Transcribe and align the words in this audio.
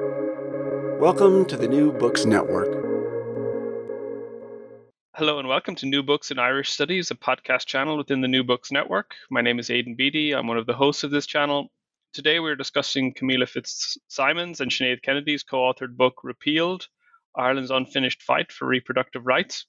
Welcome 0.00 1.44
to 1.44 1.56
the 1.56 1.68
New 1.68 1.92
Books 1.92 2.24
Network. 2.24 2.66
Hello 5.14 5.38
and 5.38 5.46
welcome 5.46 5.76
to 5.76 5.86
New 5.86 6.02
Books 6.02 6.32
in 6.32 6.38
Irish 6.40 6.70
Studies, 6.70 7.12
a 7.12 7.14
podcast 7.14 7.66
channel 7.66 7.96
within 7.96 8.20
the 8.20 8.26
New 8.26 8.42
Books 8.42 8.72
Network. 8.72 9.14
My 9.30 9.40
name 9.40 9.60
is 9.60 9.70
Aidan 9.70 9.94
Beatty. 9.94 10.32
I'm 10.32 10.48
one 10.48 10.58
of 10.58 10.66
the 10.66 10.72
hosts 10.72 11.04
of 11.04 11.12
this 11.12 11.26
channel. 11.26 11.70
Today 12.12 12.40
we're 12.40 12.56
discussing 12.56 13.14
Camilla 13.14 13.46
Fitzsimons 13.46 14.60
and 14.60 14.68
Sinéad 14.72 15.00
Kennedy's 15.02 15.44
co-authored 15.44 15.96
book 15.96 16.24
Repealed: 16.24 16.88
Ireland's 17.36 17.70
Unfinished 17.70 18.20
Fight 18.20 18.50
for 18.50 18.66
Reproductive 18.66 19.24
Rights. 19.24 19.66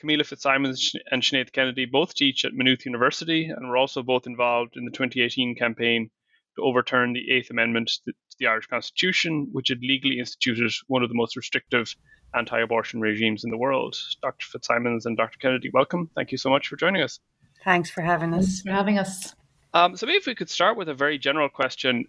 Camilla 0.00 0.24
Fitzsimons 0.24 0.96
and 1.12 1.22
Sinéad 1.22 1.52
Kennedy 1.52 1.84
both 1.84 2.14
teach 2.14 2.44
at 2.44 2.52
Maynooth 2.52 2.84
University 2.84 3.44
and 3.44 3.68
were 3.68 3.76
also 3.76 4.02
both 4.02 4.26
involved 4.26 4.76
in 4.76 4.84
the 4.84 4.90
2018 4.90 5.54
campaign 5.54 6.10
to 6.56 6.62
overturn 6.62 7.12
the 7.12 7.30
Eighth 7.30 7.50
Amendment 7.50 7.92
the 8.38 8.46
Irish 8.46 8.66
Constitution, 8.66 9.48
which 9.52 9.68
had 9.68 9.80
legally 9.82 10.18
instituted 10.18 10.72
one 10.88 11.02
of 11.02 11.08
the 11.08 11.14
most 11.14 11.36
restrictive 11.36 11.94
anti 12.34 12.60
abortion 12.60 13.00
regimes 13.00 13.44
in 13.44 13.50
the 13.50 13.58
world. 13.58 13.96
Dr. 14.22 14.46
Fitzsimons 14.46 15.06
and 15.06 15.16
Dr. 15.16 15.38
Kennedy, 15.38 15.70
welcome. 15.72 16.10
Thank 16.14 16.32
you 16.32 16.38
so 16.38 16.50
much 16.50 16.68
for 16.68 16.76
joining 16.76 17.02
us. 17.02 17.20
Thanks 17.64 17.90
for 17.90 18.02
having 18.02 18.34
us. 18.34 18.46
Thanks 18.46 18.62
for 18.62 18.70
having 18.70 18.98
us. 18.98 19.34
Um, 19.74 19.96
so, 19.96 20.06
maybe 20.06 20.18
if 20.18 20.26
we 20.26 20.34
could 20.34 20.50
start 20.50 20.76
with 20.76 20.88
a 20.88 20.94
very 20.94 21.18
general 21.18 21.48
question 21.48 22.06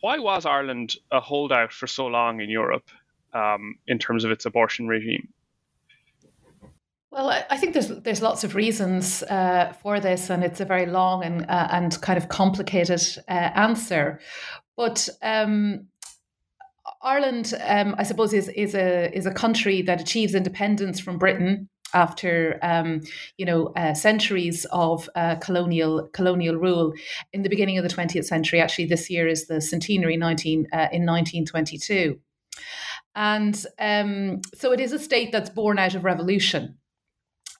why 0.00 0.18
was 0.18 0.46
Ireland 0.46 0.96
a 1.10 1.20
holdout 1.20 1.72
for 1.72 1.86
so 1.86 2.06
long 2.06 2.40
in 2.40 2.50
Europe 2.50 2.88
um, 3.34 3.76
in 3.86 3.98
terms 3.98 4.24
of 4.24 4.30
its 4.30 4.46
abortion 4.46 4.88
regime? 4.88 5.28
Well, 7.10 7.30
I 7.30 7.56
think 7.56 7.72
there's 7.72 7.88
there's 7.88 8.20
lots 8.20 8.44
of 8.44 8.54
reasons 8.54 9.22
uh, 9.24 9.72
for 9.82 9.98
this, 9.98 10.28
and 10.28 10.44
it's 10.44 10.60
a 10.60 10.66
very 10.66 10.84
long 10.84 11.24
and 11.24 11.46
uh, 11.48 11.68
and 11.70 11.98
kind 12.02 12.18
of 12.18 12.28
complicated 12.28 13.00
uh, 13.28 13.32
answer. 13.32 14.20
But 14.78 15.08
um, 15.22 15.88
Ireland, 17.02 17.52
um, 17.66 17.96
I 17.98 18.04
suppose, 18.04 18.32
is 18.32 18.48
is 18.50 18.76
a 18.76 19.12
is 19.12 19.26
a 19.26 19.34
country 19.34 19.82
that 19.82 20.00
achieves 20.00 20.36
independence 20.36 21.00
from 21.00 21.18
Britain 21.18 21.68
after 21.94 22.60
um, 22.62 23.00
you 23.38 23.44
know 23.44 23.72
uh, 23.74 23.92
centuries 23.92 24.66
of 24.70 25.10
uh, 25.16 25.34
colonial 25.36 26.08
colonial 26.12 26.54
rule 26.54 26.92
in 27.32 27.42
the 27.42 27.48
beginning 27.48 27.76
of 27.76 27.82
the 27.82 27.94
20th 27.94 28.26
century. 28.26 28.60
Actually, 28.60 28.84
this 28.84 29.10
year 29.10 29.26
is 29.26 29.48
the 29.48 29.60
centenary 29.60 30.16
19 30.16 30.68
uh, 30.72 30.86
in 30.92 31.04
1922, 31.04 32.16
and 33.16 33.66
um, 33.80 34.40
so 34.54 34.70
it 34.70 34.78
is 34.78 34.92
a 34.92 34.98
state 35.00 35.32
that's 35.32 35.50
born 35.50 35.80
out 35.80 35.96
of 35.96 36.04
revolution. 36.04 36.78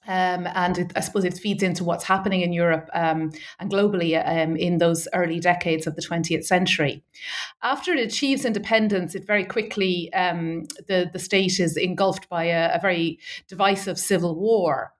Um, 0.07 0.47
and 0.55 0.77
it, 0.77 0.91
I 0.95 1.01
suppose 1.01 1.25
it 1.25 1.37
feeds 1.37 1.61
into 1.61 1.83
what's 1.83 2.03
happening 2.03 2.41
in 2.41 2.53
Europe 2.53 2.89
um, 2.93 3.31
and 3.59 3.69
globally 3.69 4.17
um, 4.25 4.55
in 4.55 4.77
those 4.77 5.07
early 5.13 5.39
decades 5.39 5.85
of 5.85 5.95
the 5.95 6.01
20th 6.01 6.45
century. 6.45 7.03
After 7.61 7.93
it 7.93 7.99
achieves 7.99 8.45
independence, 8.45 9.13
it 9.13 9.27
very 9.27 9.45
quickly 9.45 10.11
um, 10.13 10.63
the 10.87 11.09
the 11.11 11.19
state 11.19 11.59
is 11.59 11.77
engulfed 11.77 12.29
by 12.29 12.45
a, 12.45 12.75
a 12.75 12.79
very 12.79 13.19
divisive 13.47 13.99
civil 13.99 14.35
war. 14.35 14.93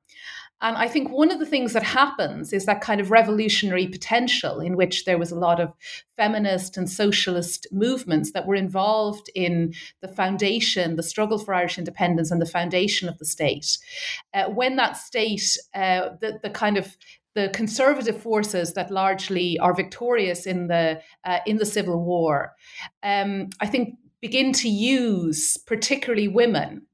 And 0.61 0.75
I 0.75 0.87
think 0.87 1.09
one 1.09 1.31
of 1.31 1.39
the 1.39 1.45
things 1.45 1.73
that 1.73 1.83
happens 1.83 2.51
is 2.51 2.65
that 2.65 2.81
kind 2.81 2.99
of 2.99 3.11
revolutionary 3.11 3.87
potential 3.87 4.59
in 4.59 4.75
which 4.75 5.05
there 5.05 5.17
was 5.17 5.31
a 5.31 5.39
lot 5.39 5.59
of 5.59 5.71
feminist 6.17 6.75
and 6.75 6.89
socialist 6.89 7.65
movements 7.71 8.31
that 8.33 8.45
were 8.45 8.55
involved 8.55 9.29
in 9.35 9.73
the 10.01 10.07
foundation, 10.07 10.95
the 10.95 11.03
struggle 11.03 11.39
for 11.39 11.53
Irish 11.53 11.77
independence 11.77 12.29
and 12.29 12.41
the 12.41 12.45
foundation 12.45 13.07
of 13.07 13.17
the 13.19 13.25
state. 13.25 13.77
Uh, 14.33 14.49
when 14.49 14.75
that 14.75 14.97
state, 14.97 15.57
uh, 15.73 16.09
the, 16.19 16.39
the 16.43 16.49
kind 16.49 16.77
of 16.77 16.97
the 17.35 17.49
conservative 17.49 18.21
forces 18.21 18.73
that 18.73 18.91
largely 18.91 19.57
are 19.59 19.73
victorious 19.73 20.45
in 20.45 20.67
the 20.67 20.99
uh, 21.23 21.39
in 21.45 21.57
the 21.57 21.65
civil 21.65 22.03
war, 22.03 22.53
um, 23.03 23.49
I 23.61 23.67
think, 23.67 23.95
begin 24.21 24.51
to 24.51 24.67
use 24.67 25.55
particularly 25.57 26.27
women 26.27 26.85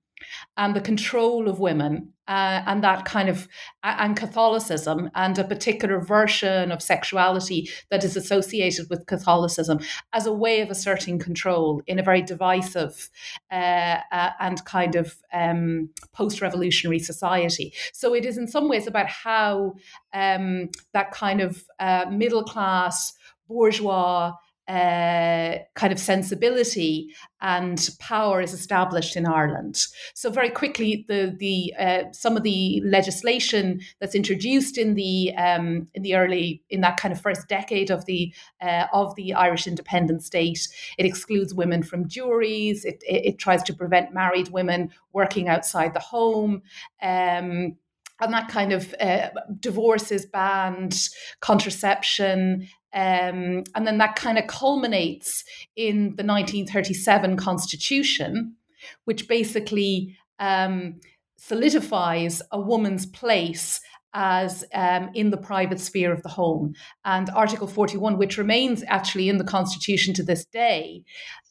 and 0.57 0.75
the 0.75 0.81
control 0.81 1.49
of 1.49 1.59
women 1.59 2.13
uh, 2.27 2.63
and 2.65 2.83
that 2.83 3.05
kind 3.05 3.29
of 3.29 3.47
and 3.83 4.17
Catholicism 4.17 5.11
and 5.13 5.37
a 5.37 5.43
particular 5.43 5.99
version 5.99 6.71
of 6.71 6.81
sexuality 6.81 7.69
that 7.91 8.03
is 8.03 8.15
associated 8.15 8.89
with 8.89 9.05
Catholicism 9.05 9.79
as 10.13 10.25
a 10.25 10.33
way 10.33 10.61
of 10.61 10.71
asserting 10.71 11.19
control 11.19 11.81
in 11.85 11.99
a 11.99 12.03
very 12.03 12.21
divisive 12.21 13.09
uh, 13.51 13.99
uh, 14.11 14.31
and 14.39 14.65
kind 14.65 14.95
of 14.95 15.15
um, 15.33 15.89
post-revolutionary 16.13 16.99
society. 16.99 17.73
So 17.93 18.15
it 18.15 18.25
is 18.25 18.37
in 18.37 18.47
some 18.47 18.69
ways 18.69 18.87
about 18.87 19.07
how 19.07 19.75
um, 20.13 20.69
that 20.93 21.11
kind 21.11 21.41
of 21.41 21.63
uh, 21.79 22.05
middle 22.09 22.43
class 22.43 23.13
bourgeois 23.47 24.33
uh, 24.67 25.57
kind 25.75 25.93
of 25.93 25.99
sensibility 25.99 27.13
and 27.41 27.89
power 27.99 28.41
is 28.41 28.51
established 28.51 29.15
in 29.15 29.27
Ireland. 29.27 29.85
So 30.15 30.31
very 30.31 30.49
quickly, 30.49 31.05
the 31.07 31.35
the 31.37 31.73
uh, 31.77 32.03
some 32.11 32.35
of 32.35 32.43
the 32.43 32.81
legislation 32.83 33.81
that's 33.99 34.15
introduced 34.15 34.77
in 34.77 34.95
the 34.95 35.35
um, 35.35 35.87
in 35.93 36.01
the 36.01 36.15
early 36.15 36.63
in 36.69 36.81
that 36.81 36.97
kind 36.97 37.11
of 37.11 37.21
first 37.21 37.47
decade 37.47 37.91
of 37.91 38.05
the 38.05 38.33
uh, 38.59 38.87
of 38.91 39.15
the 39.15 39.33
Irish 39.33 39.67
independent 39.67 40.23
state, 40.23 40.67
it 40.97 41.05
excludes 41.05 41.53
women 41.53 41.83
from 41.83 42.07
juries. 42.07 42.85
It, 42.85 43.03
it, 43.07 43.25
it 43.25 43.37
tries 43.37 43.61
to 43.63 43.73
prevent 43.73 44.13
married 44.13 44.49
women 44.49 44.89
working 45.13 45.47
outside 45.47 45.93
the 45.93 45.99
home. 45.99 46.63
Um, 47.01 47.77
and 48.21 48.33
that 48.33 48.47
kind 48.47 48.71
of 48.71 48.95
uh, 48.99 49.29
divorce 49.59 50.11
is 50.11 50.25
banned, 50.25 51.09
contraception, 51.41 52.69
um, 52.95 53.63
and 53.75 53.85
then 53.85 53.97
that 53.97 54.15
kind 54.15 54.37
of 54.37 54.47
culminates 54.47 55.43
in 55.75 56.15
the 56.15 56.23
1937 56.23 57.35
Constitution, 57.35 58.55
which 59.03 59.27
basically 59.27 60.15
um, 60.39 61.01
solidifies 61.35 62.41
a 62.51 62.59
woman's 62.59 63.05
place 63.05 63.81
as 64.13 64.63
um, 64.73 65.09
in 65.13 65.29
the 65.29 65.37
private 65.37 65.81
sphere 65.81 66.13
of 66.13 66.23
the 66.23 66.29
home. 66.29 66.73
And 67.03 67.29
Article 67.31 67.67
41, 67.67 68.17
which 68.17 68.37
remains 68.37 68.81
actually 68.87 69.27
in 69.27 69.37
the 69.37 69.43
Constitution 69.43 70.13
to 70.13 70.23
this 70.23 70.45
day, 70.45 71.03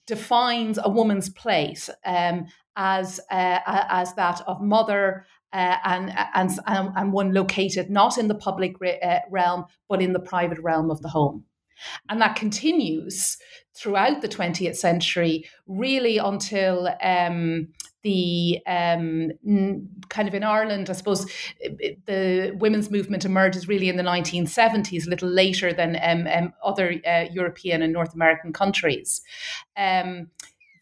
defines 0.07 0.79
a 0.83 0.89
woman's 0.89 1.29
place 1.29 1.91
um, 2.07 2.47
as 2.77 3.21
uh, 3.31 3.59
as 3.67 4.15
that 4.15 4.41
of 4.47 4.63
mother 4.63 5.27
uh, 5.55 5.77
and, 5.85 6.13
and, 6.35 6.51
and 6.67 7.13
one 7.13 7.33
located 7.33 7.89
not 7.89 8.19
in 8.19 8.29
the 8.29 8.35
public 8.35 8.81
re- 8.81 9.01
uh, 9.01 9.21
realm, 9.31 9.65
but 9.89 10.03
in 10.03 10.13
the 10.13 10.21
private 10.21 10.59
realm 10.59 10.91
of 10.91 11.01
the 11.01 11.09
home. 11.09 11.45
And 12.09 12.21
that 12.21 12.37
continues 12.37 13.39
throughout 13.75 14.21
the 14.23 14.29
20th 14.29 14.77
century, 14.77 15.45
really 15.67 16.19
until 16.19 16.89
um, 17.03 17.69
the 18.03 18.61
um, 18.67 19.33
kind 20.09 20.29
of 20.29 20.35
in 20.35 20.45
Ireland, 20.45 20.91
I 20.91 20.93
suppose 20.93 21.27
the 22.07 22.55
women's 22.59 22.91
movement 22.91 23.25
emerges 23.25 23.67
really 23.67 23.89
in 23.89 23.97
the 23.97 24.03
1970s, 24.03 25.07
a 25.07 25.11
little 25.11 25.29
later 25.29 25.73
than 25.73 25.99
um, 26.03 26.27
um, 26.33 26.53
other 26.63 27.01
uh, 27.07 27.25
European 27.33 27.83
and 27.83 27.93
North 27.93 28.15
American 28.15 28.53
countries. 28.53 29.23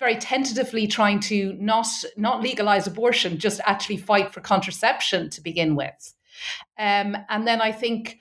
Very 0.02 0.16
tentatively 0.16 0.88
trying 0.88 1.20
to 1.20 1.56
not 1.60 1.86
not 2.16 2.42
legalize 2.42 2.88
abortion, 2.88 3.38
just 3.38 3.60
actually 3.64 3.98
fight 3.98 4.34
for 4.34 4.40
contraception 4.40 5.30
to 5.30 5.40
begin 5.40 5.76
with. 5.76 6.14
Um, 6.76 7.16
and 7.28 7.46
then 7.46 7.60
I 7.60 7.70
think 7.70 8.18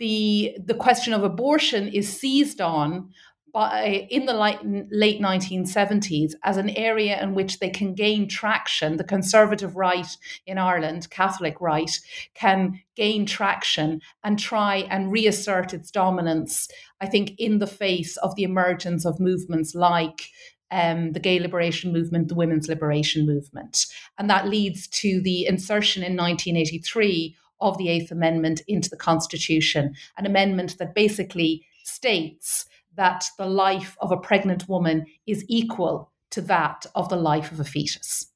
the 0.00 0.56
the 0.58 0.74
question 0.74 1.12
of 1.12 1.22
abortion 1.22 1.86
is 1.86 2.08
seized 2.08 2.60
on 2.60 3.10
by, 3.52 4.08
in 4.10 4.26
the 4.26 4.32
late, 4.32 4.58
late 4.90 5.20
1970s 5.20 6.32
as 6.42 6.56
an 6.56 6.70
area 6.70 7.22
in 7.22 7.34
which 7.34 7.60
they 7.60 7.70
can 7.70 7.94
gain 7.94 8.28
traction. 8.28 8.96
The 8.96 9.04
conservative 9.04 9.76
right 9.76 10.08
in 10.46 10.58
Ireland, 10.58 11.10
Catholic 11.10 11.60
right, 11.60 11.90
can 12.34 12.80
gain 12.96 13.24
traction 13.24 14.00
and 14.24 14.36
try 14.36 14.78
and 14.90 15.12
reassert 15.12 15.74
its 15.74 15.92
dominance, 15.92 16.68
I 17.00 17.06
think, 17.06 17.34
in 17.38 17.60
the 17.60 17.68
face 17.68 18.16
of 18.16 18.34
the 18.34 18.42
emergence 18.42 19.04
of 19.06 19.20
movements 19.20 19.76
like 19.76 20.22
um, 20.70 21.12
the 21.12 21.20
gay 21.20 21.38
liberation 21.38 21.92
movement, 21.92 22.28
the 22.28 22.34
women's 22.34 22.68
liberation 22.68 23.26
movement. 23.26 23.86
And 24.18 24.28
that 24.30 24.48
leads 24.48 24.86
to 24.88 25.20
the 25.20 25.46
insertion 25.46 26.02
in 26.02 26.16
1983 26.16 27.36
of 27.60 27.76
the 27.78 27.88
Eighth 27.88 28.10
Amendment 28.10 28.62
into 28.66 28.88
the 28.88 28.96
Constitution, 28.96 29.94
an 30.16 30.26
amendment 30.26 30.78
that 30.78 30.94
basically 30.94 31.66
states 31.84 32.66
that 32.96 33.24
the 33.38 33.46
life 33.46 33.96
of 34.00 34.12
a 34.12 34.16
pregnant 34.16 34.68
woman 34.68 35.06
is 35.26 35.44
equal 35.48 36.10
to 36.30 36.40
that 36.42 36.86
of 36.94 37.08
the 37.08 37.16
life 37.16 37.52
of 37.52 37.60
a 37.60 37.64
fetus. 37.64 38.26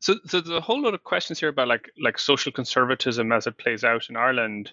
So, 0.00 0.14
so 0.26 0.40
there's 0.40 0.56
a 0.56 0.60
whole 0.60 0.82
lot 0.82 0.94
of 0.94 1.04
questions 1.04 1.40
here 1.40 1.50
about 1.50 1.68
like 1.68 1.90
like 2.02 2.18
social 2.18 2.52
conservatism 2.52 3.32
as 3.32 3.46
it 3.46 3.58
plays 3.58 3.84
out 3.84 4.08
in 4.08 4.16
Ireland, 4.16 4.72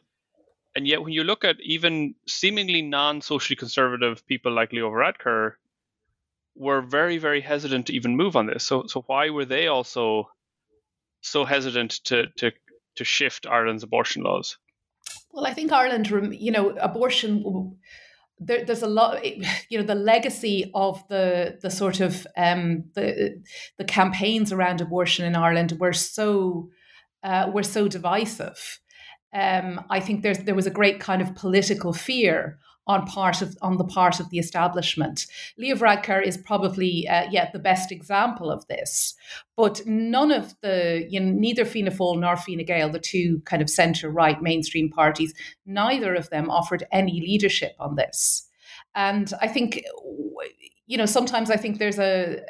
and 0.75 0.88
yet 0.88 1.01
when 1.01 1.12
you 1.12 1.24
look 1.24 1.44
at 1.44 1.57
even 1.62 2.16
seemingly 2.28 2.81
non-socially 2.81 3.57
conservative 3.57 4.25
people 4.25 4.54
like 4.54 4.72
Leo 4.72 4.90
Varadkar, 4.90 5.54
were 6.57 6.81
very, 6.81 7.18
very 7.18 7.42
hesitant 7.42 7.88
to 7.88 7.94
even 7.94 8.18
move 8.18 8.36
on 8.36 8.48
this. 8.48 8.63
So, 8.63 8.86
so 8.88 9.04
why 9.07 9.30
were 9.30 9.45
they 9.45 9.68
also 9.68 10.30
so 11.21 11.45
hesitant 11.45 11.92
to 12.06 12.27
to 12.38 12.51
to 12.95 13.04
shift 13.04 13.45
Ireland's 13.48 13.83
abortion 13.83 14.24
laws? 14.24 14.57
Well, 15.31 15.45
I 15.45 15.54
think 15.54 15.71
Ireland, 15.71 16.09
you 16.31 16.51
know, 16.51 16.69
abortion 16.69 17.77
there, 18.39 18.63
there's 18.65 18.83
a 18.83 18.88
lot, 18.88 19.24
you 19.69 19.77
know, 19.77 19.86
the 19.86 19.95
legacy 19.95 20.71
of 20.74 21.07
the 21.07 21.57
the 21.62 21.69
sort 21.69 22.00
of 22.00 22.25
um, 22.36 22.86
the 22.95 23.42
the 23.77 23.86
campaigns 23.86 24.51
around 24.51 24.81
abortion 24.81 25.25
in 25.25 25.36
Ireland 25.36 25.77
were 25.80 25.94
so 25.94 26.69
uh, 27.24 27.50
were 27.53 27.63
so 27.63 27.88
divisive. 27.88 28.80
Um, 29.33 29.83
I 29.89 30.00
think 30.00 30.24
there's 30.24 30.39
there 30.39 30.56
was 30.56 30.68
a 30.68 30.71
great 30.71 31.00
kind 31.00 31.21
of 31.21 31.36
political 31.36 31.94
fear 31.94 32.60
on 32.88 33.06
part 33.06 33.42
of 33.42 33.57
on 33.62 33.78
the 33.78 33.84
part 33.84 34.19
of 34.19 34.30
the 34.30 34.39
establishment. 34.39 35.28
Leo 35.57 35.75
Varadkar 35.75 36.25
is 36.25 36.38
probably 36.38 37.07
uh, 37.07 37.28
yeah 37.30 37.50
the 37.51 37.60
best 37.60 37.92
example 37.92 38.50
of 38.50 38.66
this, 38.68 39.13
but 39.56 39.86
none 39.86 40.31
of 40.31 40.56
the 40.62 41.06
you 41.10 41.19
know, 41.19 41.31
neither 41.31 41.66
Fianna 41.66 41.92
Fáil 41.92 42.19
nor 42.19 42.36
Fine 42.36 42.66
Gael, 42.66 42.89
the 42.89 43.00
two 43.00 43.42
kind 43.45 43.62
of 43.62 43.69
centre 43.69 44.10
right 44.10 44.42
mainstream 44.42 44.89
parties, 44.89 45.34
neither 45.66 46.16
of 46.16 46.30
them 46.30 46.50
offered 46.50 46.84
any 46.92 47.22
leadership 47.22 47.75
on 47.80 47.95
this. 47.95 48.48
And 48.95 49.31
I 49.42 49.48
think 49.48 49.84
you 50.88 50.98
know, 50.98 51.06
sometimes 51.06 51.51
I 51.51 51.57
think 51.57 51.78
there's 51.78 52.00
a. 52.00 52.42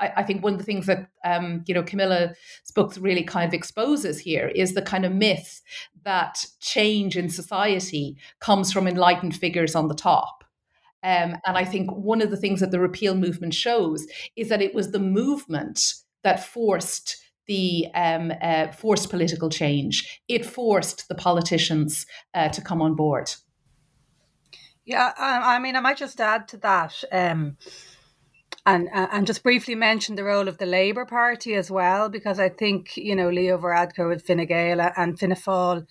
I, 0.00 0.12
I 0.18 0.22
think 0.22 0.42
one 0.42 0.54
of 0.54 0.58
the 0.58 0.64
things 0.64 0.86
that 0.86 1.08
um, 1.24 1.64
you 1.66 1.74
know 1.74 1.82
Camilla's 1.82 2.36
book 2.74 2.94
really 3.00 3.24
kind 3.24 3.48
of 3.48 3.52
exposes 3.54 4.20
here 4.20 4.48
is 4.54 4.74
the 4.74 4.82
kind 4.82 5.04
of 5.04 5.12
myth 5.12 5.60
that 6.04 6.44
change 6.60 7.16
in 7.16 7.28
society 7.28 8.16
comes 8.38 8.72
from 8.72 8.86
enlightened 8.86 9.36
figures 9.36 9.74
on 9.74 9.88
the 9.88 9.94
top. 9.94 10.44
Um, 11.02 11.36
and 11.46 11.56
I 11.56 11.64
think 11.64 11.90
one 11.90 12.22
of 12.22 12.30
the 12.30 12.36
things 12.36 12.60
that 12.60 12.70
the 12.70 12.80
repeal 12.80 13.14
movement 13.14 13.54
shows 13.54 14.06
is 14.36 14.48
that 14.50 14.62
it 14.62 14.74
was 14.74 14.92
the 14.92 14.98
movement 14.98 15.94
that 16.22 16.44
forced 16.44 17.16
the 17.46 17.86
um, 17.94 18.32
uh, 18.40 18.70
forced 18.70 19.10
political 19.10 19.50
change. 19.50 20.20
It 20.28 20.46
forced 20.46 21.08
the 21.08 21.14
politicians 21.14 22.06
uh, 22.34 22.50
to 22.50 22.60
come 22.60 22.80
on 22.80 22.94
board. 22.94 23.32
Yeah, 24.90 25.12
I, 25.16 25.54
I 25.54 25.58
mean, 25.60 25.76
I 25.76 25.80
might 25.80 25.98
just 25.98 26.20
add 26.20 26.48
to 26.48 26.56
that. 26.56 27.04
Um, 27.12 27.56
and 28.66 28.88
and 28.92 29.24
just 29.24 29.44
briefly 29.44 29.76
mention 29.76 30.16
the 30.16 30.24
role 30.24 30.48
of 30.48 30.58
the 30.58 30.66
Labour 30.66 31.04
Party 31.04 31.54
as 31.54 31.70
well, 31.70 32.08
because 32.08 32.40
I 32.40 32.48
think 32.48 32.96
you 32.96 33.14
know 33.14 33.30
Leo 33.30 33.56
Varadkar 33.56 34.08
with 34.08 34.26
Fine 34.26 34.46
Gael 34.46 34.80
and 34.96 35.16
Fianna 35.16 35.36
Fáil 35.36 35.86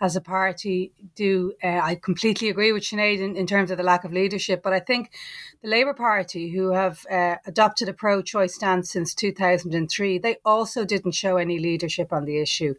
as 0.00 0.16
a 0.16 0.20
party 0.20 0.90
do. 1.14 1.52
Uh, 1.62 1.78
I 1.84 1.94
completely 1.94 2.48
agree 2.48 2.72
with 2.72 2.82
Sinéad 2.82 3.20
in, 3.20 3.36
in, 3.36 3.46
terms 3.46 3.70
of 3.70 3.78
the 3.78 3.84
lack 3.84 4.02
of 4.02 4.12
leadership, 4.12 4.60
but 4.60 4.72
I 4.72 4.80
think 4.80 5.12
the 5.62 5.68
Labour 5.68 5.94
Party, 5.94 6.50
who 6.50 6.72
have 6.72 7.06
uh, 7.08 7.36
adopted 7.46 7.88
a 7.88 7.92
pro-choice 7.92 8.56
stance 8.56 8.90
since 8.90 9.14
two 9.14 9.32
thousand 9.32 9.72
and 9.72 9.88
three, 9.88 10.18
they 10.18 10.38
also 10.44 10.84
didn't 10.84 11.12
show 11.14 11.36
any 11.36 11.60
leadership 11.60 12.12
on 12.12 12.24
the 12.24 12.40
issue. 12.40 12.74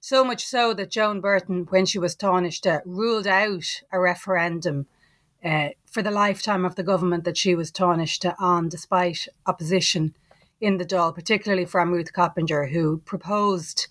So 0.00 0.24
much 0.24 0.44
so 0.46 0.72
that 0.74 0.90
Joan 0.90 1.20
Burton, 1.20 1.66
when 1.68 1.84
she 1.84 1.98
was 1.98 2.16
Taoiseach, 2.16 2.82
ruled 2.86 3.26
out 3.26 3.82
a 3.92 4.00
referendum 4.00 4.86
uh, 5.44 5.68
for 5.84 6.02
the 6.02 6.10
lifetime 6.10 6.64
of 6.64 6.74
the 6.74 6.82
government 6.82 7.24
that 7.24 7.36
she 7.36 7.54
was 7.54 7.70
Taoiseach 7.70 8.34
on, 8.38 8.68
despite 8.68 9.28
opposition 9.46 10.14
in 10.60 10.78
the 10.78 10.84
Dáil, 10.84 11.14
particularly 11.14 11.66
from 11.66 11.92
Ruth 11.92 12.12
Coppinger, 12.12 12.66
who 12.66 12.98
proposed, 12.98 13.86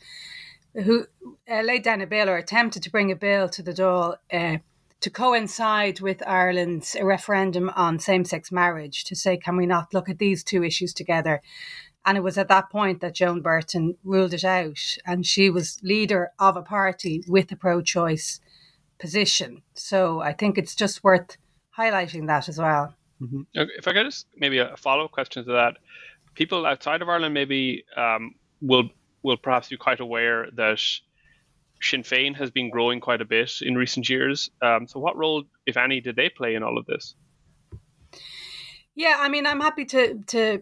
who 0.73 1.05
uh, 1.49 1.61
laid 1.61 1.83
down 1.83 2.01
a 2.01 2.07
bill 2.07 2.29
or 2.29 2.37
attempted 2.37 2.81
to 2.83 2.91
bring 2.91 3.11
a 3.11 3.15
bill 3.15 3.47
to 3.49 3.61
the 3.61 3.73
Dáil 3.73 4.15
uh, 4.31 4.57
to 5.01 5.09
coincide 5.09 5.99
with 5.99 6.25
Ireland's 6.25 6.95
referendum 7.01 7.69
on 7.75 7.99
same 7.99 8.25
sex 8.25 8.51
marriage 8.51 9.03
to 9.03 9.15
say, 9.15 9.37
can 9.37 9.57
we 9.57 9.65
not 9.65 9.93
look 9.93 10.09
at 10.09 10.17
these 10.17 10.43
two 10.43 10.63
issues 10.63 10.93
together? 10.93 11.41
And 12.05 12.17
it 12.17 12.23
was 12.23 12.37
at 12.37 12.47
that 12.47 12.69
point 12.69 13.01
that 13.01 13.15
Joan 13.15 13.41
Burton 13.41 13.95
ruled 14.03 14.33
it 14.33 14.43
out. 14.43 14.79
And 15.05 15.25
she 15.25 15.49
was 15.49 15.79
leader 15.83 16.31
of 16.39 16.57
a 16.57 16.61
party 16.61 17.23
with 17.27 17.51
a 17.51 17.55
pro 17.55 17.81
choice 17.81 18.39
position. 18.97 19.61
So 19.73 20.21
I 20.21 20.33
think 20.33 20.57
it's 20.57 20.75
just 20.75 21.03
worth 21.03 21.37
highlighting 21.77 22.27
that 22.27 22.49
as 22.49 22.57
well. 22.57 22.93
Mm-hmm. 23.21 23.41
If 23.53 23.87
I 23.87 23.93
could 23.93 24.05
just 24.05 24.27
maybe 24.35 24.59
a 24.59 24.75
follow 24.77 25.05
up 25.05 25.11
question 25.11 25.45
to 25.45 25.51
that, 25.53 25.77
people 26.35 26.65
outside 26.65 27.01
of 27.01 27.09
Ireland 27.09 27.33
maybe 27.33 27.85
um, 27.95 28.35
will 28.61 28.89
will 29.21 29.37
perhaps 29.37 29.69
be 29.69 29.77
quite 29.77 29.99
aware 29.99 30.47
that 30.55 30.79
Sinn 31.81 32.03
Féin 32.03 32.35
has 32.35 32.51
been 32.51 32.69
growing 32.69 32.99
quite 32.99 33.21
a 33.21 33.25
bit 33.25 33.61
in 33.61 33.75
recent 33.75 34.09
years. 34.09 34.49
Um, 34.61 34.87
so, 34.87 34.99
what 34.99 35.17
role, 35.17 35.43
if 35.65 35.77
any, 35.77 36.01
did 36.01 36.15
they 36.15 36.29
play 36.29 36.55
in 36.55 36.63
all 36.63 36.77
of 36.77 36.85
this? 36.85 37.15
Yeah, 38.95 39.17
I 39.19 39.29
mean, 39.29 39.45
I'm 39.45 39.59
happy 39.59 39.85
to 39.85 40.19
to 40.27 40.61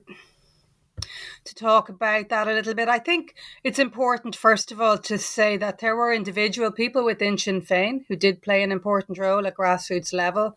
to 1.43 1.55
talk 1.55 1.89
about 1.89 2.29
that 2.29 2.47
a 2.47 2.53
little 2.53 2.73
bit. 2.73 2.87
I 2.87 2.99
think 2.99 3.35
it's 3.63 3.79
important, 3.79 4.35
first 4.35 4.71
of 4.71 4.79
all, 4.79 4.97
to 4.99 5.17
say 5.17 5.57
that 5.57 5.79
there 5.79 5.95
were 5.95 6.13
individual 6.13 6.71
people 6.71 7.03
within 7.03 7.37
Sinn 7.37 7.61
Féin 7.61 8.05
who 8.07 8.15
did 8.15 8.41
play 8.41 8.63
an 8.63 8.71
important 8.71 9.17
role 9.17 9.47
at 9.47 9.57
grassroots 9.57 10.13
level. 10.13 10.55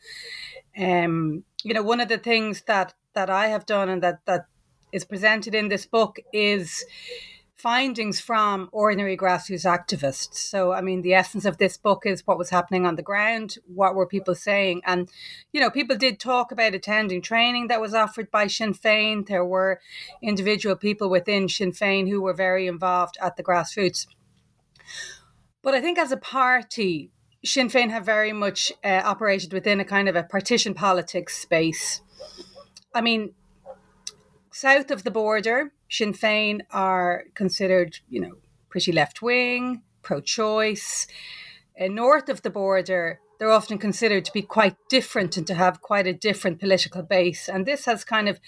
Um, 0.78 1.44
you 1.62 1.75
know, 1.75 1.82
one 1.82 2.00
of 2.00 2.08
the 2.08 2.19
things 2.19 2.62
that 2.66 2.94
that 3.14 3.31
I 3.31 3.46
have 3.48 3.64
done 3.64 3.88
and 3.88 4.02
that 4.02 4.20
that 4.26 4.46
is 4.92 5.04
presented 5.04 5.54
in 5.54 5.69
this 5.69 5.86
book 5.86 6.19
is 6.32 6.84
findings 7.56 8.21
from 8.21 8.69
ordinary 8.73 9.17
grassroots 9.17 9.65
activists. 9.65 10.35
So, 10.35 10.73
I 10.73 10.81
mean, 10.81 11.03
the 11.03 11.15
essence 11.15 11.45
of 11.45 11.59
this 11.59 11.77
book 11.77 12.05
is 12.05 12.27
what 12.27 12.39
was 12.39 12.51
happening 12.51 12.85
on 12.85 12.97
the 12.97 13.03
ground, 13.03 13.56
what 13.67 13.95
were 13.95 14.06
people 14.06 14.35
saying? 14.35 14.83
And, 14.85 15.09
you 15.53 15.61
know, 15.61 15.71
people 15.71 15.97
did 15.97 16.19
talk 16.19 16.53
about 16.53 16.75
attending 16.75 17.23
training 17.23 17.69
that 17.69 17.81
was 17.81 17.95
offered 17.95 18.31
by 18.31 18.49
Sinn 18.49 18.75
Féin. 18.75 19.27
There 19.27 19.45
were 19.45 19.81
individual 20.23 20.77
people 20.77 21.09
within 21.09 21.49
Sinn 21.49 21.73
Féin 21.73 22.09
who 22.09 22.21
were 22.21 22.35
very 22.35 22.67
involved 22.67 23.17
at 23.21 23.37
the 23.37 23.45
grassroots. 23.45 24.06
But 25.62 25.75
I 25.75 25.81
think 25.81 25.99
as 25.99 26.12
a 26.12 26.17
party, 26.17 27.11
Sinn 27.45 27.69
Féin 27.69 27.91
have 27.91 28.05
very 28.05 28.33
much 28.33 28.73
uh, 28.83 29.03
operated 29.05 29.53
within 29.53 29.81
a 29.81 29.85
kind 29.85 30.09
of 30.09 30.17
a 30.17 30.25
partition 30.25 30.75
politics 30.75 31.39
space. 31.39 32.03
I 32.95 33.01
mean, 33.01 33.35
south 34.53 34.91
of 34.91 35.05
the 35.05 35.11
border, 35.11 35.73
Sinn 35.94 36.12
Féin 36.12 36.62
are 36.73 37.23
considered, 37.35 38.00
you 38.08 38.20
know, 38.20 38.35
pretty 38.69 38.91
left 38.91 39.23
wing, 39.23 39.82
pro 40.02 40.20
choice. 40.20 41.06
Uh, 41.81 41.87
north 41.87 42.29
of 42.29 42.43
the 42.43 42.50
border, 42.50 43.20
they're 43.38 43.52
often 43.52 43.79
considered 43.79 44.25
to 44.25 44.32
be 44.32 44.43
quite 44.43 44.76
different 44.88 45.37
and 45.37 45.46
to 45.46 45.55
have 45.55 45.81
quite 45.81 46.08
a 46.08 46.12
different 46.12 46.58
political 46.58 47.02
base. 47.02 47.49
And 47.49 47.64
this 47.64 47.85
has 47.85 48.05
kind 48.05 48.29
of 48.29 48.41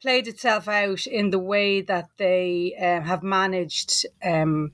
played 0.00 0.28
itself 0.28 0.68
out 0.68 1.04
in 1.04 1.30
the 1.30 1.40
way 1.40 1.80
that 1.80 2.10
they 2.16 2.74
uh, 2.80 3.00
have 3.04 3.24
managed 3.24 4.06
um, 4.24 4.70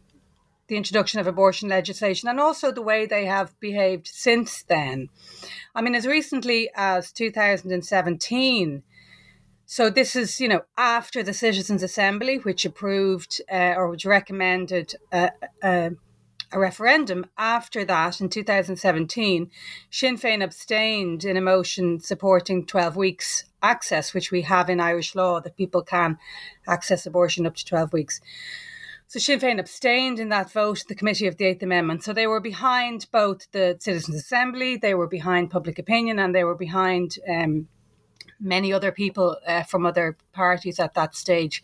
the 0.69 0.77
introduction 0.77 1.21
of 1.21 1.27
abortion 1.27 1.71
legislation 1.71 2.29
and 2.29 2.39
also 2.39 2.71
the 2.71 2.83
way 2.83 3.07
they 3.07 3.25
have 3.25 3.59
behaved 3.61 4.09
since 4.09 4.63
then. 4.65 5.09
I 5.75 5.81
mean, 5.81 5.95
as 5.95 6.07
recently 6.07 6.69
as 6.75 7.13
2017, 7.13 8.83
so 9.67 9.89
this 9.89 10.15
is, 10.15 10.41
you 10.41 10.49
know, 10.49 10.63
after 10.77 11.23
the 11.23 11.33
Citizens' 11.33 11.83
Assembly, 11.83 12.37
which 12.37 12.65
approved 12.65 13.41
uh, 13.51 13.75
or 13.77 13.89
which 13.89 14.05
recommended 14.05 14.95
a, 15.11 15.31
a, 15.63 15.91
a, 16.53 16.59
referendum. 16.59 17.27
After 17.39 17.85
that, 17.85 18.21
in 18.21 18.29
2017, 18.29 19.51
Sinn 19.91 20.17
Féin 20.17 20.43
abstained 20.43 21.25
in 21.25 21.37
a 21.37 21.41
motion 21.41 21.99
supporting 21.99 22.67
12 22.67 22.97
weeks 22.97 23.45
access, 23.63 24.13
which 24.13 24.31
we 24.31 24.43
have 24.43 24.69
in 24.69 24.81
Irish 24.81 25.15
law 25.15 25.41
that 25.41 25.57
people 25.57 25.83
can 25.83 26.19
access 26.69 27.07
abortion 27.07 27.47
up 27.47 27.57
to 27.57 27.65
12 27.65 27.93
weeks. 27.93 28.21
So 29.07 29.19
Sinn 29.19 29.41
Féin 29.41 29.59
abstained 29.59 30.21
in 30.21 30.29
that 30.29 30.53
vote, 30.53 30.85
the 30.89 30.95
Committee 30.95 31.27
of 31.27 31.39
the 31.39 31.47
Eighth 31.47 31.63
Amendment. 31.63 32.05
So 32.05 32.13
they 32.13 32.27
were 32.27 32.41
behind 32.41 33.07
both 33.11 33.51
the 33.53 33.77
Citizens' 33.81 34.19
Assembly, 34.19 34.77
they 34.77 34.95
were 34.95 35.07
behind 35.07 35.51
public 35.51 35.79
opinion, 35.79 36.19
and 36.19 36.35
they 36.35 36.45
were 36.45 36.55
behind 36.55 37.17
um, 37.29 37.69
many 38.41 38.73
other 38.73 38.93
people 38.93 39.37
uh, 39.47 39.63
from 39.63 39.87
other 39.87 40.17
parties 40.33 40.79
at 40.79 40.95
that 40.95 41.15
stage. 41.15 41.63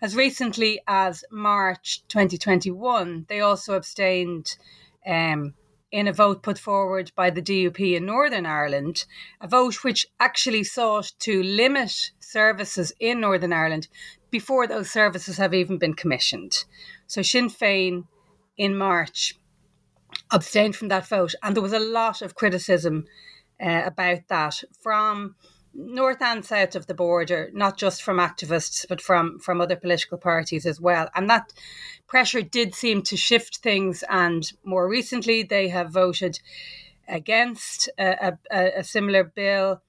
As 0.00 0.16
recently 0.16 0.80
as 0.86 1.24
March 1.30 2.02
2021, 2.08 3.26
they 3.28 3.40
also 3.40 3.74
abstained 3.74 4.56
um, 5.06 5.54
in 5.92 6.08
a 6.08 6.12
vote 6.12 6.42
put 6.42 6.58
forward 6.58 7.12
by 7.14 7.30
the 7.30 7.42
DUP 7.42 7.96
in 7.96 8.06
Northern 8.06 8.46
Ireland, 8.46 9.04
a 9.40 9.46
vote 9.46 9.84
which 9.84 10.06
actually 10.18 10.64
sought 10.64 11.12
to 11.20 11.42
limit 11.42 12.10
services 12.18 12.92
in 12.98 13.20
Northern 13.20 13.52
Ireland 13.52 13.88
before 14.30 14.66
those 14.66 14.90
services 14.90 15.36
have 15.36 15.52
even 15.52 15.76
been 15.76 15.94
commissioned. 15.94 16.64
So 17.06 17.20
Sinn 17.20 17.48
Féin 17.48 18.06
in 18.56 18.76
March 18.76 19.38
abstained 20.30 20.74
from 20.76 20.88
that 20.88 21.06
vote, 21.06 21.34
and 21.42 21.54
there 21.54 21.62
was 21.62 21.74
a 21.74 21.78
lot 21.78 22.22
of 22.22 22.34
criticism 22.34 23.04
uh, 23.62 23.82
about 23.84 24.28
that 24.28 24.62
from 24.80 25.36
north 25.74 26.20
and 26.20 26.44
south 26.44 26.74
of 26.74 26.86
the 26.86 26.94
border, 26.94 27.50
not 27.52 27.76
just 27.76 28.02
from 28.02 28.18
activists, 28.18 28.86
but 28.88 29.00
from, 29.00 29.38
from 29.38 29.60
other 29.60 29.76
political 29.76 30.18
parties 30.18 30.66
as 30.66 30.80
well. 30.80 31.08
And 31.14 31.28
that 31.30 31.52
pressure 32.06 32.42
did 32.42 32.74
seem 32.74 33.02
to 33.02 33.16
shift 33.16 33.58
things. 33.58 34.04
And 34.08 34.50
more 34.64 34.88
recently, 34.88 35.42
they 35.42 35.68
have 35.68 35.90
voted 35.90 36.40
against 37.08 37.88
a, 37.98 38.36
a, 38.50 38.78
a 38.78 38.84
similar 38.84 39.24
bill. 39.24 39.82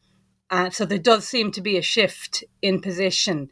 Uh, 0.49 0.69
so 0.69 0.85
there 0.85 0.97
does 0.99 1.27
seem 1.27 1.51
to 1.51 1.61
be 1.61 1.77
a 1.77 1.81
shift 1.81 2.43
in 2.61 2.81
position. 2.81 3.49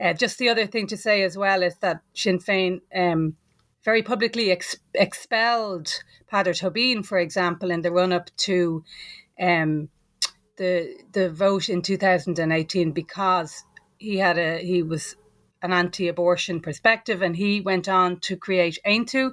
Uh, 0.00 0.12
just 0.12 0.38
the 0.38 0.48
other 0.48 0.66
thing 0.66 0.86
to 0.88 0.96
say 0.96 1.22
as 1.22 1.36
well 1.36 1.62
is 1.62 1.76
that 1.78 2.00
Sinn 2.14 2.38
Féin 2.38 2.80
um, 2.94 3.36
very 3.84 4.02
publicly 4.02 4.50
ex- 4.50 4.76
expelled 4.94 6.02
Peadar 6.30 6.54
Tóibín, 6.54 7.04
for 7.04 7.18
example, 7.18 7.70
in 7.70 7.82
the 7.82 7.92
run 7.92 8.12
up 8.12 8.30
to 8.36 8.84
um, 9.40 9.88
the 10.56 10.96
the 11.12 11.30
vote 11.30 11.68
in 11.68 11.82
2018 11.82 12.92
because 12.92 13.64
he 13.98 14.18
had 14.18 14.38
a 14.38 14.58
he 14.58 14.82
was 14.82 15.16
an 15.62 15.72
anti-abortion 15.72 16.60
perspective, 16.60 17.22
and 17.22 17.36
he 17.36 17.60
went 17.60 17.88
on 17.88 18.18
to 18.20 18.36
create 18.36 18.78
Aontú, 18.84 19.32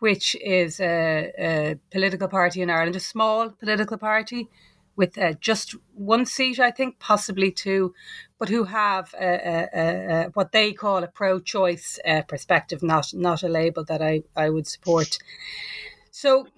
which 0.00 0.34
is 0.36 0.80
a, 0.80 1.32
a, 1.38 1.76
political 1.90 2.28
party 2.28 2.62
in 2.62 2.70
Ireland, 2.70 2.96
a 2.96 3.00
small 3.00 3.50
political 3.50 3.98
party 3.98 4.48
with 4.96 5.16
uh, 5.18 5.34
just 5.34 5.76
one 5.94 6.26
seat, 6.26 6.58
I 6.58 6.70
think, 6.72 6.98
possibly 6.98 7.52
two, 7.52 7.94
but 8.38 8.48
who 8.48 8.64
have 8.64 9.14
a, 9.14 9.68
a, 9.72 10.30
what 10.34 10.50
they 10.50 10.72
call 10.72 11.04
a 11.04 11.08
pro-choice 11.08 12.00
uh, 12.04 12.22
perspective, 12.22 12.82
not 12.82 13.12
not 13.14 13.42
a 13.42 13.48
label 13.48 13.84
that 13.84 14.02
I, 14.02 14.22
I 14.34 14.50
would 14.50 14.66
support. 14.66 15.18
So 16.10 16.48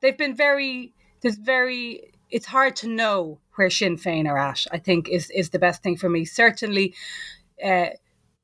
they've 0.00 0.18
been 0.18 0.36
very 0.36 0.92
there's 1.22 1.36
very 1.36 2.12
it's 2.30 2.46
hard 2.46 2.76
to 2.76 2.88
know 2.88 3.40
where 3.54 3.70
Sinn 3.70 3.96
Féin 3.96 4.28
are 4.28 4.38
at. 4.38 4.66
I 4.70 4.78
think 4.78 5.08
is 5.08 5.30
is 5.30 5.50
the 5.50 5.58
best 5.58 5.82
thing 5.82 5.96
for 5.96 6.08
me. 6.08 6.24
Certainly. 6.24 6.94
Uh, 7.62 7.88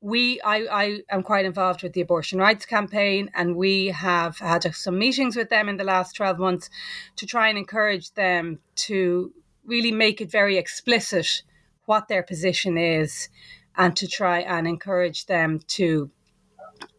we 0.01 0.39
I, 0.41 0.57
I 0.71 0.99
am 1.09 1.23
quite 1.23 1.45
involved 1.45 1.81
with 1.81 1.93
the 1.93 2.01
abortion 2.01 2.37
rights 2.37 2.65
campaign 2.65 3.31
and 3.33 3.55
we 3.55 3.87
have 3.87 4.37
had 4.37 4.75
some 4.75 4.99
meetings 4.99 5.35
with 5.35 5.49
them 5.49 5.67
in 5.67 5.77
the 5.77 5.83
last 5.83 6.15
12 6.15 6.37
months 6.37 6.69
to 7.15 7.25
try 7.25 7.49
and 7.49 7.57
encourage 7.57 8.13
them 8.13 8.59
to 8.75 9.33
really 9.65 9.91
make 9.91 10.21
it 10.21 10.29
very 10.29 10.57
explicit 10.57 11.41
what 11.85 12.07
their 12.07 12.21
position 12.21 12.77
is 12.77 13.29
and 13.77 13.95
to 13.95 14.07
try 14.07 14.41
and 14.41 14.67
encourage 14.67 15.25
them 15.25 15.59
to 15.67 16.11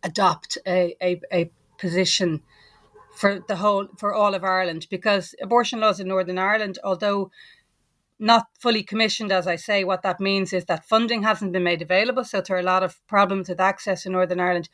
adopt 0.02 0.58
a, 0.66 0.96
a, 1.00 1.20
a 1.32 1.50
position 1.78 2.42
for 3.16 3.40
the 3.48 3.56
whole 3.56 3.88
for 3.98 4.14
all 4.14 4.34
of 4.34 4.44
Ireland 4.44 4.86
because 4.90 5.34
abortion 5.42 5.80
laws 5.80 6.00
in 6.00 6.08
Northern 6.08 6.38
Ireland 6.38 6.78
although 6.84 7.30
not 8.18 8.46
fully 8.58 8.82
commissioned, 8.82 9.30
as 9.30 9.46
I 9.46 9.56
say, 9.56 9.84
what 9.84 10.02
that 10.02 10.20
means 10.20 10.52
is 10.52 10.64
that 10.66 10.88
funding 10.88 11.22
hasn't 11.22 11.52
been 11.52 11.62
made 11.64 11.82
available. 11.82 12.24
So 12.24 12.40
there 12.40 12.56
are 12.56 12.60
a 12.60 12.62
lot 12.62 12.82
of 12.82 13.06
problems 13.06 13.48
with 13.48 13.60
access 13.60 14.06
in 14.06 14.12
Northern 14.12 14.40
Ireland. 14.40 14.68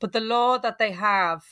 But 0.00 0.12
the 0.12 0.20
law 0.20 0.58
that 0.58 0.78
they 0.78 0.92
have 0.92 1.44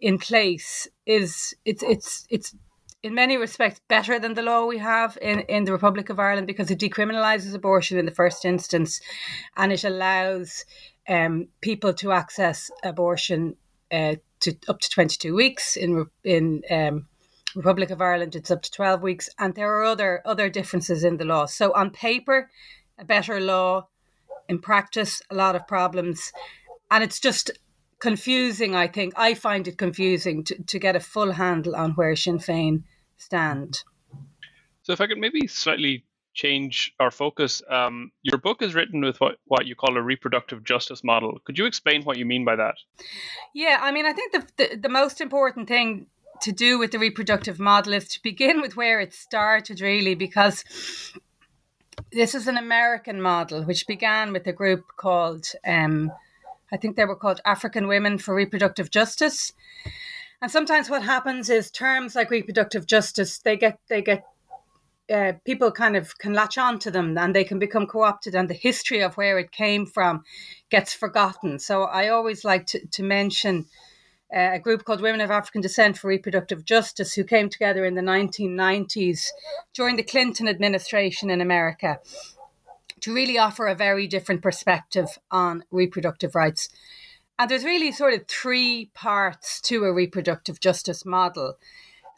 in 0.00 0.18
place 0.18 0.88
is 1.06 1.54
it's 1.64 1.82
it's 1.82 2.26
it's 2.30 2.54
in 3.02 3.14
many 3.14 3.36
respects 3.36 3.80
better 3.88 4.18
than 4.18 4.34
the 4.34 4.42
law 4.42 4.66
we 4.66 4.78
have 4.78 5.16
in, 5.22 5.40
in 5.40 5.64
the 5.64 5.72
Republic 5.72 6.10
of 6.10 6.18
Ireland 6.18 6.46
because 6.46 6.70
it 6.70 6.78
decriminalises 6.78 7.54
abortion 7.54 7.98
in 7.98 8.04
the 8.04 8.10
first 8.10 8.44
instance 8.44 9.00
and 9.56 9.72
it 9.72 9.84
allows 9.84 10.64
um, 11.08 11.48
people 11.62 11.94
to 11.94 12.12
access 12.12 12.70
abortion 12.82 13.56
uh, 13.90 14.16
to 14.40 14.54
up 14.68 14.80
to 14.80 14.90
22 14.90 15.34
weeks 15.34 15.76
in 15.76 16.06
in 16.24 16.62
um, 16.70 17.06
Republic 17.54 17.90
of 17.90 18.00
Ireland, 18.00 18.36
it's 18.36 18.50
up 18.50 18.62
to 18.62 18.70
12 18.70 19.02
weeks. 19.02 19.28
And 19.38 19.54
there 19.54 19.72
are 19.76 19.84
other, 19.84 20.22
other 20.24 20.48
differences 20.48 21.04
in 21.04 21.16
the 21.16 21.24
law. 21.24 21.46
So, 21.46 21.72
on 21.74 21.90
paper, 21.90 22.50
a 22.98 23.04
better 23.04 23.40
law. 23.40 23.88
In 24.48 24.58
practice, 24.58 25.22
a 25.30 25.34
lot 25.34 25.54
of 25.54 25.66
problems. 25.68 26.32
And 26.90 27.04
it's 27.04 27.20
just 27.20 27.52
confusing, 28.00 28.74
I 28.74 28.88
think. 28.88 29.14
I 29.16 29.34
find 29.34 29.68
it 29.68 29.78
confusing 29.78 30.42
to, 30.44 30.62
to 30.62 30.78
get 30.78 30.96
a 30.96 31.00
full 31.00 31.32
handle 31.32 31.76
on 31.76 31.92
where 31.92 32.16
Sinn 32.16 32.38
Féin 32.38 32.82
stand. 33.16 33.82
So, 34.82 34.92
if 34.92 35.00
I 35.00 35.06
could 35.06 35.18
maybe 35.18 35.46
slightly 35.46 36.04
change 36.34 36.92
our 37.00 37.10
focus, 37.10 37.62
um, 37.68 38.12
your 38.22 38.38
book 38.38 38.62
is 38.62 38.74
written 38.74 39.00
with 39.00 39.20
what, 39.20 39.36
what 39.46 39.66
you 39.66 39.74
call 39.74 39.96
a 39.96 40.02
reproductive 40.02 40.64
justice 40.64 41.02
model. 41.02 41.38
Could 41.44 41.58
you 41.58 41.66
explain 41.66 42.02
what 42.02 42.16
you 42.16 42.24
mean 42.24 42.44
by 42.44 42.56
that? 42.56 42.76
Yeah, 43.54 43.78
I 43.80 43.90
mean, 43.92 44.06
I 44.06 44.12
think 44.12 44.32
the, 44.32 44.46
the, 44.56 44.76
the 44.76 44.88
most 44.88 45.20
important 45.20 45.68
thing 45.68 46.06
to 46.42 46.52
do 46.52 46.78
with 46.78 46.92
the 46.92 46.98
reproductive 46.98 47.58
model 47.58 47.92
is 47.92 48.08
to 48.08 48.22
begin 48.22 48.60
with 48.60 48.76
where 48.76 49.00
it 49.00 49.12
started, 49.12 49.80
really, 49.80 50.14
because 50.14 50.64
this 52.12 52.34
is 52.34 52.48
an 52.48 52.56
American 52.56 53.20
model 53.20 53.62
which 53.64 53.86
began 53.86 54.32
with 54.32 54.46
a 54.46 54.52
group 54.52 54.84
called, 54.96 55.46
um, 55.66 56.10
I 56.72 56.76
think 56.76 56.96
they 56.96 57.04
were 57.04 57.16
called 57.16 57.40
African 57.44 57.88
Women 57.88 58.18
for 58.18 58.34
Reproductive 58.34 58.90
Justice. 58.90 59.52
And 60.40 60.50
sometimes 60.50 60.88
what 60.88 61.02
happens 61.02 61.50
is 61.50 61.70
terms 61.70 62.14
like 62.14 62.30
reproductive 62.30 62.86
justice, 62.86 63.38
they 63.38 63.56
get 63.56 63.78
they 63.88 64.00
get 64.00 64.24
uh, 65.10 65.32
people 65.44 65.70
kind 65.72 65.96
of 65.96 66.16
can 66.18 66.32
latch 66.32 66.56
on 66.58 66.78
to 66.78 66.90
them 66.90 67.16
and 67.18 67.34
they 67.34 67.44
can 67.44 67.58
become 67.58 67.86
co-opted 67.86 68.34
and 68.34 68.48
the 68.48 68.54
history 68.54 69.00
of 69.00 69.16
where 69.16 69.38
it 69.38 69.50
came 69.50 69.86
from 69.86 70.22
gets 70.70 70.92
forgotten. 70.94 71.58
So 71.58 71.84
I 71.84 72.08
always 72.08 72.44
like 72.44 72.66
to, 72.66 72.86
to 72.86 73.02
mention 73.02 73.66
uh, 74.34 74.50
a 74.52 74.58
group 74.58 74.84
called 74.84 75.00
Women 75.00 75.20
of 75.20 75.30
African 75.30 75.60
Descent 75.60 75.98
for 75.98 76.08
Reproductive 76.08 76.64
Justice, 76.64 77.14
who 77.14 77.24
came 77.24 77.48
together 77.48 77.84
in 77.84 77.94
the 77.94 78.02
1990s 78.02 79.26
during 79.74 79.96
the 79.96 80.04
Clinton 80.04 80.46
administration 80.46 81.30
in 81.30 81.40
America 81.40 81.98
to 83.00 83.14
really 83.14 83.38
offer 83.38 83.66
a 83.66 83.74
very 83.74 84.06
different 84.06 84.42
perspective 84.42 85.18
on 85.30 85.64
reproductive 85.70 86.34
rights. 86.34 86.68
And 87.38 87.50
there's 87.50 87.64
really 87.64 87.90
sort 87.90 88.14
of 88.14 88.28
three 88.28 88.90
parts 88.94 89.60
to 89.62 89.84
a 89.84 89.92
reproductive 89.92 90.60
justice 90.60 91.04
model. 91.04 91.54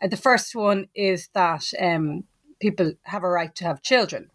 Uh, 0.02 0.08
the 0.08 0.16
first 0.16 0.54
one 0.54 0.88
is 0.94 1.28
that 1.34 1.72
um, 1.80 2.24
people 2.62 2.92
have 3.02 3.24
a 3.24 3.28
right 3.28 3.54
to 3.56 3.64
have 3.64 3.82
children. 3.82 4.30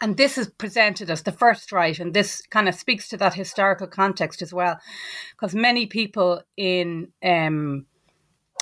And 0.00 0.16
this 0.16 0.38
is 0.38 0.48
presented 0.48 1.10
as 1.10 1.22
the 1.22 1.32
first 1.32 1.72
right 1.72 1.98
and 1.98 2.14
this 2.14 2.42
kind 2.50 2.68
of 2.68 2.74
speaks 2.74 3.08
to 3.08 3.16
that 3.18 3.34
historical 3.34 3.86
context 3.86 4.42
as 4.42 4.52
well 4.52 4.78
because 5.32 5.54
many 5.54 5.86
people 5.86 6.42
in 6.56 7.08
um, 7.24 7.86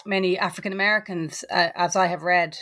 many 0.06 0.38
african 0.38 0.72
americans 0.72 1.44
uh, 1.50 1.68
as 1.74 1.94
i 1.96 2.06
have 2.06 2.22
read 2.22 2.56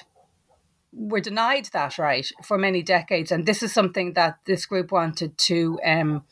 were 0.94 1.20
denied 1.20 1.68
that 1.72 1.98
right 1.98 2.28
for 2.42 2.56
many 2.56 2.82
decades. 2.82 3.32
And 3.32 3.46
this 3.46 3.62
is 3.62 3.72
something 3.72 4.12
that 4.14 4.38
this 4.46 4.66
group 4.66 4.92
wanted 4.92 5.36
to 5.38 5.78
um, 5.84 6.24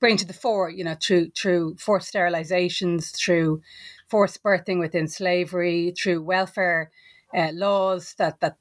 bring 0.00 0.16
to 0.16 0.26
the 0.26 0.32
fore 0.32 0.70
you 0.70 0.84
know 0.84 0.96
through 1.00 1.30
through 1.30 1.76
forced 1.78 2.12
sterilizations 2.12 3.16
through 3.16 3.62
forced 4.08 4.42
birthing 4.42 4.78
within 4.78 5.08
slavery 5.08 5.92
through 5.98 6.22
welfare 6.22 6.90
uh, 7.34 7.50
laws 7.52 8.14
that 8.18 8.38
that 8.40 8.56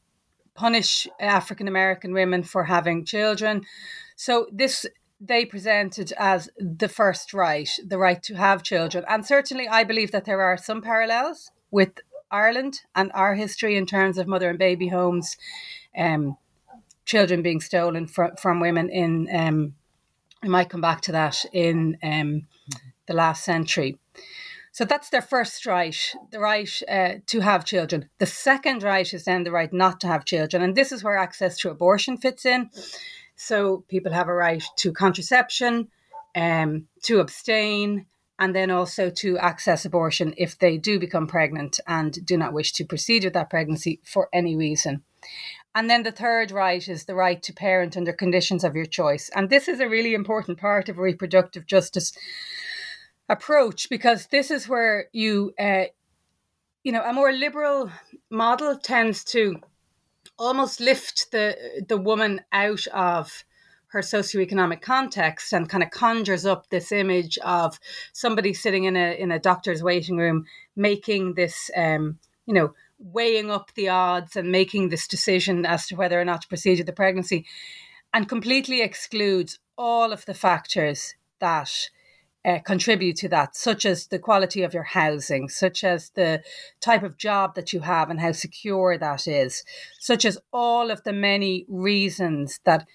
punish 0.55 1.07
African 1.19 1.67
American 1.67 2.13
women 2.13 2.43
for 2.43 2.63
having 2.63 3.05
children. 3.05 3.63
So 4.15 4.47
this 4.51 4.85
they 5.19 5.45
presented 5.45 6.11
as 6.17 6.49
the 6.57 6.89
first 6.89 7.33
right, 7.33 7.69
the 7.85 7.97
right 7.97 8.21
to 8.23 8.35
have 8.35 8.63
children. 8.63 9.05
And 9.07 9.25
certainly 9.25 9.67
I 9.67 9.83
believe 9.83 10.11
that 10.11 10.25
there 10.25 10.41
are 10.41 10.57
some 10.57 10.81
parallels 10.81 11.51
with 11.71 11.99
Ireland 12.31 12.81
and 12.95 13.11
our 13.13 13.35
history 13.35 13.77
in 13.77 13.85
terms 13.85 14.17
of 14.17 14.27
mother 14.27 14.49
and 14.49 14.59
baby 14.59 14.89
homes, 14.89 15.37
um, 15.97 16.37
children 17.05 17.41
being 17.41 17.61
stolen 17.61 18.07
from, 18.07 18.35
from 18.35 18.59
women 18.59 18.89
in 18.89 19.27
um, 19.33 19.75
I 20.45 20.47
might 20.47 20.69
come 20.69 20.81
back 20.81 21.01
to 21.01 21.11
that 21.13 21.43
in 21.53 21.97
um, 22.03 22.47
the 23.07 23.13
last 23.13 23.43
century. 23.43 23.97
So 24.75 24.83
that's 24.83 25.09
their 25.09 25.21
first 25.21 25.65
right, 25.65 25.97
the 26.31 26.39
right 26.41 26.69
uh, 26.89 27.13
to 27.27 27.39
have 27.39 27.63
children. 27.63 28.09
The 28.17 28.25
second 28.25 28.83
right 28.83 29.13
is 29.13 29.23
then 29.23 29.45
the 29.45 29.51
right 29.51 29.71
not 29.71 30.01
to 30.01 30.07
have 30.07 30.25
children. 30.25 30.61
And 30.61 30.75
this 30.75 30.91
is 30.91 31.01
where 31.01 31.15
access 31.15 31.57
to 31.59 31.69
abortion 31.69 32.17
fits 32.17 32.45
in. 32.45 32.69
So 33.37 33.85
people 33.87 34.11
have 34.11 34.27
a 34.27 34.33
right 34.33 34.61
to 34.79 34.91
contraception, 34.91 35.87
um, 36.35 36.89
to 37.03 37.21
abstain, 37.21 38.07
and 38.37 38.53
then 38.53 38.69
also 38.69 39.09
to 39.11 39.37
access 39.37 39.85
abortion 39.85 40.33
if 40.35 40.59
they 40.59 40.77
do 40.77 40.99
become 40.99 41.25
pregnant 41.25 41.79
and 41.87 42.13
do 42.25 42.35
not 42.35 42.51
wish 42.51 42.73
to 42.73 42.83
proceed 42.83 43.23
with 43.23 43.31
that 43.31 43.49
pregnancy 43.49 44.01
for 44.03 44.27
any 44.33 44.57
reason. 44.57 45.03
And 45.73 45.89
then 45.89 46.03
the 46.03 46.11
third 46.11 46.51
right 46.51 46.85
is 46.85 47.05
the 47.05 47.15
right 47.15 47.41
to 47.43 47.53
parent 47.53 47.95
under 47.95 48.11
conditions 48.11 48.65
of 48.65 48.75
your 48.75 48.87
choice. 48.87 49.29
And 49.33 49.49
this 49.49 49.69
is 49.69 49.79
a 49.79 49.87
really 49.87 50.13
important 50.13 50.57
part 50.57 50.89
of 50.89 50.97
reproductive 50.97 51.65
justice 51.65 52.11
approach 53.29 53.89
because 53.89 54.27
this 54.27 54.51
is 54.51 54.67
where 54.67 55.05
you 55.11 55.53
uh, 55.59 55.85
you 56.83 56.91
know 56.91 57.03
a 57.03 57.13
more 57.13 57.31
liberal 57.31 57.91
model 58.29 58.77
tends 58.77 59.23
to 59.23 59.59
almost 60.37 60.79
lift 60.79 61.31
the 61.31 61.83
the 61.87 61.97
woman 61.97 62.41
out 62.51 62.85
of 62.87 63.43
her 63.87 64.01
socioeconomic 64.01 64.81
context 64.81 65.53
and 65.53 65.69
kind 65.69 65.83
of 65.83 65.89
conjures 65.89 66.45
up 66.45 66.69
this 66.69 66.91
image 66.91 67.37
of 67.39 67.79
somebody 68.11 68.53
sitting 68.53 68.83
in 68.83 68.95
a 68.95 69.17
in 69.17 69.31
a 69.31 69.39
doctor's 69.39 69.81
waiting 69.81 70.17
room 70.17 70.45
making 70.75 71.33
this 71.33 71.71
um, 71.75 72.19
you 72.45 72.53
know 72.53 72.73
weighing 72.99 73.49
up 73.51 73.73
the 73.75 73.89
odds 73.89 74.35
and 74.35 74.51
making 74.51 74.89
this 74.89 75.07
decision 75.07 75.65
as 75.65 75.87
to 75.87 75.95
whether 75.95 76.19
or 76.19 76.25
not 76.25 76.41
to 76.41 76.47
proceed 76.47 76.77
with 76.77 76.87
the 76.87 76.93
pregnancy 76.93 77.45
and 78.13 78.29
completely 78.29 78.81
excludes 78.81 79.59
all 79.77 80.13
of 80.13 80.25
the 80.25 80.33
factors 80.33 81.15
that 81.39 81.89
uh, 82.45 82.59
contribute 82.59 83.15
to 83.17 83.29
that, 83.29 83.55
such 83.55 83.85
as 83.85 84.07
the 84.07 84.19
quality 84.19 84.61
of 84.61 84.73
your 84.73 84.83
housing, 84.83 85.49
such 85.49 85.83
as 85.83 86.09
the 86.11 86.43
type 86.79 87.03
of 87.03 87.17
job 87.17 87.55
that 87.55 87.73
you 87.73 87.81
have 87.81 88.09
and 88.09 88.19
how 88.19 88.31
secure 88.31 88.97
that 88.97 89.27
is, 89.27 89.63
such 89.99 90.25
as 90.25 90.37
all 90.53 90.91
of 90.91 91.03
the 91.03 91.13
many 91.13 91.65
reasons 91.67 92.59
that 92.63 92.85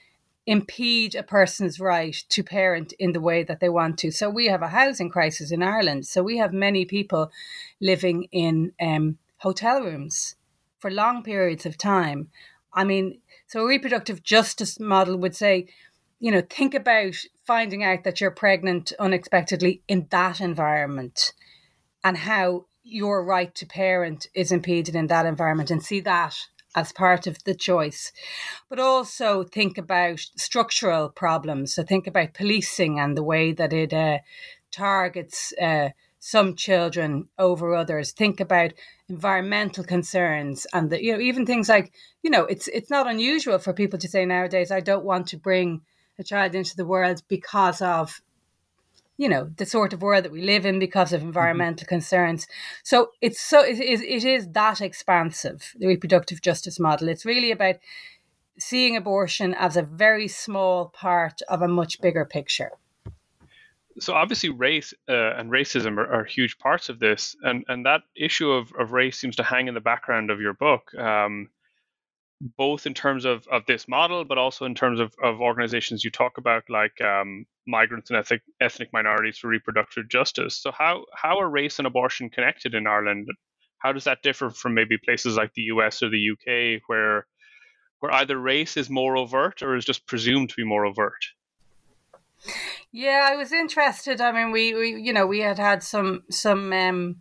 impede 0.46 1.14
a 1.14 1.22
person's 1.22 1.78
right 1.78 2.24
to 2.28 2.42
parent 2.42 2.92
in 2.98 3.12
the 3.12 3.20
way 3.20 3.42
that 3.42 3.60
they 3.60 3.68
want 3.68 3.98
to. 3.98 4.10
So 4.10 4.30
we 4.30 4.46
have 4.46 4.62
a 4.62 4.68
housing 4.68 5.10
crisis 5.10 5.52
in 5.52 5.62
Ireland. 5.62 6.06
So 6.06 6.22
we 6.22 6.38
have 6.38 6.52
many 6.52 6.84
people 6.84 7.30
living 7.80 8.28
in 8.32 8.72
um, 8.80 9.18
hotel 9.38 9.82
rooms 9.82 10.36
for 10.78 10.90
long 10.90 11.22
periods 11.22 11.66
of 11.66 11.76
time 11.76 12.30
I 12.72 12.84
mean, 12.84 13.20
so 13.46 13.62
a 13.62 13.66
reproductive 13.66 14.22
justice 14.22 14.78
model 14.78 15.16
would 15.18 15.34
say, 15.34 15.66
you 16.20 16.30
know, 16.30 16.42
think 16.48 16.74
about 16.74 17.14
finding 17.50 17.82
out 17.82 18.04
that 18.04 18.20
you're 18.20 18.30
pregnant 18.30 18.92
unexpectedly 19.00 19.82
in 19.88 20.06
that 20.10 20.40
environment 20.40 21.32
and 22.04 22.16
how 22.16 22.64
your 22.84 23.24
right 23.24 23.52
to 23.56 23.66
parent 23.66 24.28
is 24.34 24.52
impeded 24.52 24.94
in 24.94 25.08
that 25.08 25.26
environment 25.26 25.68
and 25.68 25.82
see 25.82 25.98
that 25.98 26.36
as 26.76 26.92
part 26.92 27.26
of 27.26 27.42
the 27.42 27.54
choice. 27.56 28.12
But 28.68 28.78
also 28.78 29.42
think 29.42 29.78
about 29.78 30.20
structural 30.36 31.08
problems. 31.08 31.74
So 31.74 31.82
think 31.82 32.06
about 32.06 32.34
policing 32.34 33.00
and 33.00 33.16
the 33.16 33.24
way 33.24 33.50
that 33.50 33.72
it 33.72 33.92
uh, 33.92 34.18
targets 34.70 35.52
uh, 35.60 35.88
some 36.20 36.54
children 36.54 37.30
over 37.36 37.74
others. 37.74 38.12
Think 38.12 38.38
about 38.38 38.74
environmental 39.08 39.82
concerns 39.82 40.68
and 40.72 40.88
the, 40.88 41.02
you 41.02 41.12
know 41.14 41.20
even 41.20 41.44
things 41.46 41.68
like 41.68 41.92
you 42.22 42.30
know 42.30 42.44
it's 42.44 42.68
it's 42.68 42.90
not 42.90 43.10
unusual 43.10 43.58
for 43.58 43.72
people 43.72 43.98
to 43.98 44.06
say 44.06 44.24
nowadays 44.24 44.70
I 44.70 44.78
don't 44.78 45.04
want 45.04 45.26
to 45.28 45.36
bring 45.36 45.80
a 46.20 46.24
child 46.24 46.54
into 46.54 46.76
the 46.76 46.86
world 46.86 47.22
because 47.28 47.82
of 47.82 48.20
you 49.20 49.28
know 49.28 49.50
the 49.56 49.66
sort 49.66 49.92
of 49.92 50.00
world 50.00 50.24
that 50.24 50.32
we 50.32 50.42
live 50.42 50.64
in 50.64 50.78
because 50.78 51.12
of 51.12 51.20
mm-hmm. 51.20 51.28
environmental 51.28 51.84
mm-hmm. 51.84 51.96
concerns 51.96 52.46
so 52.82 53.10
it's 53.20 53.40
so 53.40 53.62
it 53.62 53.78
is, 53.78 54.00
it 54.02 54.24
is 54.24 54.48
that 54.52 54.80
expansive 54.80 55.74
the 55.78 55.86
reproductive 55.86 56.40
justice 56.40 56.80
model 56.80 57.08
it's 57.08 57.26
really 57.26 57.50
about 57.50 57.76
seeing 58.58 58.96
abortion 58.96 59.54
as 59.54 59.76
a 59.76 59.82
very 59.82 60.28
small 60.28 60.88
part 60.88 61.42
of 61.48 61.62
a 61.62 61.68
much 61.68 62.00
bigger 62.00 62.24
picture 62.24 62.70
so 63.98 64.14
obviously 64.14 64.48
race 64.48 64.94
uh, 65.08 65.32
and 65.36 65.50
racism 65.50 65.98
are, 65.98 66.10
are, 66.20 66.24
huge 66.24 66.58
parts 66.58 66.88
of 66.88 66.98
this 66.98 67.36
and 67.42 67.64
and 67.68 67.84
that 67.84 68.02
issue 68.16 68.50
of, 68.50 68.72
of 68.78 68.92
race 68.92 69.18
seems 69.18 69.36
to 69.36 69.42
hang 69.42 69.68
in 69.68 69.74
the 69.74 69.80
background 69.80 70.30
of 70.30 70.40
your 70.40 70.54
book 70.54 70.94
um, 70.94 71.50
both 72.40 72.86
in 72.86 72.94
terms 72.94 73.24
of, 73.24 73.46
of 73.48 73.66
this 73.66 73.86
model, 73.86 74.24
but 74.24 74.38
also 74.38 74.64
in 74.64 74.74
terms 74.74 74.98
of, 74.98 75.12
of 75.22 75.40
organizations 75.40 76.04
you 76.04 76.10
talk 76.10 76.38
about, 76.38 76.64
like 76.68 76.98
um, 77.00 77.44
migrants 77.66 78.10
and 78.10 78.18
ethnic, 78.18 78.42
ethnic 78.60 78.90
minorities 78.92 79.38
for 79.38 79.48
reproductive 79.48 80.08
justice. 80.08 80.56
So, 80.56 80.72
how, 80.72 81.04
how 81.14 81.38
are 81.38 81.48
race 81.48 81.78
and 81.78 81.86
abortion 81.86 82.30
connected 82.30 82.74
in 82.74 82.86
Ireland? 82.86 83.28
How 83.78 83.92
does 83.92 84.04
that 84.04 84.22
differ 84.22 84.50
from 84.50 84.74
maybe 84.74 84.96
places 84.98 85.36
like 85.36 85.52
the 85.54 85.62
US 85.62 86.02
or 86.02 86.08
the 86.08 86.30
UK, 86.30 86.82
where, 86.86 87.26
where 88.00 88.12
either 88.12 88.38
race 88.38 88.76
is 88.76 88.88
more 88.88 89.16
overt 89.16 89.62
or 89.62 89.76
is 89.76 89.84
just 89.84 90.06
presumed 90.06 90.50
to 90.50 90.56
be 90.56 90.64
more 90.64 90.86
overt? 90.86 91.24
Yeah, 92.92 93.28
I 93.30 93.36
was 93.36 93.52
interested. 93.52 94.20
I 94.20 94.32
mean, 94.32 94.50
we, 94.50 94.74
we 94.74 95.00
you 95.00 95.12
know, 95.12 95.26
we 95.26 95.40
had 95.40 95.58
had 95.58 95.82
some 95.82 96.24
some 96.30 96.72
um, 96.72 97.16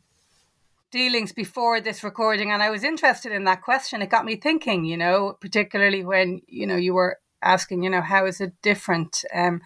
dealings 0.92 1.32
before 1.32 1.80
this 1.80 2.04
recording 2.04 2.52
and 2.52 2.64
I 2.64 2.70
was 2.70 2.84
interested 2.84 3.32
in 3.32 3.44
that 3.44 3.62
question. 3.62 4.02
It 4.02 4.10
got 4.10 4.26
me 4.26 4.36
thinking, 4.36 4.86
you 4.86 4.98
know, 4.98 5.38
particularly 5.40 6.04
when, 6.04 6.42
you 6.48 6.66
know, 6.66 6.76
you 6.76 6.94
were 6.94 7.20
asking, 7.42 7.84
you 7.84 7.90
know, 7.90 8.02
how 8.02 8.26
is 8.26 8.42
it 8.42 8.54
different? 8.62 9.24
Um, 9.34 9.62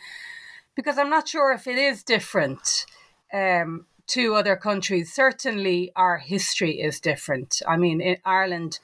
because 0.75 0.98
I'm 0.98 1.10
not 1.10 1.27
sure 1.27 1.51
if 1.51 1.68
it 1.68 1.77
is 1.77 2.03
different 2.03 2.86
um, 3.34 3.86
to 4.08 4.36
other 4.36 4.56
countries. 4.56 5.13
Certainly 5.13 5.92
our 5.96 6.18
history 6.18 6.82
is 6.82 7.00
different. 7.00 7.62
I 7.68 7.77
mean, 7.77 8.01
in 8.01 8.18
Ireland, 8.25 8.80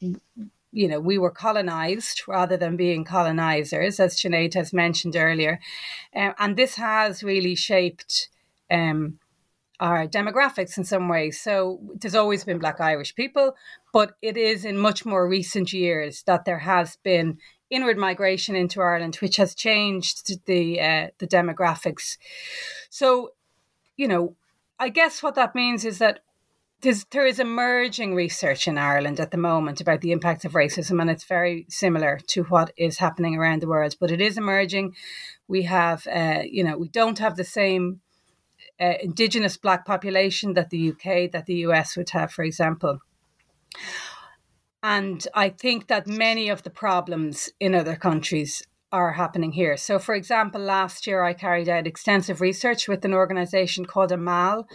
you 0.00 0.88
know, 0.88 1.00
we 1.00 1.18
were 1.18 1.30
colonized 1.30 2.22
rather 2.26 2.56
than 2.56 2.76
being 2.76 3.04
colonizers, 3.04 4.00
as 4.00 4.16
Sinéad 4.16 4.54
has 4.54 4.72
mentioned 4.72 5.16
earlier. 5.16 5.58
Um, 6.14 6.34
and 6.38 6.56
this 6.56 6.76
has 6.76 7.22
really 7.22 7.54
shaped 7.54 8.28
um, 8.70 9.18
our 9.80 10.06
demographics 10.06 10.78
in 10.78 10.84
some 10.84 11.08
ways. 11.08 11.40
So 11.40 11.80
there's 12.00 12.14
always 12.14 12.44
been 12.44 12.58
Black 12.58 12.80
Irish 12.80 13.14
people, 13.14 13.54
but 13.92 14.16
it 14.22 14.36
is 14.36 14.64
in 14.64 14.78
much 14.78 15.04
more 15.04 15.28
recent 15.28 15.72
years 15.72 16.22
that 16.24 16.44
there 16.44 16.60
has 16.60 16.96
been 17.02 17.38
inward 17.68 17.98
migration 17.98 18.54
into 18.54 18.80
Ireland, 18.80 19.16
which 19.16 19.36
has 19.36 19.54
changed 19.54 20.46
the 20.46 20.80
uh, 20.80 21.06
the 21.18 21.26
demographics. 21.26 22.16
So, 22.90 23.32
you 23.96 24.08
know, 24.08 24.36
I 24.78 24.88
guess 24.88 25.22
what 25.22 25.34
that 25.34 25.54
means 25.54 25.84
is 25.84 25.98
that 25.98 26.20
there's, 26.82 27.04
there 27.10 27.26
is 27.26 27.40
emerging 27.40 28.14
research 28.14 28.68
in 28.68 28.76
Ireland 28.76 29.18
at 29.18 29.30
the 29.30 29.38
moment 29.38 29.80
about 29.80 30.02
the 30.02 30.12
impact 30.12 30.44
of 30.44 30.52
racism, 30.52 31.00
and 31.00 31.10
it's 31.10 31.24
very 31.24 31.66
similar 31.68 32.20
to 32.28 32.44
what 32.44 32.70
is 32.76 32.98
happening 32.98 33.34
around 33.34 33.62
the 33.62 33.68
world. 33.68 33.96
But 33.98 34.10
it 34.10 34.20
is 34.20 34.36
emerging. 34.36 34.94
We 35.48 35.62
have, 35.62 36.06
uh, 36.06 36.42
you 36.44 36.62
know, 36.62 36.76
we 36.76 36.88
don't 36.88 37.18
have 37.18 37.36
the 37.36 37.44
same 37.44 38.00
uh, 38.80 38.94
indigenous 39.00 39.56
black 39.56 39.86
population 39.86 40.54
that 40.54 40.70
the 40.70 40.90
UK, 40.90 41.30
that 41.32 41.46
the 41.46 41.66
US 41.66 41.96
would 41.96 42.10
have, 42.10 42.32
for 42.32 42.44
example. 42.44 43.00
And 44.82 45.26
I 45.34 45.48
think 45.48 45.88
that 45.88 46.06
many 46.06 46.48
of 46.48 46.62
the 46.62 46.70
problems 46.70 47.50
in 47.58 47.74
other 47.74 47.96
countries 47.96 48.62
are 48.92 49.12
happening 49.12 49.52
here. 49.52 49.76
So, 49.76 49.98
for 49.98 50.14
example, 50.14 50.60
last 50.60 51.06
year 51.06 51.22
I 51.22 51.32
carried 51.32 51.68
out 51.68 51.86
extensive 51.86 52.40
research 52.40 52.86
with 52.86 53.04
an 53.04 53.12
organization 53.12 53.84
called 53.84 54.12
Amal 54.12 54.68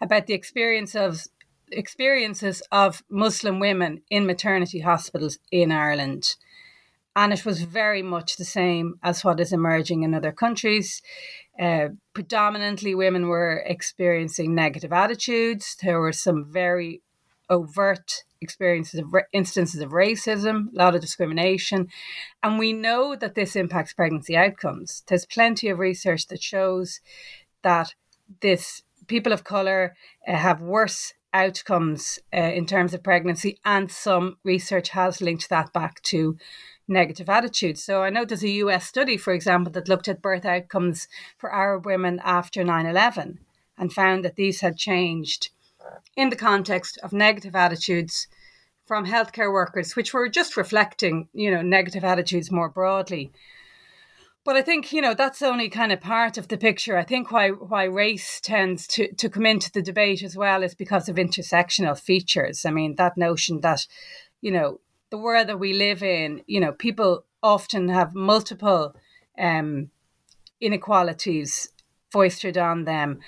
about 0.00 0.26
the 0.26 0.34
experience 0.34 0.94
of 0.94 1.26
experiences 1.70 2.62
of 2.72 3.02
Muslim 3.10 3.60
women 3.60 4.02
in 4.10 4.26
maternity 4.26 4.80
hospitals 4.80 5.38
in 5.52 5.70
Ireland. 5.70 6.36
And 7.14 7.32
it 7.32 7.44
was 7.44 7.62
very 7.62 8.02
much 8.02 8.36
the 8.36 8.44
same 8.44 8.98
as 9.02 9.24
what 9.24 9.40
is 9.40 9.52
emerging 9.52 10.02
in 10.02 10.14
other 10.14 10.32
countries. 10.32 11.02
Uh, 11.58 11.88
predominantly, 12.14 12.94
women 12.94 13.28
were 13.28 13.62
experiencing 13.66 14.54
negative 14.54 14.92
attitudes. 14.92 15.76
There 15.82 16.00
were 16.00 16.12
some 16.12 16.44
very 16.50 17.02
overt 17.50 18.24
experiences 18.40 19.00
of 19.00 19.12
instances 19.32 19.80
of 19.80 19.90
racism, 19.90 20.72
a 20.72 20.76
lot 20.76 20.94
of 20.94 21.00
discrimination, 21.00 21.88
and 22.42 22.58
we 22.58 22.72
know 22.72 23.16
that 23.16 23.34
this 23.34 23.56
impacts 23.56 23.92
pregnancy 23.92 24.36
outcomes. 24.36 25.02
There's 25.08 25.26
plenty 25.26 25.68
of 25.68 25.78
research 25.78 26.28
that 26.28 26.42
shows 26.42 27.00
that 27.62 27.94
this 28.40 28.82
people 29.08 29.32
of 29.32 29.42
color 29.42 29.96
uh, 30.26 30.36
have 30.36 30.60
worse 30.60 31.14
outcomes 31.32 32.18
uh, 32.32 32.38
in 32.40 32.66
terms 32.66 32.94
of 32.94 33.02
pregnancy, 33.02 33.58
and 33.64 33.90
some 33.90 34.36
research 34.44 34.90
has 34.90 35.20
linked 35.20 35.48
that 35.48 35.72
back 35.72 36.00
to 36.02 36.36
negative 36.88 37.28
attitudes. 37.28 37.82
So 37.82 38.02
I 38.02 38.10
know 38.10 38.24
there's 38.24 38.42
a 38.42 38.48
US 38.48 38.86
study, 38.86 39.16
for 39.16 39.32
example, 39.32 39.72
that 39.72 39.88
looked 39.88 40.08
at 40.08 40.22
birth 40.22 40.44
outcomes 40.44 41.08
for 41.36 41.52
Arab 41.52 41.86
women 41.86 42.20
after 42.24 42.64
9 42.64 42.86
11 42.86 43.38
and 43.76 43.92
found 43.92 44.24
that 44.24 44.36
these 44.36 44.60
had 44.60 44.76
changed 44.76 45.50
in 46.16 46.30
the 46.30 46.36
context 46.36 46.98
of 47.02 47.12
negative 47.12 47.54
attitudes 47.54 48.26
from 48.86 49.06
healthcare 49.06 49.52
workers, 49.52 49.94
which 49.94 50.12
were 50.12 50.28
just 50.28 50.56
reflecting, 50.56 51.28
you 51.32 51.50
know, 51.50 51.62
negative 51.62 52.04
attitudes 52.04 52.50
more 52.50 52.68
broadly. 52.68 53.30
But 54.44 54.56
I 54.56 54.62
think, 54.62 54.92
you 54.92 55.02
know, 55.02 55.12
that's 55.12 55.42
only 55.42 55.68
kind 55.68 55.92
of 55.92 56.00
part 56.00 56.38
of 56.38 56.48
the 56.48 56.56
picture. 56.56 56.96
I 56.96 57.04
think 57.04 57.30
why 57.30 57.50
why 57.50 57.84
race 57.84 58.40
tends 58.40 58.86
to, 58.88 59.12
to 59.14 59.28
come 59.28 59.44
into 59.44 59.70
the 59.70 59.82
debate 59.82 60.22
as 60.22 60.36
well 60.36 60.62
is 60.62 60.74
because 60.74 61.08
of 61.08 61.16
intersectional 61.16 61.98
features. 61.98 62.64
I 62.64 62.70
mean, 62.70 62.96
that 62.96 63.18
notion 63.18 63.60
that, 63.60 63.86
you 64.40 64.50
know, 64.50 64.80
the 65.10 65.18
world 65.18 65.48
that 65.48 65.58
we 65.58 65.72
live 65.72 66.02
in, 66.02 66.42
you 66.46 66.60
know, 66.60 66.72
people 66.72 67.24
often 67.42 67.88
have 67.88 68.14
multiple 68.14 68.94
um, 69.38 69.90
inequalities 70.60 71.68
foisted 72.10 72.58
on 72.58 72.84
them. 72.84 73.20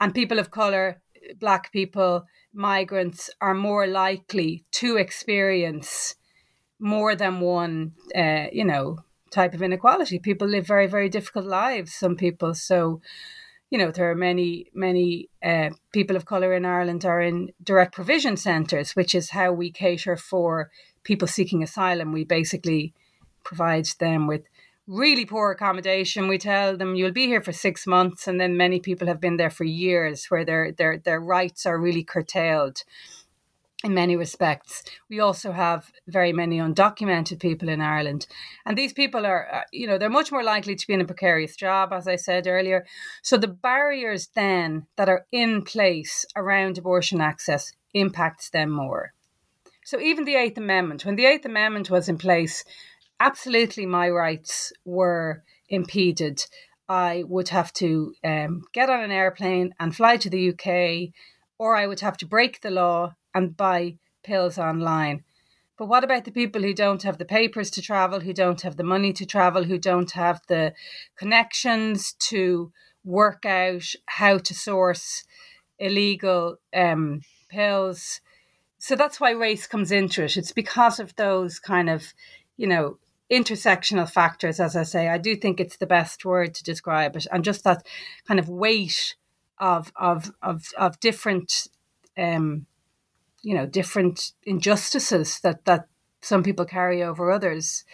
And 0.00 0.14
people 0.14 0.38
of 0.38 0.50
colour, 0.50 1.00
black 1.38 1.72
people, 1.72 2.26
migrants 2.52 3.30
are 3.40 3.54
more 3.54 3.86
likely 3.86 4.64
to 4.72 4.96
experience 4.96 6.16
more 6.78 7.14
than 7.14 7.40
one, 7.40 7.92
uh, 8.16 8.46
you 8.52 8.64
know, 8.64 8.98
type 9.30 9.54
of 9.54 9.62
inequality. 9.62 10.18
People 10.18 10.48
live 10.48 10.66
very, 10.66 10.86
very 10.86 11.08
difficult 11.08 11.44
lives, 11.44 11.92
some 11.94 12.16
people. 12.16 12.54
So, 12.54 13.00
you 13.70 13.78
know, 13.78 13.90
there 13.90 14.10
are 14.10 14.16
many, 14.16 14.66
many 14.74 15.28
uh, 15.44 15.70
people 15.92 16.16
of 16.16 16.24
colour 16.24 16.54
in 16.54 16.64
Ireland 16.64 17.04
are 17.04 17.20
in 17.20 17.52
direct 17.62 17.94
provision 17.94 18.36
centres, 18.36 18.96
which 18.96 19.14
is 19.14 19.30
how 19.30 19.52
we 19.52 19.70
cater 19.70 20.16
for 20.16 20.70
people 21.04 21.28
seeking 21.28 21.62
asylum, 21.62 22.12
we 22.12 22.24
basically 22.24 22.94
provide 23.44 23.86
them 23.98 24.26
with 24.26 24.42
really 24.86 25.24
poor 25.24 25.52
accommodation. 25.52 26.28
We 26.28 26.38
tell 26.38 26.76
them 26.76 26.94
you'll 26.94 27.12
be 27.12 27.26
here 27.26 27.42
for 27.42 27.52
six 27.52 27.86
months, 27.86 28.26
and 28.26 28.40
then 28.40 28.56
many 28.56 28.80
people 28.80 29.06
have 29.06 29.20
been 29.20 29.36
there 29.36 29.50
for 29.50 29.64
years, 29.64 30.26
where 30.26 30.44
their 30.44 30.72
their 30.72 30.98
their 30.98 31.20
rights 31.20 31.66
are 31.66 31.78
really 31.78 32.04
curtailed 32.04 32.82
in 33.82 33.94
many 33.94 34.16
respects. 34.16 34.82
We 35.08 35.20
also 35.20 35.52
have 35.52 35.90
very 36.06 36.32
many 36.32 36.58
undocumented 36.58 37.40
people 37.40 37.68
in 37.68 37.80
Ireland. 37.80 38.26
And 38.66 38.76
these 38.76 38.92
people 38.92 39.24
are, 39.24 39.48
uh, 39.50 39.62
you 39.72 39.86
know, 39.86 39.96
they're 39.96 40.10
much 40.10 40.30
more 40.30 40.44
likely 40.44 40.74
to 40.74 40.86
be 40.86 40.92
in 40.92 41.00
a 41.00 41.06
precarious 41.06 41.56
job, 41.56 41.92
as 41.92 42.06
I 42.06 42.16
said 42.16 42.46
earlier. 42.46 42.84
So 43.22 43.38
the 43.38 43.48
barriers 43.48 44.28
then 44.34 44.86
that 44.96 45.08
are 45.08 45.26
in 45.32 45.62
place 45.62 46.26
around 46.36 46.76
abortion 46.76 47.20
access 47.20 47.72
impacts 47.94 48.50
them 48.50 48.70
more. 48.70 49.14
So 49.84 49.98
even 50.00 50.24
the 50.24 50.36
Eighth 50.36 50.58
Amendment, 50.58 51.04
when 51.04 51.16
the 51.16 51.26
Eighth 51.26 51.46
Amendment 51.46 51.90
was 51.90 52.08
in 52.08 52.18
place, 52.18 52.64
absolutely 53.18 53.86
my 53.86 54.08
rights 54.08 54.72
were 54.84 55.42
impeded. 55.68 56.44
I 56.88 57.24
would 57.26 57.48
have 57.48 57.72
to 57.74 58.14
um, 58.24 58.62
get 58.72 58.90
on 58.90 59.00
an 59.00 59.10
airplane 59.10 59.74
and 59.80 59.94
fly 59.94 60.16
to 60.18 60.30
the 60.30 60.50
UK, 60.50 61.12
or 61.58 61.76
I 61.76 61.86
would 61.86 62.00
have 62.00 62.16
to 62.18 62.26
break 62.26 62.60
the 62.60 62.70
law 62.70 63.14
and 63.34 63.56
buy 63.56 63.96
pills 64.22 64.58
online. 64.58 65.24
But 65.78 65.86
what 65.86 66.04
about 66.04 66.24
the 66.24 66.32
people 66.32 66.60
who 66.60 66.74
don't 66.74 67.02
have 67.04 67.16
the 67.16 67.24
papers 67.24 67.70
to 67.70 67.80
travel, 67.80 68.20
who 68.20 68.34
don't 68.34 68.60
have 68.60 68.76
the 68.76 68.84
money 68.84 69.14
to 69.14 69.24
travel, 69.24 69.64
who 69.64 69.78
don't 69.78 70.10
have 70.10 70.42
the 70.46 70.74
connections 71.16 72.12
to 72.28 72.70
work 73.02 73.46
out 73.46 73.84
how 74.06 74.36
to 74.36 74.52
source 74.52 75.24
illegal 75.78 76.56
um, 76.74 77.22
pills? 77.48 78.20
So 78.80 78.96
that's 78.96 79.20
why 79.20 79.30
race 79.30 79.66
comes 79.66 79.92
into 79.92 80.24
it. 80.24 80.36
It's 80.36 80.52
because 80.52 80.98
of 80.98 81.14
those 81.16 81.58
kind 81.58 81.88
of, 81.88 82.12
you 82.56 82.66
know, 82.66 82.98
intersectional 83.30 84.10
factors, 84.10 84.58
as 84.58 84.74
I 84.74 84.82
say. 84.82 85.08
I 85.08 85.18
do 85.18 85.36
think 85.36 85.60
it's 85.60 85.76
the 85.76 85.86
best 85.86 86.24
word 86.24 86.54
to 86.54 86.64
describe 86.64 87.14
it, 87.14 87.26
and 87.30 87.44
just 87.44 87.62
that 87.62 87.86
kind 88.26 88.40
of 88.40 88.48
weight 88.48 89.14
of 89.58 89.92
of 89.96 90.32
of 90.42 90.64
of 90.76 90.98
different 90.98 91.68
um, 92.18 92.66
you 93.42 93.54
know 93.54 93.66
different 93.66 94.32
injustices 94.44 95.40
that 95.40 95.64
that 95.66 95.86
some 96.22 96.42
people 96.42 96.64
carry 96.64 97.02
over 97.02 97.30
others 97.30 97.84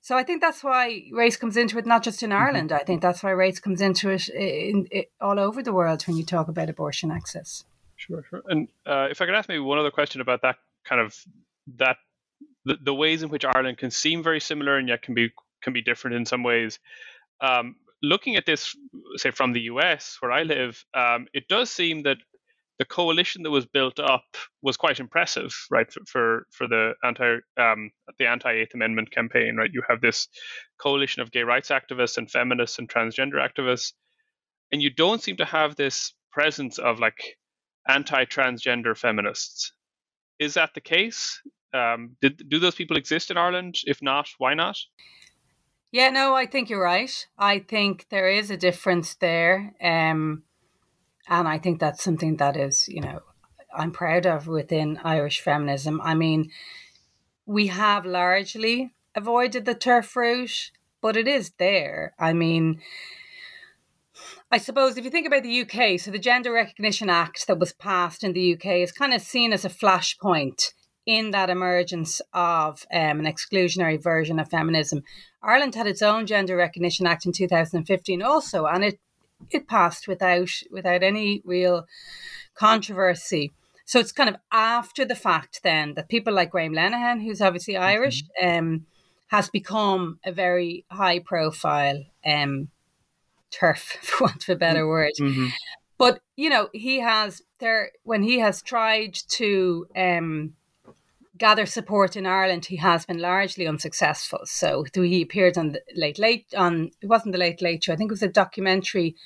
so 0.00 0.16
i 0.16 0.22
think 0.22 0.40
that's 0.40 0.62
why 0.62 1.04
race 1.12 1.36
comes 1.36 1.56
into 1.56 1.78
it 1.78 1.86
not 1.86 2.02
just 2.02 2.22
in 2.22 2.30
mm-hmm. 2.30 2.42
ireland 2.42 2.72
i 2.72 2.80
think 2.80 3.00
that's 3.00 3.22
why 3.22 3.30
race 3.30 3.58
comes 3.58 3.80
into 3.80 4.10
it 4.10 4.28
in, 4.28 4.86
in, 4.90 5.04
all 5.20 5.40
over 5.40 5.62
the 5.62 5.72
world 5.72 6.02
when 6.02 6.16
you 6.16 6.24
talk 6.24 6.48
about 6.48 6.68
abortion 6.68 7.10
access 7.10 7.64
sure 8.06 8.24
sure 8.28 8.42
and 8.48 8.68
uh, 8.86 9.08
if 9.10 9.20
i 9.20 9.26
could 9.26 9.34
ask 9.34 9.48
maybe 9.48 9.60
one 9.60 9.78
other 9.78 9.90
question 9.90 10.20
about 10.20 10.42
that 10.42 10.56
kind 10.84 11.00
of 11.00 11.14
that 11.76 11.96
the, 12.64 12.76
the 12.82 12.94
ways 12.94 13.22
in 13.22 13.28
which 13.28 13.44
ireland 13.44 13.78
can 13.78 13.90
seem 13.90 14.22
very 14.22 14.40
similar 14.40 14.76
and 14.76 14.88
yet 14.88 15.02
can 15.02 15.14
be 15.14 15.30
can 15.62 15.72
be 15.72 15.82
different 15.82 16.16
in 16.16 16.24
some 16.26 16.42
ways 16.42 16.78
um, 17.40 17.76
looking 18.02 18.36
at 18.36 18.46
this 18.46 18.76
say 19.16 19.30
from 19.30 19.52
the 19.52 19.60
us 19.62 20.16
where 20.20 20.32
i 20.32 20.42
live 20.42 20.84
um, 20.94 21.26
it 21.32 21.48
does 21.48 21.70
seem 21.70 22.02
that 22.02 22.18
the 22.78 22.84
coalition 22.86 23.44
that 23.44 23.50
was 23.50 23.64
built 23.64 24.00
up 24.00 24.24
was 24.60 24.76
quite 24.76 24.98
impressive, 24.98 25.54
right? 25.70 25.88
For 25.92 26.00
for, 26.04 26.46
for 26.50 26.66
the 26.66 26.94
anti 27.04 27.36
um, 27.56 27.92
the 28.18 28.26
anti 28.26 28.50
Eighth 28.50 28.74
Amendment 28.74 29.12
campaign, 29.12 29.54
right? 29.56 29.70
You 29.72 29.82
have 29.88 30.00
this 30.00 30.26
coalition 30.78 31.22
of 31.22 31.30
gay 31.30 31.42
rights 31.42 31.68
activists 31.68 32.18
and 32.18 32.28
feminists 32.28 32.80
and 32.80 32.88
transgender 32.88 33.34
activists, 33.34 33.92
and 34.72 34.82
you 34.82 34.90
don't 34.90 35.22
seem 35.22 35.36
to 35.36 35.44
have 35.44 35.76
this 35.76 36.12
presence 36.32 36.78
of 36.78 36.98
like 36.98 37.36
anti-transgender 37.88 38.96
feminists. 38.96 39.72
Is 40.38 40.54
that 40.54 40.74
the 40.74 40.80
case? 40.80 41.40
Um, 41.74 42.16
did 42.20 42.48
do 42.48 42.58
those 42.58 42.74
people 42.74 42.96
exist 42.96 43.30
in 43.30 43.36
Ireland? 43.36 43.80
If 43.84 44.02
not, 44.02 44.28
why 44.38 44.54
not? 44.54 44.76
Yeah, 45.90 46.08
no, 46.08 46.34
I 46.34 46.46
think 46.46 46.70
you're 46.70 46.82
right. 46.82 47.26
I 47.38 47.58
think 47.58 48.06
there 48.08 48.28
is 48.28 48.50
a 48.50 48.56
difference 48.56 49.14
there. 49.14 49.74
Um, 49.80 50.42
and 51.28 51.46
I 51.46 51.58
think 51.58 51.80
that's 51.80 52.02
something 52.02 52.36
that 52.38 52.56
is, 52.56 52.88
you 52.88 53.00
know, 53.00 53.20
I'm 53.74 53.92
proud 53.92 54.26
of 54.26 54.46
within 54.46 54.98
Irish 55.04 55.40
feminism. 55.40 56.00
I 56.02 56.14
mean, 56.14 56.50
we 57.46 57.68
have 57.68 58.06
largely 58.06 58.92
avoided 59.14 59.64
the 59.64 59.74
TERF 59.74 60.16
route, 60.16 60.70
but 61.00 61.16
it 61.16 61.28
is 61.28 61.52
there. 61.58 62.14
I 62.18 62.32
mean, 62.32 62.80
I 64.54 64.58
suppose 64.58 64.98
if 64.98 65.04
you 65.06 65.10
think 65.10 65.26
about 65.26 65.44
the 65.44 65.62
UK, 65.62 65.98
so 65.98 66.10
the 66.10 66.18
Gender 66.18 66.52
Recognition 66.52 67.08
Act 67.08 67.46
that 67.46 67.58
was 67.58 67.72
passed 67.72 68.22
in 68.22 68.34
the 68.34 68.52
UK 68.52 68.66
is 68.82 68.92
kind 68.92 69.14
of 69.14 69.22
seen 69.22 69.50
as 69.50 69.64
a 69.64 69.70
flashpoint 69.70 70.74
in 71.06 71.30
that 71.30 71.48
emergence 71.48 72.20
of 72.34 72.84
um, 72.92 73.20
an 73.20 73.24
exclusionary 73.24 74.00
version 74.00 74.38
of 74.38 74.50
feminism. 74.50 75.04
Ireland 75.42 75.74
had 75.74 75.86
its 75.86 76.02
own 76.02 76.26
Gender 76.26 76.54
Recognition 76.54 77.06
Act 77.06 77.24
in 77.24 77.32
2015 77.32 78.20
also, 78.20 78.66
and 78.66 78.84
it 78.84 79.00
it 79.50 79.66
passed 79.66 80.06
without 80.06 80.50
without 80.70 81.02
any 81.02 81.40
real 81.46 81.86
controversy. 82.54 83.52
So 83.86 84.00
it's 84.00 84.12
kind 84.12 84.28
of 84.28 84.36
after 84.52 85.06
the 85.06 85.14
fact 85.14 85.60
then 85.64 85.94
that 85.94 86.10
people 86.10 86.34
like 86.34 86.50
Graham 86.50 86.74
Linehan, 86.74 87.24
who's 87.24 87.40
obviously 87.40 87.74
mm-hmm. 87.74 87.84
Irish, 87.84 88.22
mm-hmm. 88.22 88.58
um, 88.58 88.86
has 89.28 89.48
become 89.48 90.18
a 90.26 90.30
very 90.30 90.84
high 90.90 91.20
profile 91.20 92.04
um, 92.26 92.68
TERF, 93.52 93.78
for 94.02 94.24
want 94.24 94.42
of 94.48 94.54
a 94.54 94.56
better 94.56 94.86
word. 94.86 95.12
Mm-hmm. 95.20 95.48
But 95.98 96.20
you 96.36 96.50
know, 96.50 96.68
he 96.72 97.00
has 97.00 97.42
there 97.60 97.92
when 98.02 98.22
he 98.22 98.38
has 98.40 98.62
tried 98.62 99.14
to 99.30 99.86
um, 99.94 100.54
gather 101.38 101.66
support 101.66 102.16
in 102.16 102.26
Ireland, 102.26 102.66
he 102.66 102.76
has 102.76 103.06
been 103.06 103.18
largely 103.18 103.66
unsuccessful. 103.66 104.40
So 104.44 104.84
he 104.94 105.22
appeared 105.22 105.58
on 105.58 105.72
the 105.72 105.82
late 105.94 106.18
late 106.18 106.46
on 106.56 106.90
it 107.00 107.08
wasn't 107.08 107.32
the 107.32 107.38
late 107.38 107.62
late 107.62 107.84
show. 107.84 107.92
I 107.92 107.96
think 107.96 108.10
it 108.10 108.18
was 108.18 108.22
a 108.22 108.28
documentary 108.28 109.16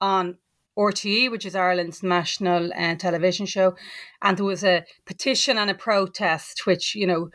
on 0.00 0.38
RTE, 0.78 1.30
which 1.30 1.44
is 1.44 1.56
Ireland's 1.56 2.02
national 2.02 2.72
uh, 2.72 2.94
television 2.94 3.46
show, 3.46 3.74
and 4.22 4.36
there 4.36 4.44
was 4.44 4.62
a 4.64 4.84
petition 5.06 5.58
and 5.58 5.70
a 5.70 5.74
protest, 5.74 6.66
which 6.66 6.94
you 6.94 7.06
know 7.06 7.30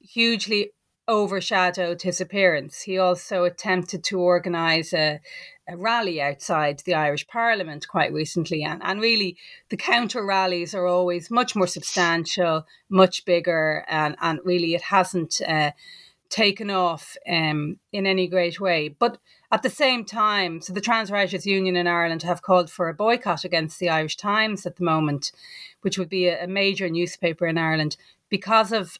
hugely 0.00 0.72
overshadowed 1.08 2.02
his 2.02 2.20
appearance. 2.20 2.82
He 2.82 2.98
also 2.98 3.44
attempted 3.44 4.04
to 4.04 4.20
organise 4.20 4.92
a, 4.92 5.20
a 5.68 5.76
rally 5.76 6.20
outside 6.20 6.80
the 6.80 6.94
Irish 6.94 7.26
Parliament 7.26 7.86
quite 7.86 8.12
recently. 8.12 8.64
And, 8.64 8.80
and 8.82 9.00
really, 9.00 9.36
the 9.68 9.76
counter 9.76 10.24
rallies 10.24 10.74
are 10.74 10.86
always 10.86 11.30
much 11.30 11.54
more 11.54 11.66
substantial, 11.66 12.66
much 12.88 13.24
bigger, 13.24 13.84
and, 13.88 14.16
and 14.20 14.40
really 14.44 14.74
it 14.74 14.82
hasn't 14.82 15.40
uh, 15.46 15.72
taken 16.30 16.70
off 16.70 17.16
um, 17.28 17.78
in 17.92 18.06
any 18.06 18.26
great 18.26 18.60
way. 18.60 18.88
But 18.88 19.18
at 19.52 19.62
the 19.62 19.70
same 19.70 20.04
time, 20.04 20.60
so 20.60 20.72
the 20.72 20.80
Trans 20.80 21.10
Writers 21.10 21.46
Union 21.46 21.76
in 21.76 21.86
Ireland 21.86 22.22
have 22.22 22.42
called 22.42 22.70
for 22.70 22.88
a 22.88 22.94
boycott 22.94 23.44
against 23.44 23.78
the 23.78 23.90
Irish 23.90 24.16
Times 24.16 24.66
at 24.66 24.76
the 24.76 24.84
moment, 24.84 25.32
which 25.82 25.98
would 25.98 26.08
be 26.08 26.28
a, 26.28 26.44
a 26.44 26.46
major 26.46 26.88
newspaper 26.88 27.46
in 27.46 27.58
Ireland 27.58 27.96
because 28.30 28.72
of 28.72 28.98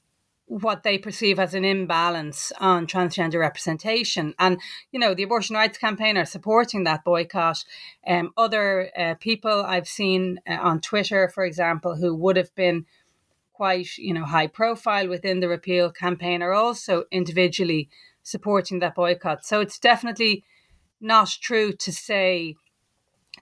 what 0.49 0.83
they 0.83 0.97
perceive 0.97 1.39
as 1.39 1.53
an 1.53 1.65
imbalance 1.65 2.53
on 2.59 2.87
transgender 2.87 3.39
representation. 3.39 4.35
And, 4.39 4.59
you 4.91 4.99
know, 4.99 5.15
the 5.15 5.23
abortion 5.23 5.55
rights 5.55 5.77
campaign 5.77 6.17
are 6.17 6.25
supporting 6.25 6.85
that 6.85 7.05
boycott. 7.05 7.65
Um, 8.07 8.33
other 8.37 8.91
uh, 8.99 9.15
people 9.21 9.63
I've 9.65 9.87
seen 9.87 10.41
uh, 10.49 10.55
on 10.55 10.81
Twitter, 10.81 11.29
for 11.29 11.45
example, 11.45 11.97
who 11.97 12.15
would 12.15 12.37
have 12.37 12.55
been 12.55 12.87
quite, 13.53 13.99
you 13.99 14.15
know, 14.15 14.25
high 14.25 14.47
profile 14.47 15.09
within 15.09 15.41
the 15.41 15.49
repeal 15.49 15.91
campaign 15.91 16.43
are 16.43 16.55
also 16.55 17.05
individually 17.11 17.89
supporting 18.23 18.79
that 18.79 18.95
boycott. 18.95 19.45
So 19.45 19.61
it's 19.61 19.79
definitely 19.79 20.45
not 21.01 21.29
true 21.29 21.73
to 21.73 21.93
say 21.93 22.55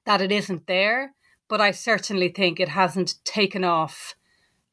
that 0.04 0.20
it 0.20 0.32
isn't 0.32 0.66
there, 0.66 1.14
but 1.48 1.60
I 1.60 1.70
certainly 1.70 2.30
think 2.30 2.58
it 2.58 2.70
hasn't 2.70 3.24
taken 3.24 3.62
off 3.62 4.16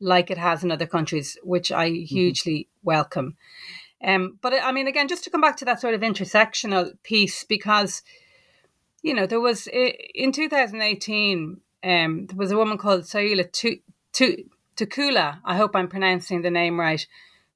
like 0.03 0.29
it 0.29 0.37
has 0.37 0.63
in 0.63 0.71
other 0.71 0.85
countries, 0.85 1.37
which 1.43 1.71
I 1.71 1.89
mm-hmm. 1.89 2.05
hugely 2.05 2.53
mm-hmm. 2.59 2.87
welcome. 2.87 3.37
Um, 4.03 4.37
but 4.41 4.53
I 4.61 4.71
mean, 4.71 4.87
again, 4.87 5.07
just 5.07 5.23
to 5.23 5.29
come 5.29 5.41
back 5.41 5.57
to 5.57 5.65
that 5.65 5.79
sort 5.79 5.93
of 5.93 6.01
intersectional 6.01 6.91
piece, 7.03 7.43
because 7.43 8.03
you 9.01 9.13
know 9.13 9.25
there 9.25 9.39
was 9.39 9.67
in 9.67 10.31
2018 10.31 11.61
um, 11.83 12.25
there 12.27 12.37
was 12.37 12.51
a 12.51 12.57
woman 12.57 12.77
called 12.77 13.07
Sylva 13.07 13.45
Tukula. 14.13 15.39
I 15.45 15.57
hope 15.57 15.75
I'm 15.75 15.87
pronouncing 15.87 16.41
the 16.41 16.51
name 16.51 16.79
right, 16.79 17.05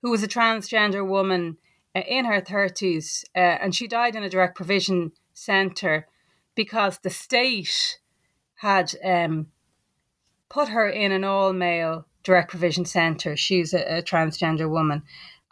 who 0.02 0.12
was 0.12 0.24
a 0.24 0.28
transgender 0.28 1.06
woman 1.06 1.58
uh, 1.96 2.02
in 2.08 2.26
her 2.26 2.42
30s, 2.42 3.26
uh, 3.36 3.40
and 3.40 3.76
she 3.76 3.88
died 3.88 4.16
in 4.16 4.24
a 4.24 4.30
direct 4.30 4.56
provision 4.56 5.12
centre 5.34 6.08
because 6.56 7.00
the 7.00 7.10
state 7.10 8.00
had 8.56 8.94
um, 9.04 9.48
put 10.50 10.70
her 10.70 10.90
in 10.90 11.12
an 11.12 11.24
all 11.24 11.54
male 11.54 12.06
direct 12.28 12.50
provision 12.50 12.84
centre. 12.86 13.38
She's 13.38 13.74
a, 13.74 14.00
a, 14.00 14.02
transgender 14.04 14.70
woman, 14.70 15.02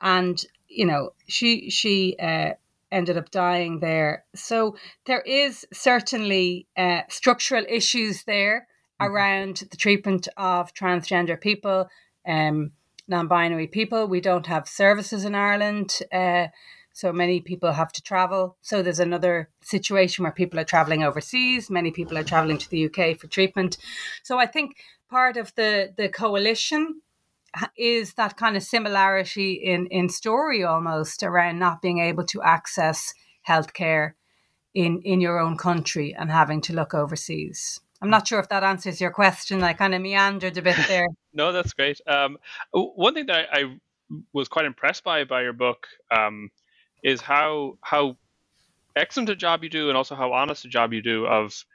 and 0.02 0.38
you 0.68 0.86
know 0.86 1.12
she 1.28 1.70
she 1.70 2.18
uh, 2.20 2.52
ended 2.92 3.18
up 3.18 3.32
dying 3.32 3.80
there. 3.80 4.26
So 4.36 4.76
there 5.06 5.22
is 5.22 5.66
certainly 5.74 6.68
uh, 6.78 7.02
structural 7.10 7.66
issues 7.68 8.26
there 8.26 8.68
mm-hmm. 9.02 9.12
around 9.12 9.64
the 9.72 9.78
treatment 9.78 10.28
of 10.36 10.74
transgender 10.74 11.40
people, 11.40 11.88
um, 12.28 12.72
non-binary 13.08 13.68
people. 13.68 14.08
We 14.08 14.20
don't 14.20 14.48
have 14.48 14.68
services 14.68 15.24
in 15.24 15.34
Ireland. 15.34 16.00
Uh, 16.12 16.48
so 16.92 17.12
many 17.12 17.42
people 17.42 17.74
have 17.74 17.92
to 17.94 18.02
travel. 18.02 18.58
So 18.62 18.82
there's 18.82 19.02
another 19.02 19.50
situation 19.62 20.24
where 20.24 20.32
people 20.32 20.60
are 20.60 20.66
traveling 20.66 21.04
overseas. 21.04 21.70
Many 21.70 21.92
people 21.92 22.18
are 22.18 22.24
traveling 22.24 22.58
to 22.58 22.70
the 22.70 22.86
UK 22.86 23.18
for 23.18 23.28
treatment. 23.28 23.78
So 24.24 24.40
I 24.40 24.46
think 24.46 24.78
part 25.10 25.38
of 25.38 25.54
the 25.56 25.94
the 25.98 26.10
coalition 26.10 27.02
is 27.78 28.14
that 28.16 28.38
kind 28.38 28.58
of 28.58 28.64
similarity 28.64 29.54
in 29.54 29.88
in 29.88 30.10
story 30.10 30.64
almost 30.64 31.24
around 31.24 31.60
not 31.60 31.82
being 31.82 32.00
able 32.00 32.26
to 32.26 32.42
access 32.42 33.14
healthcare 33.48 34.12
in 34.74 35.02
in 35.04 35.22
your 35.22 35.40
own 35.40 35.58
country 35.58 36.14
and 36.18 36.32
having 36.32 36.62
to 36.62 36.74
look 36.74 36.94
overseas. 36.94 37.80
I'm 38.02 38.10
not 38.10 38.28
sure 38.28 38.40
if 38.40 38.50
that 38.50 38.64
answers 38.64 39.00
your 39.00 39.12
question. 39.12 39.64
I 39.64 39.74
kind 39.74 39.96
of 39.96 40.02
meandered 40.02 40.58
a 40.58 40.62
bit 40.62 40.78
there. 40.88 41.08
no, 41.34 41.52
that's 41.52 41.74
great. 41.74 42.02
Um, 42.06 42.38
one 42.72 43.14
thing 43.14 43.26
that 43.28 43.48
I, 43.52 43.60
I, 43.60 43.78
was 44.34 44.48
quite 44.48 44.66
impressed 44.66 45.04
by 45.04 45.24
by 45.24 45.42
your 45.42 45.54
book 45.54 45.88
um, 46.12 46.52
is 47.04 47.22
how 47.22 47.78
how 47.82 48.18
excellent 48.96 49.30
a 49.30 49.36
job 49.36 49.64
you 49.64 49.70
do, 49.70 49.88
and 49.88 49.98
also 49.98 50.16
how 50.16 50.34
honest 50.34 50.66
a 50.66 50.68
job 50.68 50.94
you 50.94 51.02
do 51.02 51.26
of 51.26 51.66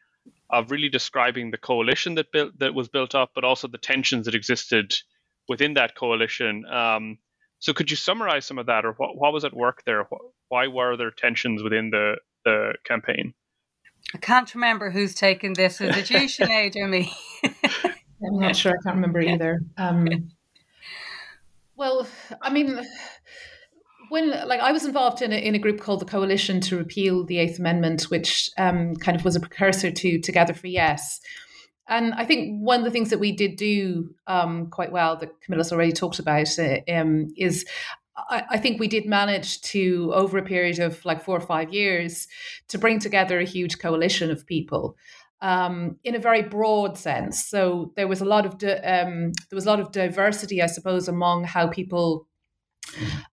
of 0.53 0.71
really 0.71 0.89
describing 0.89 1.51
the 1.51 1.59
coalition 1.59 2.15
that 2.17 2.33
built 2.33 2.59
that 2.59 2.75
was 2.75 2.89
built 2.89 3.15
up, 3.15 3.31
but 3.35 3.45
also 3.45 3.69
the 3.69 3.79
tensions 3.79 4.27
that 4.27 4.35
existed 4.35 4.95
within 5.49 5.75
that 5.75 5.95
coalition. 5.97 6.65
Um, 6.67 7.19
So 7.63 7.75
could 7.75 7.91
you 7.91 7.97
summarize 7.97 8.47
some 8.47 8.59
of 8.59 8.67
that, 8.67 8.85
or 8.87 8.95
what, 8.95 9.17
what 9.17 9.33
was 9.35 9.45
at 9.45 9.53
work 9.53 9.83
there? 9.85 10.09
Why 10.49 10.67
were 10.69 10.97
there 10.97 11.11
tensions 11.11 11.63
within 11.63 11.91
the, 11.91 12.17
the 12.45 12.73
campaign? 12.85 13.35
I 14.15 14.19
can't 14.19 14.55
remember 14.55 14.91
who's 14.91 15.15
taken 15.15 15.53
this. 15.53 15.81
Is 15.81 15.95
it 15.95 16.11
you, 16.11 16.21
Sinéad, 16.21 16.75
or 16.77 16.89
me? 16.89 17.13
I'm 17.45 18.41
not 18.41 18.57
sure. 18.57 18.73
I 18.73 18.83
can't 18.83 18.97
remember 18.97 19.21
either. 19.21 19.61
Um, 19.77 20.31
well, 21.77 22.07
I 22.41 22.51
mean, 22.51 22.81
when 24.11 24.31
like 24.47 24.61
I 24.61 24.73
was 24.73 24.85
involved 24.85 25.23
in 25.23 25.33
a, 25.33 25.37
in 25.37 25.55
a 25.55 25.59
group 25.59 25.81
called 25.81 26.01
the 26.01 26.05
Coalition 26.05 26.61
to 26.63 26.77
Repeal 26.77 27.25
the 27.25 27.39
Eighth 27.39 27.59
Amendment, 27.59 28.05
which 28.05 28.51
um, 28.59 28.95
kind 28.97 29.17
of 29.17 29.25
was 29.25 29.37
a 29.37 29.41
precursor 29.41 29.91
to 29.91 30.21
Together 30.21 30.53
for 30.53 30.67
Yes. 30.67 31.21
And 31.89 32.15
I 32.15 32.25
think 32.25 32.61
one 32.61 32.81
of 32.81 32.85
the 32.85 32.91
things 32.91 33.11
that 33.11 33.19
we 33.19 33.33
did 33.33 33.57
do 33.57 34.15
um, 34.29 34.69
quite 34.69 34.93
well 34.93 35.17
that 35.17 35.41
Camilla's 35.43 35.73
already 35.73 35.93
talked 35.93 36.21
about 36.21 36.57
uh, 36.59 36.79
um, 36.89 37.33
is 37.37 37.65
I, 38.29 38.59
think 38.59 38.79
we 38.79 38.89
did 38.89 39.07
manage 39.07 39.61
to, 39.63 40.13
over 40.15 40.39
a 40.39 40.43
period 40.43 40.79
of 40.79 41.05
like 41.05 41.25
four 41.25 41.37
or 41.37 41.41
five 41.41 41.73
years, 41.73 42.29
to 42.69 42.79
bring 42.79 42.99
together 42.99 43.39
a 43.41 43.45
huge 43.45 43.79
coalition 43.79 44.31
of 44.31 44.47
people. 44.47 44.97
Um, 45.43 45.97
in 46.05 46.15
a 46.15 46.19
very 46.19 46.43
broad 46.43 46.99
sense, 46.99 47.47
so 47.47 47.93
there 47.97 48.07
was 48.07 48.21
a 48.21 48.27
lot 48.27 48.45
of 48.45 48.59
di- 48.59 48.77
um, 48.77 49.33
there 49.49 49.57
was 49.57 49.65
a 49.65 49.71
lot 49.71 49.81
of 49.81 49.91
diversity, 49.91 50.61
I 50.61 50.67
suppose, 50.67 51.09
among 51.09 51.45
how 51.45 51.67
people 51.69 52.29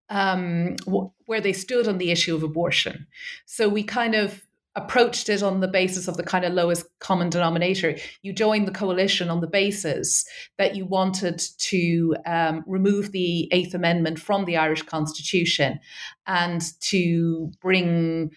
um, 0.10 0.76
w- 0.86 1.12
where 1.26 1.42
they 1.42 1.54
stood 1.54 1.88
on 1.88 1.98
the 1.98 2.12
issue 2.12 2.36
of 2.36 2.44
abortion. 2.44 3.08
So 3.46 3.70
we 3.70 3.84
kind 3.84 4.16
of 4.16 4.48
approached 4.78 5.28
it 5.28 5.42
on 5.42 5.60
the 5.60 5.68
basis 5.68 6.08
of 6.08 6.18
the 6.18 6.24
kind 6.24 6.46
of 6.46 6.54
lowest 6.54 6.86
common 7.00 7.32
denominator. 7.32 7.96
You 8.22 8.32
joined 8.32 8.68
the 8.68 8.72
coalition 8.72 9.30
on 9.30 9.42
the 9.42 9.48
basis 9.48 10.24
that 10.60 10.76
you 10.76 10.86
wanted 10.86 11.42
to 11.58 12.16
um, 12.28 12.64
remove 12.68 13.12
the 13.12 13.52
Eighth 13.52 13.74
Amendment 13.74 14.20
from 14.20 14.46
the 14.46 14.56
Irish 14.56 14.84
Constitution 14.84 15.80
and 16.28 16.62
to 16.82 17.52
bring 17.60 18.32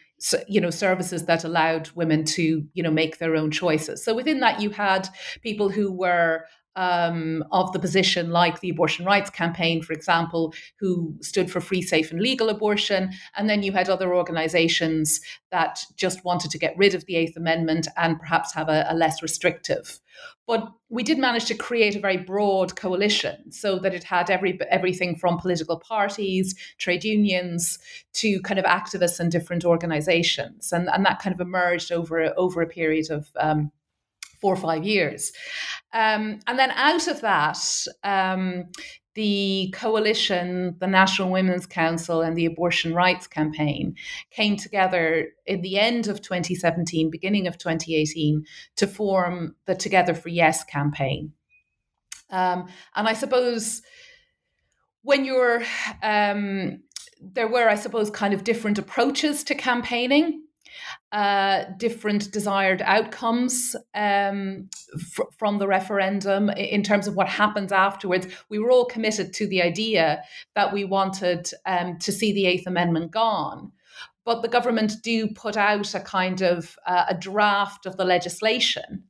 you 0.49 0.61
know 0.61 0.71
services 0.71 1.27
that 1.27 1.45
allowed 1.45 1.91
women 1.95 2.25
to 2.25 2.63
you 2.75 2.83
know 2.83 2.91
make 2.91 3.17
their 3.17 3.35
own 3.35 3.51
choices 3.51 4.05
so 4.05 4.15
within 4.15 4.41
that 4.41 4.61
you 4.61 4.69
had 4.69 5.09
people 5.41 5.71
who 5.71 5.91
were 5.91 6.45
um, 6.77 7.45
of 7.53 7.73
the 7.73 7.79
position, 7.79 8.31
like 8.31 8.61
the 8.61 8.71
abortion 8.71 9.05
rights 9.05 9.31
campaign, 9.31 9.83
for 9.83 9.93
example, 9.93 10.55
who 10.79 11.17
stood 11.21 11.51
for 11.51 11.61
free, 11.61 11.83
safe, 11.83 12.11
and 12.11 12.21
legal 12.21 12.49
abortion. 12.49 13.11
And 13.37 13.49
then 13.49 13.63
you 13.63 13.73
had 13.73 13.89
other 13.89 14.15
organizations 14.15 15.21
that 15.51 15.81
just 15.97 16.25
wanted 16.25 16.51
to 16.53 16.59
get 16.59 16.77
rid 16.77 16.95
of 16.95 17.07
the 17.07 17.17
Eighth 17.17 17.37
Amendment 17.37 17.89
and 17.97 18.19
perhaps 18.19 18.55
have 18.55 18.69
a, 18.69 18.87
a 18.89 18.95
less 18.95 19.23
restrictive. 19.23 20.01
But 20.47 20.69
we 20.89 21.03
did 21.03 21.19
manage 21.19 21.45
to 21.47 21.55
create 21.55 21.95
a 21.95 22.01
very 22.01 22.17
broad 22.17 22.75
coalition 22.75 23.53
so 23.53 23.79
that 23.79 23.95
it 23.95 24.03
had 24.03 24.31
every 24.31 24.59
everything 24.71 25.17
from 25.17 25.39
political 25.39 25.79
parties, 25.79 26.55
trade 26.79 27.05
unions, 27.05 27.79
to 28.15 28.41
kind 28.41 28.59
of 28.59 28.65
activists 28.65 29.21
and 29.21 29.31
different 29.31 29.65
organizations. 29.65 30.73
And, 30.73 30.89
and 30.89 31.07
that 31.07 31.21
kind 31.21 31.35
of 31.35 31.41
emerged 31.41 31.93
over, 31.93 32.35
over 32.37 32.63
a 32.63 32.67
period 32.67 33.11
of 33.11 33.29
um, 33.39 33.71
four 34.41 34.55
or 34.55 34.57
five 34.57 34.85
years. 34.85 35.33
Um, 35.93 36.41
and 36.47 36.59
then 36.59 36.71
out 36.73 37.09
of 37.09 37.21
that, 37.21 37.59
um, 38.05 38.67
the 39.15 39.75
coalition, 39.77 40.77
the 40.79 40.87
National 40.87 41.31
Women's 41.31 41.67
Council, 41.67 42.23
and 42.23 42.37
the 42.37 42.47
Abortion 42.47 42.95
Rights 42.95 43.27
Campaign 43.27 43.97
came 44.31 44.57
together 44.57 45.29
in 45.47 45.63
the 45.63 45.79
end 45.79 46.07
of 46.07 46.23
2017, 46.23 47.11
beginning 47.11 47.47
of 47.47 47.59
2018, 47.59 48.45
to 48.77 48.87
form 48.87 49.57
the 49.67 49.75
Together 49.75 50.15
for 50.15 50.29
Yes 50.29 50.63
campaign. 50.65 51.33
Um, 52.31 52.69
and 52.95 53.09
I 53.09 53.15
suppose 53.15 53.83
when 55.03 55.25
you're, 55.25 55.63
um, 56.03 56.83
there 57.21 57.49
were, 57.49 57.69
I 57.69 57.75
suppose, 57.75 58.11
kind 58.11 58.33
of 58.33 58.45
different 58.45 58.79
approaches 58.79 59.43
to 59.45 59.55
campaigning 59.55 60.45
uh, 61.13 61.65
different 61.77 62.31
desired 62.31 62.83
outcomes 62.83 63.75
um, 63.95 64.69
from 65.39 65.59
the 65.59 65.67
referendum 65.67 66.51
in 66.51 66.83
terms 66.83 67.09
of 67.09 67.17
what 67.17 67.29
happens 67.29 67.73
afterwards. 67.73 68.29
We 68.49 68.59
were 68.59 68.71
all 68.71 68.85
committed 68.85 69.33
to 69.35 69.47
the 69.47 69.63
idea 69.63 70.23
that 70.55 70.73
we 70.73 70.85
wanted 70.85 71.51
um, 71.67 71.99
to 71.99 72.13
see 72.13 72.33
the 72.33 72.47
Eighth 72.47 72.67
Amendment 72.67 73.11
gone. 73.11 73.73
But 74.25 74.43
the 74.43 74.49
government 74.49 75.03
do 75.03 75.29
put 75.29 75.57
out 75.57 75.95
a 75.95 76.01
kind 76.01 76.43
of 76.43 76.77
uh, 76.87 77.07
a 77.09 77.15
draft 77.15 77.87
of 77.87 77.97
the 77.97 78.05
legislation 78.05 79.05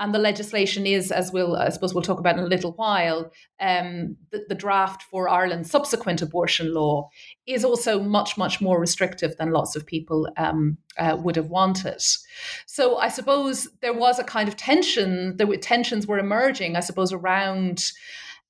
and 0.00 0.14
the 0.14 0.18
legislation 0.18 0.86
is, 0.86 1.12
as 1.12 1.30
we'll, 1.30 1.54
I 1.56 1.68
suppose 1.68 1.92
we'll 1.92 2.02
talk 2.02 2.18
about 2.18 2.38
in 2.38 2.42
a 2.42 2.46
little 2.46 2.72
while, 2.72 3.30
um, 3.60 4.16
the, 4.30 4.46
the, 4.48 4.54
draft 4.54 5.02
for 5.02 5.28
Ireland's 5.28 5.70
subsequent 5.70 6.22
abortion 6.22 6.72
law 6.72 7.10
is 7.46 7.66
also 7.66 8.00
much, 8.00 8.38
much 8.38 8.62
more 8.62 8.80
restrictive 8.80 9.36
than 9.36 9.52
lots 9.52 9.76
of 9.76 9.84
people 9.84 10.26
um, 10.38 10.78
uh, 10.98 11.18
would 11.20 11.36
have 11.36 11.48
wanted. 11.48 12.02
So 12.64 12.96
I 12.96 13.08
suppose 13.08 13.68
there 13.82 13.92
was 13.92 14.18
a 14.18 14.24
kind 14.24 14.48
of 14.48 14.56
tension, 14.56 15.36
the 15.36 15.58
tensions 15.58 16.06
were 16.06 16.18
emerging, 16.18 16.76
I 16.76 16.80
suppose, 16.80 17.12
around 17.12 17.92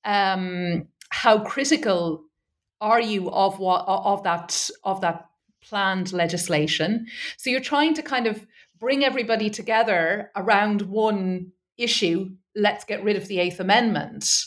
um, 0.05 0.87
how 1.09 1.41
critical 1.41 2.23
are 2.81 3.01
you 3.01 3.29
of 3.31 3.59
what 3.59 3.85
of 3.87 4.23
that 4.23 4.71
of 4.85 5.01
that 5.01 5.27
planned 5.63 6.13
legislation. 6.13 7.07
So 7.37 7.51
you're 7.51 7.61
trying 7.61 7.95
to 7.95 8.03
kind 8.03 8.27
of 8.27 8.47
bring 8.81 9.05
everybody 9.05 9.51
together 9.51 10.31
around 10.35 10.83
one 10.83 11.53
issue 11.77 12.31
let's 12.55 12.85
get 12.85 13.03
rid 13.05 13.17
of 13.17 13.29
the 13.29 13.39
Eighth 13.39 13.61
Amendment. 13.61 14.47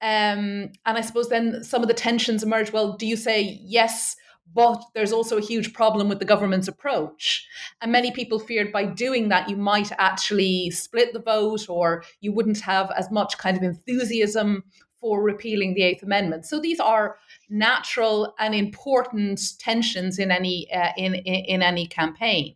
Um, 0.00 0.70
and 0.86 0.96
I 0.96 1.00
suppose 1.00 1.28
then 1.28 1.62
some 1.64 1.82
of 1.82 1.88
the 1.88 1.94
tensions 1.94 2.42
emerge. 2.42 2.72
Well, 2.72 2.96
do 2.96 3.06
you 3.06 3.16
say 3.16 3.58
yes, 3.62 4.16
but 4.54 4.82
there's 4.94 5.12
also 5.12 5.38
a 5.38 5.42
huge 5.42 5.72
problem 5.72 6.08
with 6.08 6.20
the 6.20 6.24
government's 6.24 6.68
approach? 6.68 7.46
And 7.80 7.90
many 7.90 8.12
people 8.12 8.38
feared 8.38 8.72
by 8.72 8.84
doing 8.84 9.28
that, 9.28 9.48
you 9.48 9.56
might 9.56 9.90
actually 9.98 10.70
split 10.70 11.12
the 11.12 11.20
vote 11.20 11.68
or 11.68 12.04
you 12.20 12.32
wouldn't 12.32 12.60
have 12.60 12.92
as 12.96 13.10
much 13.10 13.38
kind 13.38 13.56
of 13.56 13.62
enthusiasm 13.62 14.64
for 15.00 15.22
repealing 15.22 15.74
the 15.74 15.82
Eighth 15.82 16.02
Amendment. 16.02 16.44
So 16.44 16.60
these 16.60 16.80
are 16.80 17.18
natural 17.48 18.34
and 18.38 18.54
important 18.54 19.40
tensions 19.58 20.18
in 20.18 20.30
any 20.30 20.72
uh, 20.72 20.90
in, 20.96 21.14
in, 21.14 21.44
in 21.44 21.62
any 21.62 21.86
campaign. 21.86 22.54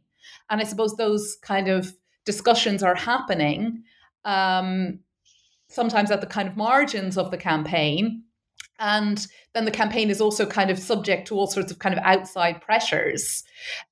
And 0.52 0.60
I 0.60 0.64
suppose 0.64 0.94
those 0.94 1.38
kind 1.40 1.68
of 1.68 1.94
discussions 2.26 2.82
are 2.82 2.94
happening 2.94 3.84
um, 4.26 5.00
sometimes 5.68 6.10
at 6.10 6.20
the 6.20 6.26
kind 6.26 6.46
of 6.46 6.58
margins 6.58 7.16
of 7.16 7.30
the 7.30 7.38
campaign. 7.38 8.24
And 8.78 9.26
then 9.54 9.64
the 9.64 9.70
campaign 9.70 10.10
is 10.10 10.20
also 10.20 10.44
kind 10.44 10.70
of 10.70 10.78
subject 10.78 11.26
to 11.28 11.36
all 11.36 11.46
sorts 11.46 11.72
of 11.72 11.78
kind 11.78 11.94
of 11.96 12.04
outside 12.04 12.60
pressures. 12.60 13.44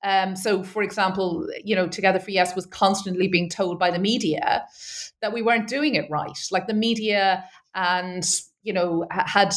Um, 0.04 0.36
so, 0.36 0.62
for 0.62 0.82
example, 0.82 1.48
you 1.64 1.74
know, 1.74 1.88
Together 1.88 2.20
for 2.20 2.30
Yes 2.30 2.54
was 2.54 2.66
constantly 2.66 3.26
being 3.26 3.48
told 3.48 3.78
by 3.78 3.90
the 3.90 3.98
media 3.98 4.66
that 5.22 5.32
we 5.32 5.40
weren't 5.40 5.66
doing 5.66 5.94
it 5.94 6.10
right. 6.10 6.38
Like 6.50 6.66
the 6.66 6.74
media 6.74 7.42
and, 7.74 8.22
you 8.62 8.74
know, 8.74 9.06
had 9.10 9.54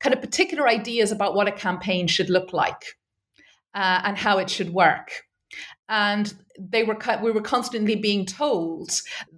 kind 0.00 0.12
of 0.12 0.20
particular 0.20 0.66
ideas 0.66 1.12
about 1.12 1.36
what 1.36 1.46
a 1.46 1.52
campaign 1.52 2.08
should 2.08 2.28
look 2.28 2.52
like 2.52 2.96
uh, 3.72 4.00
and 4.04 4.18
how 4.18 4.38
it 4.38 4.50
should 4.50 4.74
work 4.74 5.22
and 5.88 6.34
they 6.58 6.84
were 6.84 6.96
we 7.22 7.30
were 7.30 7.40
constantly 7.40 7.96
being 7.96 8.24
told 8.24 8.90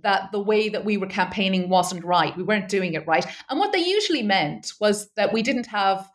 that 0.02 0.30
the 0.32 0.40
way 0.40 0.68
that 0.68 0.84
we 0.84 0.96
were 0.96 1.06
campaigning 1.06 1.68
wasn't 1.68 2.04
right 2.04 2.36
we 2.36 2.42
weren't 2.42 2.68
doing 2.68 2.94
it 2.94 3.06
right 3.06 3.26
and 3.48 3.58
what 3.58 3.72
they 3.72 3.84
usually 3.84 4.22
meant 4.22 4.72
was 4.80 5.08
that 5.16 5.32
we 5.32 5.42
didn't 5.42 5.66
have 5.66 6.08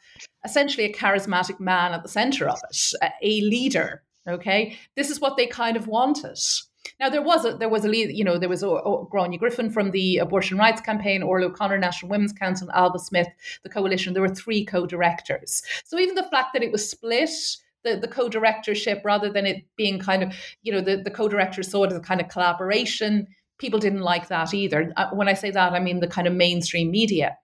essentially 0.46 0.86
a 0.86 0.94
charismatic 0.94 1.60
man 1.60 1.94
at 1.94 2.04
the 2.04 2.10
center 2.10 2.48
of 2.48 2.60
it 2.70 2.94
a 3.22 3.42
leader 3.42 4.04
okay 4.28 4.78
this 4.96 5.10
is 5.10 5.20
what 5.20 5.38
they 5.38 5.48
kind 5.48 5.76
of 5.76 5.88
wanted 5.88 6.38
now 7.00 7.10
there 7.10 7.22
was 7.22 7.46
a 7.46 7.56
there 7.58 7.70
was 7.70 7.86
a 7.86 7.88
lead, 7.88 8.16
you 8.16 8.24
know 8.24 8.38
there 8.38 8.50
was 8.50 8.64
a, 8.64 8.70
a 8.70 9.38
Griffin 9.38 9.70
from 9.70 9.92
the 9.92 10.18
abortion 10.18 10.58
rights 10.58 10.82
campaign, 10.82 11.22
Orla 11.24 11.48
O'Connor, 11.48 11.78
National 11.78 12.10
Women's 12.10 12.34
Council, 12.34 12.68
Ailbhe 12.70 13.00
Smyth, 13.00 13.28
the 13.64 13.70
coalition. 13.70 14.14
There 14.14 14.22
were 14.22 14.30
three 14.30 14.66
co-directors. 14.66 15.62
So 15.86 16.00
even 16.00 16.16
the 16.16 16.24
fact 16.24 16.54
that 16.54 16.64
it 16.64 16.72
was 16.72 16.90
split 16.90 17.30
the, 17.84 17.98
the 17.98 18.08
co-directorship 18.08 19.02
rather 19.04 19.32
than 19.32 19.46
it 19.46 19.64
being 19.76 20.00
kind 20.00 20.24
of, 20.24 20.34
you 20.62 20.72
know, 20.72 20.82
the, 20.82 20.98
the 20.98 21.12
co-director 21.12 21.64
saw 21.64 21.84
it 21.84 21.92
as 21.92 21.98
a 21.98 22.02
kind 22.02 22.22
of 22.22 22.28
collaboration. 22.28 23.28
People 23.60 23.80
didn't 23.80 24.02
like 24.02 24.28
that 24.28 24.54
either. 24.54 24.92
Uh, 24.98 25.10
when 25.12 25.28
I 25.28 25.34
say 25.34 25.52
that, 25.52 25.74
I 25.74 25.80
mean 25.80 26.00
the 26.00 26.08
kind 26.08 26.28
of 26.28 26.34
mainstream 26.34 26.92
media. 26.92 27.38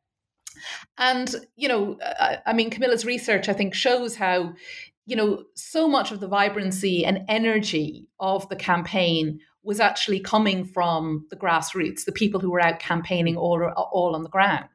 And, 0.97 1.35
you 1.55 1.67
know, 1.67 1.97
I, 2.01 2.39
I 2.47 2.53
mean, 2.53 2.69
Camilla's 2.69 3.05
research, 3.05 3.49
I 3.49 3.53
think, 3.53 3.73
shows 3.73 4.15
how, 4.15 4.53
you 5.05 5.15
know, 5.15 5.43
so 5.55 5.87
much 5.87 6.11
of 6.11 6.19
the 6.19 6.27
vibrancy 6.27 7.05
and 7.05 7.23
energy 7.27 8.07
of 8.19 8.49
the 8.49 8.55
campaign 8.55 9.39
was 9.63 9.79
actually 9.79 10.19
coming 10.19 10.65
from 10.65 11.25
the 11.29 11.35
grassroots, 11.35 12.05
the 12.05 12.11
people 12.11 12.39
who 12.39 12.49
were 12.49 12.61
out 12.61 12.79
campaigning 12.79 13.37
all, 13.37 13.61
all 13.91 14.15
on 14.15 14.23
the 14.23 14.29
ground. 14.29 14.69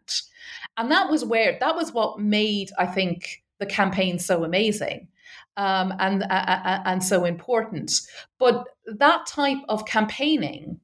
And 0.76 0.90
that 0.90 1.10
was 1.10 1.24
where, 1.24 1.56
that 1.60 1.74
was 1.74 1.92
what 1.92 2.20
made, 2.20 2.70
I 2.78 2.86
think, 2.86 3.42
the 3.58 3.66
campaign 3.66 4.18
so 4.18 4.44
amazing 4.44 5.08
um, 5.56 5.94
and 5.98 6.22
uh, 6.22 6.26
uh, 6.26 6.60
uh, 6.64 6.82
and 6.84 7.02
so 7.02 7.24
important. 7.24 7.92
But 8.38 8.64
that 8.86 9.26
type 9.26 9.58
of 9.68 9.86
campaigning 9.86 10.80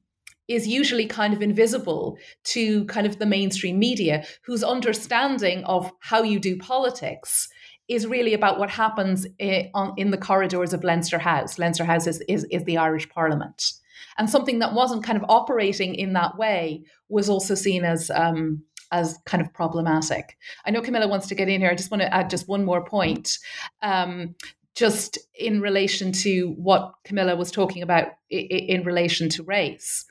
is 0.47 0.67
usually 0.67 1.05
kind 1.05 1.33
of 1.33 1.41
invisible 1.41 2.17
to 2.43 2.85
kind 2.85 3.05
of 3.05 3.19
the 3.19 3.25
mainstream 3.25 3.77
media, 3.77 4.25
whose 4.43 4.63
understanding 4.63 5.63
of 5.65 5.91
how 5.99 6.23
you 6.23 6.39
do 6.39 6.57
politics 6.57 7.47
is 7.87 8.05
really 8.05 8.33
about 8.33 8.59
what 8.59 8.69
happens 8.69 9.25
in, 9.37 9.69
on, 9.73 9.93
in 9.97 10.11
the 10.11 10.17
corridors 10.17 10.73
of 10.73 10.83
Leinster 10.83 11.19
House. 11.19 11.57
Leinster 11.57 11.83
House 11.83 12.07
is, 12.07 12.21
is, 12.27 12.45
is 12.51 12.63
the 12.65 12.77
Irish 12.77 13.09
Parliament. 13.09 13.73
And 14.17 14.29
something 14.29 14.59
that 14.59 14.73
wasn't 14.73 15.03
kind 15.03 15.17
of 15.17 15.25
operating 15.29 15.95
in 15.95 16.13
that 16.13 16.37
way 16.37 16.83
was 17.09 17.29
also 17.29 17.55
seen 17.55 17.85
as 17.85 18.11
um, 18.11 18.63
as 18.91 19.19
kind 19.25 19.41
of 19.41 19.53
problematic. 19.53 20.37
I 20.65 20.71
know 20.71 20.81
Camilla 20.81 21.07
wants 21.07 21.27
to 21.27 21.35
get 21.35 21.47
in 21.47 21.61
here. 21.61 21.69
I 21.69 21.75
just 21.75 21.91
want 21.91 22.01
to 22.01 22.13
add 22.13 22.29
just 22.29 22.47
one 22.47 22.65
more 22.65 22.83
point. 22.83 23.37
Um, 23.81 24.35
just 24.79 25.17
in 25.35 25.59
relation 25.59 26.13
to 26.13 26.53
what 26.55 26.93
Camilla 27.03 27.35
was 27.35 27.51
talking 27.51 27.83
about 27.83 28.07
in 28.29 28.81
relation 28.85 29.27
to 29.27 29.43
race. 29.43 30.05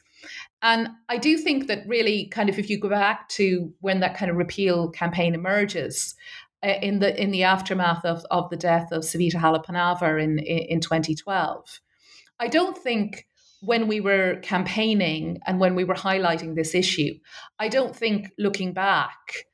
And 0.61 0.89
I 1.09 1.17
do 1.17 1.39
think 1.39 1.69
that 1.69 1.85
really, 1.87 2.27
kind 2.27 2.51
of, 2.51 2.59
if 2.59 2.69
you 2.69 2.79
go 2.79 2.91
back 2.91 3.31
to 3.31 3.73
when 3.81 4.01
that 4.01 4.15
kind 4.15 4.31
of 4.31 4.37
repeal 4.37 4.91
campaign 4.91 5.35
emerges, 5.35 6.15
uh, 6.63 6.75
in 6.83 6.99
the 6.99 7.19
in 7.23 7.31
the 7.31 7.45
aftermath 7.45 8.05
of, 8.05 8.27
of 8.31 8.51
the 8.51 8.57
death 8.57 8.93
of 8.93 9.05
Savita 9.05 9.37
Halappanavar 9.37 10.23
in, 10.23 10.39
in, 10.41 10.59
in 10.59 10.81
2012, 10.81 11.81
I 12.39 12.49
don't 12.49 12.77
think 12.77 13.27
when 13.61 13.89
we 13.89 14.01
were 14.01 14.37
campaigning 14.43 15.41
and 15.47 15.61
when 15.61 15.77
we 15.77 15.85
were 15.85 15.95
highlighting 15.95 16.57
this 16.57 16.75
issue, 16.75 17.15
I 17.59 17.69
don't 17.69 17.97
think 17.97 18.33
looking 18.37 18.75
back 18.75 19.47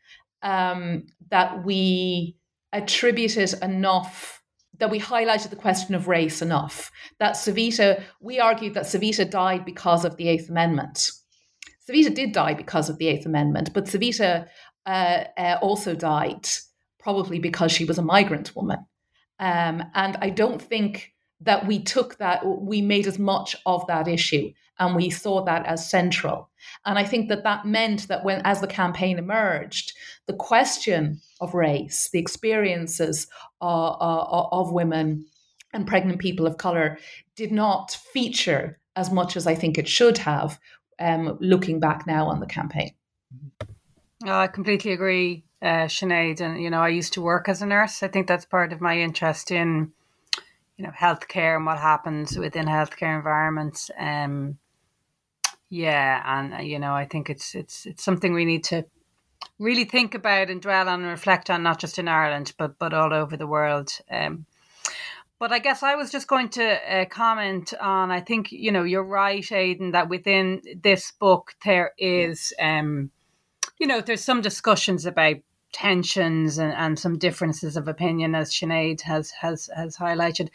um, 0.43 1.07
that 1.31 1.65
we 1.65 2.37
attributed 2.73 3.55
enough 3.63 4.43
that 4.79 4.91
we 4.91 5.01
highlighted 5.01 5.51
the 5.51 5.57
question 5.57 5.95
of 5.95 6.09
race 6.09 6.43
enough. 6.43 6.91
That 7.19 7.35
Savita, 7.35 8.03
we 8.21 8.41
argued 8.41 8.75
that 8.75 8.85
Savita 8.85 9.29
died 9.29 9.65
because 9.65 10.05
of 10.05 10.17
the 10.17 10.29
Eighth 10.29 10.49
Amendment. 10.49 11.11
Savita 11.89 12.15
did 12.15 12.33
die 12.33 12.55
because 12.55 12.89
of 12.89 12.99
the 12.99 13.09
Eighth 13.09 13.27
Amendment, 13.27 13.73
but 13.73 13.85
Savita 13.85 14.47
uh, 14.87 15.25
uh, 15.37 15.59
also 15.61 15.95
died 15.95 16.49
probably 16.99 17.39
because 17.39 17.71
she 17.71 17.85
was 17.85 17.99
a 17.99 18.03
migrant 18.03 18.57
woman. 18.57 18.79
Um, 19.39 19.85
and 19.95 20.17
I 20.21 20.31
don't 20.31 20.61
think 20.61 21.14
that 21.45 21.67
we 21.67 21.83
took 21.83 22.19
that, 22.19 22.45
we 22.45 22.83
made 22.83 23.07
as 23.07 23.19
much 23.19 23.57
of 23.65 23.87
that 23.87 24.09
issue 24.09 24.53
and 24.79 24.97
we 24.97 25.09
saw 25.11 25.45
that 25.45 25.65
as 25.67 25.89
central. 25.89 26.51
And 26.85 26.99
I 26.99 27.05
think 27.05 27.29
that 27.29 27.45
that 27.45 27.65
meant 27.65 28.09
that 28.09 28.25
when, 28.25 28.41
as 28.45 28.61
the 28.61 28.67
campaign 28.67 29.19
emerged, 29.19 29.93
the 30.27 30.33
question 30.33 31.21
of 31.41 31.55
race, 31.55 32.11
the 32.11 32.19
experiences 32.19 33.27
uh, 33.61 33.91
uh, 33.91 34.49
of 34.51 34.73
women 34.73 35.27
and 35.73 35.87
pregnant 35.87 36.19
people 36.19 36.47
of 36.47 36.59
color 36.59 36.99
did 37.37 37.53
not 37.53 37.93
feature 38.13 38.79
as 38.97 39.11
much 39.11 39.37
as 39.37 39.47
I 39.47 39.55
think 39.55 39.77
it 39.77 39.89
should 39.89 40.19
have, 40.19 40.59
um, 40.99 41.37
looking 41.41 41.81
back 41.81 42.07
now 42.07 42.29
on 42.29 42.41
the 42.41 42.47
campaign. 42.47 42.93
Oh, 44.25 44.33
I 44.33 44.47
completely 44.47 44.93
agree, 44.93 45.45
uh, 45.61 45.87
Sinéad. 45.87 46.41
And, 46.41 46.63
you 46.63 46.71
know, 46.71 46.81
I 46.81 46.89
used 46.89 47.13
to 47.15 47.23
work 47.23 47.49
as 47.49 47.61
a 47.61 47.67
nurse. 47.67 48.03
I 48.03 48.09
think 48.09 48.27
that's 48.27 48.45
part 48.45 48.73
of 48.73 48.81
my 48.81 48.99
interest 48.99 49.51
in 49.51 49.93
you 50.77 50.85
know 50.85 50.91
healthcare 50.91 51.57
and 51.57 51.67
what 51.67 51.79
happens 51.79 52.37
within 52.37 52.67
healthcare 52.67 53.17
environments. 53.17 53.91
Um, 53.99 54.59
yeah, 55.71 56.23
and 56.25 56.55
uh, 56.55 56.59
you 56.59 56.79
know 56.79 56.95
I 56.95 57.05
think 57.05 57.31
it's 57.31 57.55
it's 57.55 57.87
it's 57.87 58.05
something 58.05 58.33
we 58.33 58.45
need 58.45 58.65
to 58.65 58.85
really 59.59 59.85
think 59.85 60.15
about 60.15 60.51
and 60.51 60.61
dwell 60.61 60.89
on 60.89 61.03
and 61.03 61.11
reflect 61.11 61.51
on, 61.51 61.63
not 61.63 61.79
just 61.79 61.99
in 61.99 62.09
Ireland 62.09 62.53
but 62.59 62.79
but 62.79 62.95
all 62.95 63.13
over 63.13 63.37
the 63.37 63.47
world. 63.47 63.91
Um, 64.11 64.47
but 65.39 65.53
I 65.53 65.59
guess 65.59 65.83
I 65.83 65.95
was 65.95 66.11
just 66.11 66.29
going 66.29 66.49
to 66.51 66.65
uh, 66.65 67.05
comment 67.07 67.75
on. 67.81 68.11
I 68.11 68.21
think 68.21 68.51
you 68.53 68.73
know 68.73 68.85
you're 68.85 69.05
right, 69.05 69.51
Aidan, 69.51 69.93
that 69.93 70.09
within 70.09 70.63
this 70.83 71.13
book 71.13 71.55
there 71.65 71.93
is, 71.99 72.53
um, 72.61 73.11
you 73.79 73.87
know, 73.87 74.01
there's 74.01 74.25
some 74.25 74.41
discussions 74.41 75.07
about 75.07 75.37
tensions 75.75 76.57
and, 76.57 76.73
and 76.73 76.99
some 76.99 77.19
differences 77.19 77.77
of 77.77 77.89
opinion, 77.89 78.35
as 78.35 78.51
Sinéad 78.51 79.03
has 79.03 79.33
has 79.33 79.69
has 79.77 79.97
highlighted. 79.97 80.49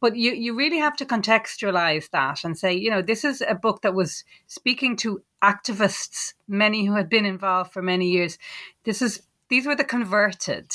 But 0.00 0.16
you, 0.16 0.32
you 0.32 0.54
really 0.54 0.78
have 0.78 0.96
to 0.96 1.06
contextualize 1.06 2.10
that 2.10 2.44
and 2.44 2.58
say, 2.58 2.74
you 2.74 2.90
know, 2.90 3.00
this 3.00 3.24
is 3.24 3.42
a 3.46 3.54
book 3.54 3.82
that 3.82 3.94
was 3.94 4.24
speaking 4.46 4.96
to 4.96 5.22
activists, 5.42 6.34
many 6.48 6.84
who 6.84 6.94
had 6.94 7.08
been 7.08 7.24
involved 7.24 7.72
for 7.72 7.80
many 7.80 8.10
years. 8.10 8.36
This 8.84 9.00
is 9.00 9.22
these 9.48 9.66
were 9.66 9.76
the 9.76 9.84
converted. 9.84 10.72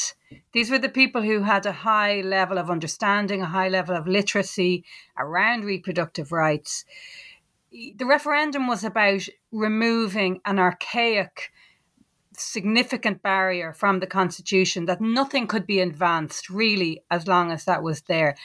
These 0.54 0.72
were 0.72 0.80
the 0.80 0.90
people 0.90 1.22
who 1.24 1.42
had 1.42 1.66
a 1.66 1.72
high 1.72 2.22
level 2.22 2.58
of 2.58 2.70
understanding, 2.70 3.42
a 3.42 3.46
high 3.46 3.70
level 3.70 3.96
of 3.96 4.08
literacy 4.08 4.86
around 5.18 5.66
reproductive 5.66 6.32
rights. 6.32 6.86
The 7.72 8.06
referendum 8.06 8.68
was 8.68 8.84
about 8.84 9.28
removing 9.52 10.42
an 10.46 10.60
archaic 10.60 11.52
significant 12.40 13.22
barrier 13.22 13.74
from 13.74 14.00
the 14.00 14.08
constitution 14.08 14.86
that 14.86 15.02
nothing 15.02 15.48
could 15.48 15.66
be 15.66 15.80
advanced 15.80 16.50
really 16.50 17.04
as 17.10 17.28
long 17.28 17.52
as 17.52 17.66
that 17.66 17.84
was 17.84 18.02
there. 18.04 18.36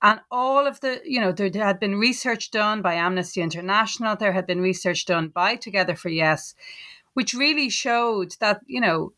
And 0.00 0.20
all 0.30 0.66
of 0.66 0.80
the 0.80 1.00
you 1.04 1.20
know 1.20 1.32
there 1.32 1.50
had 1.54 1.78
been 1.78 1.96
research 1.96 2.50
done 2.50 2.82
by 2.82 2.94
amnesty 2.94 3.40
international 3.40 4.16
there 4.16 4.32
had 4.32 4.46
been 4.46 4.60
research 4.60 5.04
done 5.06 5.28
by 5.28 5.56
together 5.56 5.94
for 5.94 6.08
yes 6.08 6.54
which 7.14 7.34
really 7.34 7.68
showed 7.68 8.34
that 8.40 8.60
you 8.66 8.80
know 8.80 9.12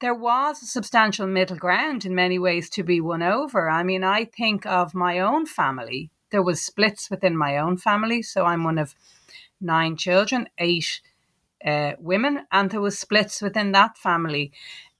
there 0.00 0.14
was 0.14 0.62
a 0.62 0.66
substantial 0.66 1.26
middle 1.26 1.56
ground 1.56 2.04
in 2.04 2.14
many 2.14 2.38
ways 2.38 2.70
to 2.70 2.82
be 2.82 3.00
won 3.00 3.22
over. 3.22 3.68
I 3.68 3.82
mean 3.82 4.04
i 4.04 4.24
think 4.24 4.66
of 4.66 4.94
my 4.94 5.18
own 5.18 5.46
family. 5.46 6.10
There 6.30 6.42
was 6.42 6.60
splits 6.60 7.10
within 7.10 7.36
my 7.36 7.58
own 7.58 7.76
family. 7.76 8.22
So 8.22 8.44
i'm 8.44 8.64
one 8.64 8.78
of 8.78 8.94
nine 9.60 9.96
children 9.96 10.48
eight 10.58 11.00
uh, 11.64 11.92
women, 11.98 12.46
and 12.50 12.70
there 12.70 12.80
was 12.80 12.98
splits 12.98 13.42
within 13.42 13.72
that 13.72 13.98
family. 13.98 14.52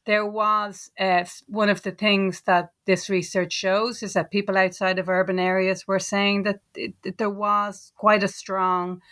There 0.07 0.27
was 0.27 0.91
uh, 0.99 1.25
one 1.47 1.69
of 1.69 1.83
the 1.83 1.93
things 1.93 2.43
that 2.43 2.73
this 2.87 3.09
research 3.11 3.53
shows 3.53 4.03
is 4.03 4.15
that 4.15 4.31
people 4.31 4.57
outside 4.57 4.99
of 4.99 5.09
urban 5.09 5.39
areas 5.39 5.87
were 5.87 5.99
saying 5.99 6.45
that, 6.45 6.61
it, 6.75 6.95
that 7.03 7.19
there 7.19 7.31
was 7.31 7.93
quite 7.97 8.23
a 8.23 8.29
strong 8.29 9.03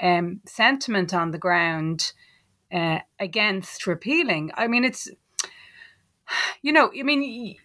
um, 0.00 0.40
sentiment 0.44 1.14
on 1.14 1.30
the 1.30 1.38
ground 1.38 2.12
uh, 2.72 2.98
against 3.18 3.86
repealing. 3.86 4.50
I 4.54 4.66
mean, 4.66 4.84
it's 4.84 5.08
you 6.62 6.72
know, 6.72 6.90
I 6.98 7.02
mean, 7.02 7.56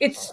it's 0.00 0.32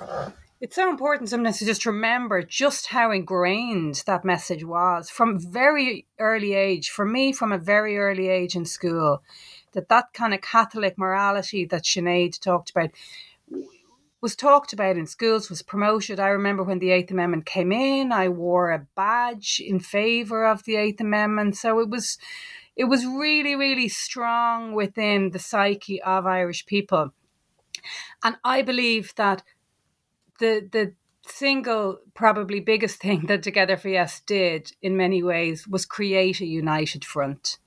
it's 0.61 0.75
so 0.75 0.91
important 0.91 1.27
sometimes 1.27 1.57
to 1.57 1.65
just 1.65 1.87
remember 1.87 2.43
just 2.43 2.87
how 2.87 3.09
ingrained 3.09 4.03
that 4.05 4.23
message 4.23 4.63
was 4.63 5.09
from 5.09 5.39
very 5.39 6.05
early 6.19 6.53
age 6.53 6.89
for 6.89 7.03
me 7.03 7.33
from 7.33 7.51
a 7.51 7.57
very 7.57 7.97
early 7.97 8.29
age 8.29 8.55
in 8.55 8.63
school 8.63 9.23
that 9.73 9.89
that 9.89 10.13
kind 10.13 10.35
of 10.35 10.41
catholic 10.41 10.97
morality 10.99 11.65
that 11.65 11.83
Sinéad 11.83 12.39
talked 12.39 12.69
about 12.69 12.91
was 14.21 14.35
talked 14.35 14.71
about 14.71 14.97
in 14.97 15.07
schools 15.07 15.49
was 15.49 15.63
promoted. 15.63 16.19
I 16.19 16.27
remember 16.27 16.61
when 16.61 16.77
the 16.77 16.91
eighth 16.91 17.09
amendment 17.09 17.47
came 17.47 17.71
in 17.71 18.11
i 18.11 18.29
wore 18.29 18.69
a 18.69 18.85
badge 18.95 19.59
in 19.65 19.79
favor 19.79 20.45
of 20.45 20.63
the 20.63 20.75
eighth 20.75 21.01
amendment. 21.01 21.57
So 21.57 21.79
it 21.79 21.89
was 21.89 22.19
it 22.75 22.83
was 22.85 23.03
really 23.03 23.55
really 23.55 23.89
strong 23.89 24.73
within 24.73 25.31
the 25.31 25.39
psyche 25.39 25.99
of 26.03 26.27
irish 26.27 26.67
people. 26.67 27.13
And 28.23 28.35
i 28.43 28.61
believe 28.61 29.15
that 29.15 29.41
the 30.39 30.67
the 30.71 30.93
single 31.27 31.99
probably 32.13 32.59
biggest 32.59 32.99
thing 33.01 33.25
that 33.27 33.43
Together 33.43 33.77
for 33.77 33.89
Yes 33.89 34.21
did 34.21 34.73
in 34.81 34.97
many 34.97 35.21
ways 35.23 35.67
was 35.67 35.85
create 35.85 36.39
a 36.41 36.45
united 36.45 37.05
front. 37.05 37.57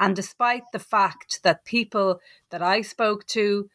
And 0.00 0.14
despite 0.14 0.62
the 0.72 0.78
fact 0.78 1.40
that 1.42 1.64
people 1.64 2.20
that 2.50 2.62
I 2.62 2.82
spoke 2.82 3.26
to 3.28 3.68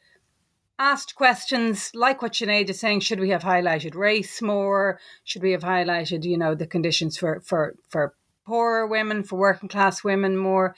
asked 0.80 1.16
questions 1.16 1.92
like 1.94 2.22
what 2.22 2.34
Sinéad 2.34 2.70
is 2.70 2.80
saying, 2.80 3.02
should 3.02 3.20
we 3.20 3.30
have 3.30 3.44
highlighted 3.44 3.96
race 3.96 4.42
more? 4.42 5.00
Should 5.24 5.44
we 5.44 5.52
have 5.52 5.64
highlighted, 5.64 6.24
you 6.24 6.38
know, 6.38 6.56
the 6.56 6.68
conditions 6.68 7.18
for 7.18 7.42
for 7.42 7.76
for 7.90 8.16
poorer 8.46 8.86
women, 8.86 9.24
for 9.24 9.38
working 9.38 9.70
class 9.70 10.04
women 10.04 10.38
more. 10.38 10.76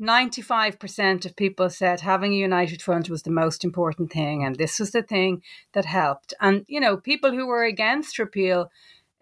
95% 0.00 1.24
of 1.24 1.36
people 1.36 1.70
said 1.70 2.00
having 2.00 2.32
a 2.32 2.36
united 2.36 2.82
front 2.82 3.08
was 3.08 3.22
the 3.22 3.30
most 3.30 3.64
important 3.64 4.12
thing, 4.12 4.44
and 4.44 4.56
this 4.56 4.78
was 4.78 4.90
the 4.90 5.02
thing 5.02 5.42
that 5.72 5.84
helped. 5.84 6.34
And, 6.40 6.64
you 6.68 6.80
know, 6.80 6.96
people 6.96 7.32
who 7.32 7.46
were 7.46 7.64
against 7.64 8.18
repeal, 8.18 8.70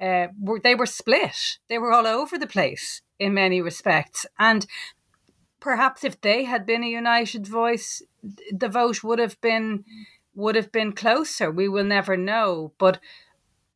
uh, 0.01 0.29
were, 0.41 0.61
they 0.61 0.75
were 0.75 0.87
split. 0.87 1.59
They 1.69 1.79
were 1.79 1.93
all 1.93 2.07
over 2.07 2.37
the 2.37 2.47
place 2.47 3.03
in 3.19 3.35
many 3.35 3.61
respects. 3.61 4.27
And 4.39 4.67
perhaps 5.61 6.03
if 6.03 6.21
they 6.21 6.45
had 6.45 6.67
been 6.67 6.83
a 6.83 6.89
united 6.89 7.47
voice, 7.47 8.03
the 8.51 8.69
vote 8.69 9.05
would 9.05 9.19
have 9.21 9.41
been 9.41 9.85
would 10.35 10.55
have 10.55 10.73
been 10.73 10.93
closer. 10.93 11.51
We 11.51 11.69
will 11.69 11.85
never 11.85 12.17
know. 12.17 12.73
But 12.79 12.99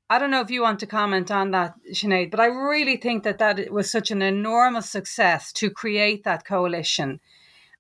I 0.08 0.18
don't 0.18 0.30
know 0.30 0.40
if 0.40 0.50
you 0.50 0.62
want 0.62 0.80
to 0.80 0.86
comment 0.86 1.30
on 1.30 1.50
that, 1.50 1.74
Sinéad, 1.92 2.30
but 2.30 2.38
I 2.38 2.46
really 2.46 2.96
think 2.96 3.24
that 3.24 3.38
that 3.38 3.72
was 3.72 3.90
such 3.90 4.10
an 4.10 4.22
enormous 4.22 4.88
success 4.88 5.52
to 5.54 5.68
create 5.68 6.22
that 6.24 6.44
coalition. 6.44 7.20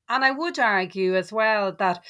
And 0.08 0.24
I 0.24 0.32
would 0.32 0.58
argue 0.58 1.16
as 1.16 1.32
well 1.32 1.72
that, 1.78 2.04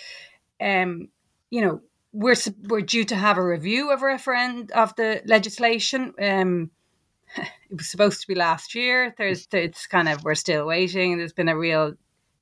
um, 0.60 1.08
you 1.50 1.60
know, 1.60 1.80
we're 2.12 2.36
we're 2.68 2.80
due 2.80 3.04
to 3.04 3.16
have 3.16 3.36
a 3.36 3.44
review 3.44 3.92
of 3.92 4.00
referend 4.00 4.70
of 4.70 4.94
the 4.96 5.20
legislation. 5.26 6.14
Um, 6.20 6.70
it 7.36 7.76
was 7.76 7.90
supposed 7.90 8.22
to 8.22 8.26
be 8.26 8.34
last 8.34 8.74
year. 8.74 9.14
There's 9.18 9.46
it's 9.52 9.86
kind 9.86 10.08
of 10.08 10.24
we're 10.24 10.34
still 10.34 10.66
waiting. 10.66 11.18
There's 11.18 11.34
been 11.34 11.50
a 11.50 11.58
real 11.58 11.92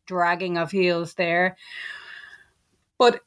dragging 0.06 0.58
of 0.58 0.70
heels 0.70 1.14
there, 1.14 1.56
but 2.98 3.20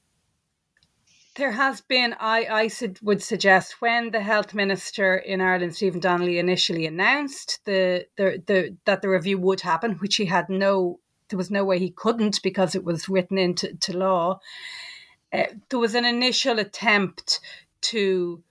there 1.38 1.52
has 1.52 1.82
been. 1.82 2.16
I 2.20 2.46
I 2.46 2.70
would 3.02 3.24
suggest 3.24 3.80
when 3.80 4.12
the 4.12 4.22
health 4.22 4.54
minister 4.54 5.16
in 5.16 5.40
Ireland, 5.40 5.76
Stephen 5.76 6.00
Donnelly, 6.00 6.40
initially 6.40 6.86
announced 6.86 7.64
the 7.66 8.08
the, 8.18 8.44
the 8.46 8.76
that 8.86 9.02
the 9.02 9.10
review 9.10 9.38
would 9.38 9.62
happen, 9.62 9.94
which 9.94 10.18
he 10.18 10.26
had 10.26 10.50
no. 10.50 11.00
There 11.30 11.38
was 11.38 11.52
no 11.52 11.66
way 11.66 11.78
he 11.78 11.92
couldn't 11.92 12.42
because 12.42 12.74
it 12.74 12.84
was 12.84 13.10
written 13.10 13.38
into 13.38 13.74
to 13.74 13.98
law. 13.98 14.40
Uh, 15.32 15.44
there 15.70 15.80
was 15.80 15.94
an 15.94 16.06
initial 16.06 16.58
attempt 16.58 17.40
to 17.82 18.42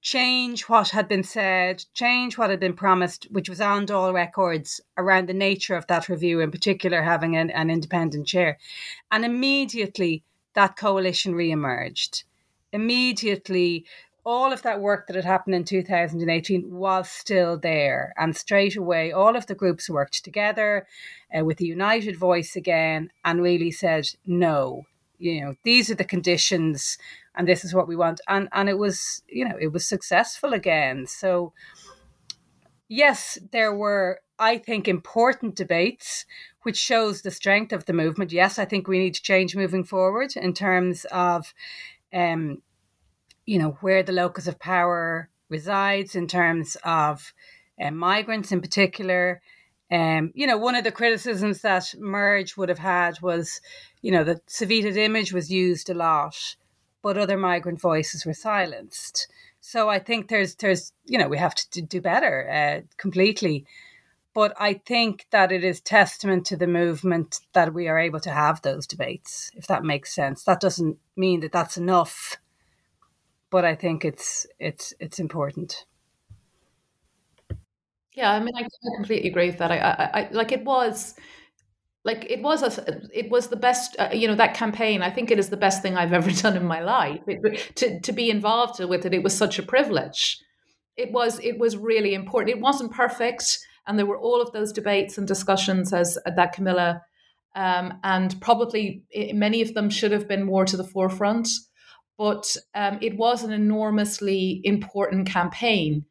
change 0.00 0.62
what 0.62 0.90
had 0.90 1.08
been 1.08 1.24
said, 1.24 1.84
change 1.92 2.38
what 2.38 2.50
had 2.50 2.60
been 2.60 2.74
promised, 2.74 3.26
which 3.30 3.48
was 3.48 3.60
on 3.60 3.90
all 3.90 4.12
records 4.12 4.80
around 4.96 5.28
the 5.28 5.34
nature 5.34 5.74
of 5.74 5.86
that 5.88 6.08
review, 6.08 6.40
in 6.40 6.50
particular 6.50 7.02
having 7.02 7.36
an, 7.36 7.50
an 7.50 7.70
independent 7.70 8.26
chair. 8.26 8.58
And 9.10 9.24
immediately 9.24 10.22
that 10.54 10.76
coalition 10.76 11.34
re 11.34 11.50
emerged. 11.50 12.24
Immediately, 12.72 13.84
all 14.24 14.52
of 14.52 14.62
that 14.62 14.80
work 14.80 15.06
that 15.06 15.16
had 15.16 15.24
happened 15.24 15.54
in 15.54 15.64
2018 15.64 16.72
was 16.72 17.08
still 17.10 17.58
there. 17.58 18.14
And 18.16 18.34
straight 18.34 18.74
away, 18.74 19.12
all 19.12 19.36
of 19.36 19.46
the 19.46 19.54
groups 19.54 19.90
worked 19.90 20.24
together 20.24 20.86
uh, 21.36 21.44
with 21.44 21.60
a 21.60 21.66
united 21.66 22.16
voice 22.16 22.56
again 22.56 23.10
and 23.24 23.42
really 23.42 23.70
said, 23.70 24.08
no, 24.26 24.86
you 25.18 25.40
know, 25.42 25.54
these 25.62 25.90
are 25.90 25.94
the 25.94 26.04
conditions 26.04 26.98
and 27.34 27.48
this 27.48 27.64
is 27.64 27.74
what 27.74 27.88
we 27.88 27.96
want 27.96 28.20
and 28.28 28.48
and 28.52 28.68
it 28.68 28.78
was 28.78 29.22
you 29.28 29.46
know 29.46 29.56
it 29.60 29.72
was 29.72 29.86
successful 29.86 30.52
again 30.52 31.06
so 31.06 31.52
yes 32.88 33.38
there 33.52 33.74
were 33.74 34.20
i 34.38 34.58
think 34.58 34.88
important 34.88 35.54
debates 35.54 36.24
which 36.62 36.76
shows 36.76 37.22
the 37.22 37.30
strength 37.30 37.72
of 37.72 37.84
the 37.86 37.92
movement 37.92 38.32
yes 38.32 38.58
i 38.58 38.64
think 38.64 38.86
we 38.86 38.98
need 38.98 39.14
to 39.14 39.22
change 39.22 39.56
moving 39.56 39.84
forward 39.84 40.32
in 40.36 40.52
terms 40.52 41.04
of 41.10 41.54
um 42.12 42.62
you 43.46 43.58
know 43.58 43.76
where 43.80 44.02
the 44.02 44.12
locus 44.12 44.46
of 44.46 44.58
power 44.58 45.28
resides 45.48 46.14
in 46.14 46.26
terms 46.26 46.76
of 46.84 47.32
uh, 47.80 47.90
migrants 47.90 48.52
in 48.52 48.60
particular 48.60 49.40
um, 49.92 50.32
you 50.34 50.46
know, 50.46 50.56
one 50.56 50.74
of 50.74 50.82
the 50.82 50.90
criticisms 50.90 51.60
that 51.60 51.94
MERJ 51.98 52.56
would 52.56 52.70
have 52.70 52.78
had 52.78 53.20
was, 53.20 53.60
you 54.00 54.10
know, 54.10 54.24
that 54.24 54.46
Savita's 54.46 54.96
image 54.96 55.32
was 55.32 55.52
used 55.52 55.90
a 55.90 55.94
lot 55.94 56.56
but 57.04 57.18
other 57.18 57.36
migrant 57.36 57.78
voices 57.78 58.24
were 58.24 58.32
silenced. 58.32 59.28
So 59.60 59.90
I 59.90 59.98
think 59.98 60.28
there's 60.28 60.54
there's 60.56 60.92
you 61.04 61.18
know 61.18 61.28
we 61.28 61.38
have 61.38 61.54
to 61.54 61.82
do 61.82 62.00
better 62.00 62.48
uh, 62.50 62.86
completely. 62.96 63.66
But 64.34 64.52
I 64.58 64.74
think 64.74 65.26
that 65.30 65.52
it 65.52 65.62
is 65.62 65.80
testament 65.80 66.44
to 66.46 66.56
the 66.56 66.66
movement 66.66 67.40
that 67.52 67.72
we 67.72 67.86
are 67.86 67.98
able 67.98 68.20
to 68.20 68.30
have 68.30 68.60
those 68.62 68.86
debates, 68.86 69.52
if 69.54 69.68
that 69.68 69.84
makes 69.84 70.12
sense. 70.12 70.42
That 70.42 70.60
doesn't 70.60 70.98
mean 71.16 71.40
that 71.40 71.52
that's 71.52 71.76
enough, 71.76 72.36
but 73.50 73.64
I 73.64 73.76
think 73.76 74.04
it's 74.04 74.46
it's 74.58 74.92
it's 74.98 75.20
important. 75.20 75.86
Yeah, 78.12 78.32
I 78.32 78.40
mean, 78.40 78.54
I, 78.56 78.66
completely 78.96 79.28
agree 79.28 79.46
with 79.46 79.58
that. 79.58 79.72
I, 79.72 79.78
I, 79.78 80.20
I 80.20 80.28
like 80.30 80.52
it 80.52 80.64
was 80.64 81.14
like 82.04 82.26
it 82.30 82.42
was 82.42 82.62
a 82.62 83.00
it 83.12 83.30
was 83.30 83.48
the 83.48 83.56
best 83.56 83.96
uh, 83.98 84.10
you 84.12 84.28
know 84.28 84.34
that 84.34 84.54
campaign 84.54 85.02
i 85.02 85.10
think 85.10 85.30
it 85.30 85.38
is 85.38 85.48
the 85.48 85.56
best 85.56 85.82
thing 85.82 85.96
i've 85.96 86.12
ever 86.20 86.30
done 86.30 86.56
in 86.56 86.64
my 86.66 86.80
life 86.80 87.22
it, 87.26 87.74
to 87.76 87.98
to 88.00 88.12
be 88.12 88.30
involved 88.30 88.78
with 88.84 89.06
it 89.06 89.14
it 89.14 89.22
was 89.22 89.36
such 89.36 89.58
a 89.58 89.62
privilege 89.62 90.38
it 90.96 91.10
was 91.12 91.40
it 91.40 91.58
was 91.58 91.76
really 91.76 92.14
important 92.14 92.56
it 92.56 92.60
wasn't 92.60 92.92
perfect 92.92 93.58
and 93.86 93.98
there 93.98 94.06
were 94.06 94.18
all 94.18 94.40
of 94.40 94.52
those 94.52 94.72
debates 94.72 95.18
and 95.18 95.26
discussions 95.26 95.92
as 95.92 96.18
uh, 96.26 96.30
that 96.30 96.52
camilla 96.52 97.02
um, 97.56 97.94
and 98.02 98.40
probably 98.40 99.04
many 99.32 99.62
of 99.62 99.74
them 99.74 99.88
should 99.88 100.12
have 100.12 100.26
been 100.26 100.44
more 100.44 100.64
to 100.64 100.76
the 100.76 100.84
forefront 100.84 101.48
but 102.16 102.56
um, 102.74 102.98
it 103.02 103.16
was 103.16 103.42
an 103.42 103.52
enormously 103.52 104.60
important 104.64 105.26
campaign 105.26 106.04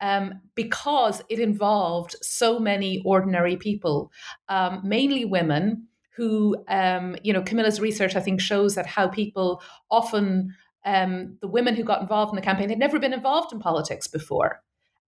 um, 0.00 0.40
because 0.54 1.22
it 1.28 1.40
involved 1.40 2.16
so 2.22 2.58
many 2.58 3.02
ordinary 3.04 3.56
people, 3.56 4.12
um, 4.48 4.80
mainly 4.84 5.24
women, 5.24 5.88
who, 6.16 6.56
um, 6.68 7.16
you 7.22 7.32
know, 7.32 7.42
Camilla's 7.42 7.80
research, 7.80 8.16
I 8.16 8.20
think, 8.20 8.40
shows 8.40 8.74
that 8.74 8.86
how 8.86 9.08
people 9.08 9.62
often, 9.90 10.54
um, 10.84 11.36
the 11.40 11.48
women 11.48 11.76
who 11.76 11.84
got 11.84 12.02
involved 12.02 12.32
in 12.32 12.36
the 12.36 12.42
campaign 12.42 12.68
had 12.68 12.78
never 12.78 12.98
been 12.98 13.12
involved 13.12 13.52
in 13.52 13.60
politics 13.60 14.06
before. 14.06 14.60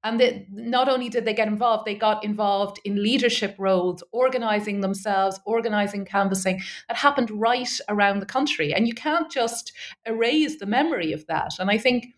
And 0.03 0.19
that 0.21 0.51
not 0.51 0.89
only 0.89 1.09
did 1.11 1.27
they 1.27 1.35
get 1.35 1.49
involved, 1.49 1.85
they 1.85 1.95
got 1.95 2.25
involved 2.25 2.81
in 2.85 3.03
leadership 3.03 3.55
roles, 3.59 4.03
organizing 4.13 4.81
themselves, 4.81 5.39
organizing 5.45 6.07
canvassing. 6.07 6.63
That 6.89 6.97
happened 6.97 7.31
right 7.31 7.69
around 7.89 8.21
the 8.21 8.27
country. 8.27 8.73
And 8.73 8.89
you 8.89 8.95
can't 8.95 9.31
just 9.31 9.73
erase 10.07 10.59
the 10.59 10.67
memory 10.67 11.13
of 11.13 11.27
that. 11.27 11.53
And 11.59 11.71
I 11.71 11.77
think 11.77 12.15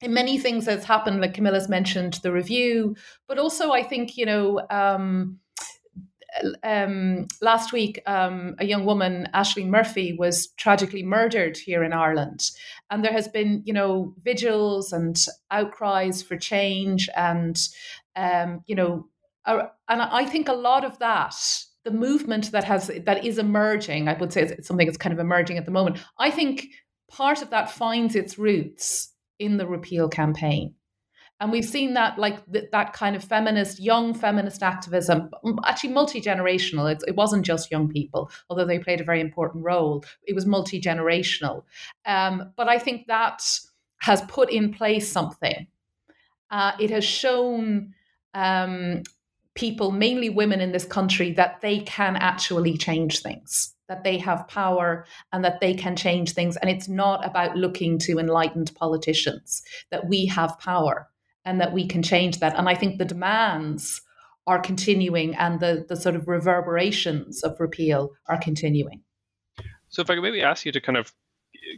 in 0.00 0.14
many 0.14 0.38
things 0.38 0.64
that's 0.64 0.86
happened, 0.86 1.20
like 1.20 1.34
Camilla's 1.34 1.68
mentioned 1.68 2.14
the 2.22 2.32
review, 2.32 2.96
but 3.28 3.38
also 3.38 3.70
I 3.70 3.82
think, 3.82 4.16
you 4.16 4.24
know, 4.24 4.66
um, 4.70 5.38
um, 6.62 7.26
last 7.40 7.72
week, 7.72 8.00
um, 8.06 8.54
a 8.58 8.64
young 8.64 8.84
woman, 8.84 9.28
Ashling 9.34 9.68
Murphy, 9.68 10.14
was 10.18 10.48
tragically 10.56 11.02
murdered 11.02 11.56
here 11.56 11.82
in 11.82 11.92
Ireland. 11.92 12.50
And 12.90 13.04
there 13.04 13.12
has 13.12 13.28
been, 13.28 13.62
you 13.64 13.72
know, 13.72 14.14
vigils 14.22 14.92
and 14.92 15.16
outcries 15.50 16.22
for 16.22 16.36
change. 16.36 17.08
And, 17.16 17.58
um, 18.16 18.62
you 18.66 18.74
know, 18.74 19.08
uh, 19.44 19.66
and 19.88 20.02
I 20.02 20.24
think 20.26 20.48
a 20.48 20.54
lot 20.54 20.84
of 20.84 20.98
that, 20.98 21.34
the 21.84 21.90
movement 21.90 22.52
that 22.52 22.64
has 22.64 22.90
that 23.06 23.24
is 23.24 23.38
emerging, 23.38 24.08
I 24.08 24.14
would 24.14 24.32
say 24.32 24.42
it's 24.42 24.68
something 24.68 24.86
that's 24.86 24.98
kind 24.98 25.12
of 25.12 25.18
emerging 25.18 25.58
at 25.58 25.64
the 25.64 25.70
moment. 25.70 25.98
I 26.18 26.30
think 26.30 26.66
part 27.10 27.42
of 27.42 27.50
that 27.50 27.70
finds 27.70 28.14
its 28.14 28.38
roots 28.38 29.12
in 29.38 29.56
the 29.56 29.66
repeal 29.66 30.08
campaign. 30.08 30.74
And 31.40 31.50
we've 31.50 31.64
seen 31.64 31.94
that, 31.94 32.18
like 32.18 32.44
th- 32.52 32.66
that 32.70 32.92
kind 32.92 33.16
of 33.16 33.24
feminist, 33.24 33.80
young 33.80 34.12
feminist 34.12 34.62
activism, 34.62 35.30
actually 35.64 35.92
multi 35.92 36.20
generational. 36.20 36.92
It, 36.92 37.02
it, 37.08 37.16
wasn't 37.16 37.46
just 37.46 37.70
young 37.70 37.88
people, 37.88 38.30
although 38.50 38.66
they 38.66 38.78
played 38.78 39.00
a 39.00 39.04
very 39.04 39.22
important 39.22 39.64
role. 39.64 40.04
It 40.24 40.34
was 40.34 40.44
multi 40.44 40.80
generational. 40.80 41.64
Um, 42.04 42.52
but 42.56 42.68
I 42.68 42.78
think 42.78 43.06
that 43.06 43.42
has 44.02 44.20
put 44.22 44.50
in 44.50 44.72
place 44.72 45.10
something. 45.10 45.66
Uh, 46.50 46.72
it 46.78 46.90
has 46.90 47.04
shown 47.04 47.94
um, 48.34 49.02
people, 49.54 49.92
mainly 49.92 50.28
women 50.28 50.60
in 50.60 50.72
this 50.72 50.84
country, 50.84 51.32
that 51.32 51.62
they 51.62 51.80
can 51.80 52.16
actually 52.16 52.76
change 52.76 53.22
things 53.22 53.74
that 53.88 54.04
they 54.04 54.18
have 54.18 54.46
power 54.46 55.04
and 55.32 55.44
that 55.44 55.60
they 55.60 55.74
can 55.74 55.96
change 55.96 56.30
things. 56.32 56.56
And 56.56 56.70
it's 56.70 56.88
not 56.88 57.26
about 57.26 57.56
looking 57.56 57.98
to 58.00 58.20
enlightened 58.20 58.70
politicians, 58.76 59.62
that 59.90 60.06
we 60.06 60.26
have 60.26 60.56
power 60.60 61.08
and 61.44 61.60
that 61.60 61.72
we 61.72 61.86
can 61.86 62.02
change 62.02 62.38
that. 62.40 62.56
And 62.56 62.68
I 62.68 62.74
think 62.74 62.98
the 62.98 63.04
demands 63.04 64.00
are 64.46 64.60
continuing 64.60 65.34
and 65.36 65.60
the, 65.60 65.84
the 65.88 65.96
sort 65.96 66.16
of 66.16 66.28
reverberations 66.28 67.42
of 67.42 67.58
repeal 67.60 68.10
are 68.26 68.38
continuing. 68.38 69.02
So, 69.88 70.02
if 70.02 70.10
I 70.10 70.14
could 70.14 70.22
maybe 70.22 70.42
ask 70.42 70.64
you 70.64 70.72
to 70.72 70.80
kind 70.80 70.98
of 70.98 71.12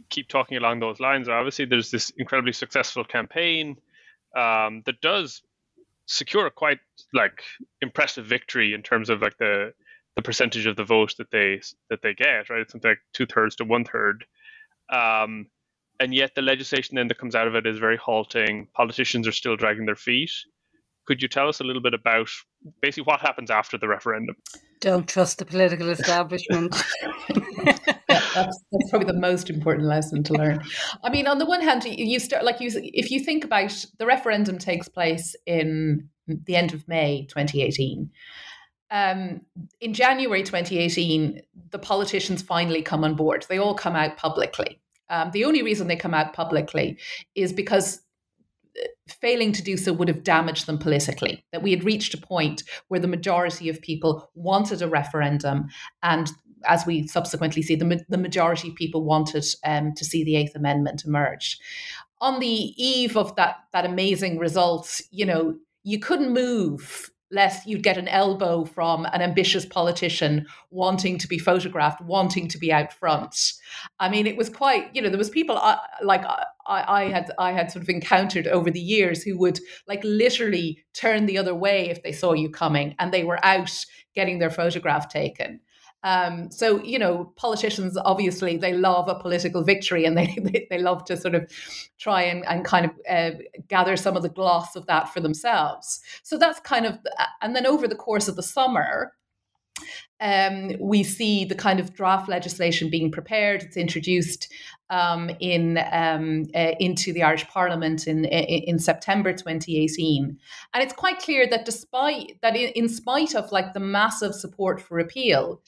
keep 0.09 0.27
talking 0.27 0.57
along 0.57 0.79
those 0.79 0.99
lines, 0.99 1.27
obviously 1.27 1.65
there's 1.65 1.91
this 1.91 2.11
incredibly 2.17 2.53
successful 2.53 3.03
campaign 3.03 3.77
um, 4.35 4.83
that 4.85 5.01
does 5.01 5.41
secure 6.05 6.45
a 6.45 6.51
quite 6.51 6.79
like 7.13 7.43
impressive 7.81 8.25
victory 8.25 8.73
in 8.73 8.81
terms 8.81 9.09
of 9.09 9.21
like 9.21 9.37
the 9.37 9.73
the 10.15 10.21
percentage 10.21 10.67
of 10.67 10.75
the 10.75 10.83
vote 10.83 11.15
that 11.17 11.31
they 11.31 11.59
that 11.89 12.01
they 12.01 12.13
get, 12.13 12.49
right? 12.49 12.61
It's 12.61 12.71
something 12.71 12.91
like 12.91 13.01
two 13.13 13.25
thirds 13.25 13.55
to 13.57 13.65
one 13.65 13.83
third. 13.83 14.25
Um, 14.89 15.47
and 16.03 16.13
yet 16.13 16.35
the 16.35 16.41
legislation 16.41 16.95
then 16.95 17.07
that 17.07 17.17
comes 17.17 17.35
out 17.35 17.47
of 17.47 17.55
it 17.55 17.65
is 17.65 17.77
very 17.79 17.97
halting. 17.97 18.67
Politicians 18.73 19.27
are 19.27 19.31
still 19.31 19.55
dragging 19.55 19.85
their 19.85 19.95
feet. 19.95 20.31
Could 21.05 21.21
you 21.21 21.27
tell 21.27 21.49
us 21.49 21.59
a 21.59 21.63
little 21.63 21.81
bit 21.81 21.93
about 21.93 22.29
basically 22.81 23.03
what 23.03 23.21
happens 23.21 23.49
after 23.49 23.77
the 23.77 23.87
referendum? 23.87 24.35
Don't 24.79 25.07
trust 25.07 25.37
the 25.37 25.45
political 25.45 25.89
establishment. 25.89 26.75
yeah, 27.29 27.77
that's, 28.07 28.35
that's 28.35 28.89
probably 28.89 29.07
the 29.07 29.19
most 29.19 29.49
important 29.49 29.87
lesson 29.87 30.23
to 30.23 30.33
learn. 30.33 30.61
I 31.03 31.09
mean, 31.09 31.27
on 31.27 31.39
the 31.39 31.45
one 31.45 31.61
hand, 31.61 31.85
you 31.85 32.19
start 32.19 32.43
like 32.43 32.59
you 32.59 32.69
if 32.73 33.11
you 33.11 33.21
think 33.21 33.43
about 33.43 33.85
the 33.97 34.05
referendum 34.05 34.57
takes 34.57 34.87
place 34.87 35.35
in 35.45 36.09
the 36.27 36.55
end 36.55 36.73
of 36.73 36.87
May 36.87 37.25
2018 37.29 38.09
um, 38.93 39.41
in 39.81 39.95
January 39.95 40.43
2018, 40.43 41.41
the 41.71 41.79
politicians 41.79 42.43
finally 42.43 42.83
come 42.83 43.03
on 43.03 43.15
board. 43.15 43.43
They 43.49 43.57
all 43.57 43.73
come 43.73 43.95
out 43.95 44.17
publicly. 44.17 44.79
Um, 45.09 45.31
the 45.31 45.45
only 45.45 45.61
reason 45.61 45.87
they 45.87 45.95
come 45.95 46.13
out 46.13 46.33
publicly 46.33 46.97
is 47.35 47.53
because 47.53 48.01
uh, 48.77 48.87
failing 49.07 49.51
to 49.53 49.63
do 49.63 49.77
so 49.77 49.93
would 49.93 50.07
have 50.07 50.23
damaged 50.23 50.65
them 50.65 50.77
politically. 50.77 51.45
That 51.51 51.61
we 51.61 51.71
had 51.71 51.83
reached 51.83 52.13
a 52.13 52.17
point 52.17 52.63
where 52.87 52.99
the 52.99 53.07
majority 53.07 53.69
of 53.69 53.81
people 53.81 54.29
wanted 54.35 54.81
a 54.81 54.87
referendum, 54.87 55.67
and 56.01 56.31
as 56.65 56.85
we 56.85 57.07
subsequently 57.07 57.61
see, 57.61 57.75
the, 57.75 58.03
the 58.09 58.17
majority 58.17 58.69
of 58.69 58.75
people 58.75 59.03
wanted 59.03 59.45
um, 59.65 59.93
to 59.95 60.05
see 60.05 60.23
the 60.23 60.35
Eighth 60.35 60.55
Amendment 60.55 61.03
emerge. 61.05 61.59
On 62.21 62.39
the 62.39 62.47
eve 62.47 63.17
of 63.17 63.35
that 63.35 63.57
that 63.73 63.85
amazing 63.85 64.39
result, 64.39 65.01
you 65.11 65.25
know, 65.25 65.55
you 65.83 65.99
couldn't 65.99 66.33
move 66.33 67.11
lest 67.33 67.67
you'd 67.67 67.83
get 67.83 67.97
an 67.97 68.07
elbow 68.07 68.63
from 68.63 69.05
an 69.05 69.21
ambitious 69.21 69.65
politician 69.65 70.45
wanting 70.69 71.17
to 71.17 71.27
be 71.27 71.39
photographed, 71.39 71.99
wanting 72.01 72.47
to 72.47 72.59
be 72.59 72.71
out 72.71 72.93
front. 72.93 73.53
I 73.99 74.07
mean, 74.07 74.27
it 74.27 74.37
was 74.37 74.49
quite, 74.49 74.95
you 74.95 75.01
know, 75.01 75.09
there 75.09 75.17
was 75.17 75.31
people 75.31 75.57
uh, 75.57 75.77
like 76.03 76.23
I, 76.25 76.45
I 76.67 77.03
had 77.05 77.31
I 77.39 77.51
had 77.51 77.71
sort 77.71 77.83
of 77.83 77.89
encountered 77.89 78.47
over 78.47 78.69
the 78.69 78.79
years 78.79 79.23
who 79.23 79.37
would 79.39 79.59
like 79.87 80.01
literally 80.03 80.83
turn 80.93 81.25
the 81.25 81.39
other 81.39 81.55
way 81.55 81.89
if 81.89 82.03
they 82.03 82.11
saw 82.11 82.33
you 82.33 82.49
coming, 82.49 82.95
and 82.99 83.11
they 83.11 83.23
were 83.23 83.43
out 83.43 83.71
getting 84.15 84.37
their 84.37 84.51
photograph 84.51 85.09
taken. 85.09 85.59
Um, 86.03 86.51
so 86.51 86.83
you 86.83 86.99
know, 86.99 87.31
politicians 87.35 87.97
obviously 88.03 88.57
they 88.57 88.73
love 88.73 89.07
a 89.07 89.15
political 89.15 89.63
victory, 89.63 90.05
and 90.05 90.17
they 90.17 90.37
they, 90.41 90.67
they 90.69 90.79
love 90.79 91.05
to 91.05 91.17
sort 91.17 91.35
of 91.35 91.49
try 91.97 92.23
and, 92.23 92.45
and 92.45 92.65
kind 92.65 92.85
of 92.85 92.91
uh, 93.09 93.37
gather 93.67 93.95
some 93.95 94.15
of 94.15 94.23
the 94.23 94.29
gloss 94.29 94.75
of 94.75 94.85
that 94.87 95.13
for 95.13 95.19
themselves. 95.19 96.01
So 96.23 96.37
that's 96.37 96.59
kind 96.59 96.85
of, 96.85 96.97
and 97.41 97.55
then 97.55 97.65
over 97.65 97.87
the 97.87 97.95
course 97.95 98.27
of 98.27 98.35
the 98.35 98.43
summer, 98.43 99.13
um, 100.19 100.71
we 100.79 101.03
see 101.03 101.43
the 101.45 101.55
kind 101.55 101.79
of 101.79 101.93
draft 101.93 102.29
legislation 102.29 102.89
being 102.89 103.11
prepared. 103.11 103.63
It's 103.63 103.77
introduced 103.77 104.51
um, 104.89 105.31
in 105.39 105.79
um, 105.91 106.45
uh, 106.55 106.73
into 106.79 107.11
the 107.13 107.23
Irish 107.23 107.47
Parliament 107.47 108.07
in, 108.07 108.25
in, 108.25 108.63
in 108.63 108.79
September 108.79 109.33
2018, 109.33 110.37
and 110.73 110.83
it's 110.83 110.93
quite 110.93 111.19
clear 111.19 111.47
that 111.49 111.65
despite 111.65 112.37
that, 112.41 112.55
in, 112.55 112.69
in 112.69 112.89
spite 112.89 113.35
of 113.35 113.51
like 113.51 113.73
the 113.73 113.79
massive 113.79 114.35
support 114.35 114.81
for 114.81 114.95
repeal, 114.95 115.61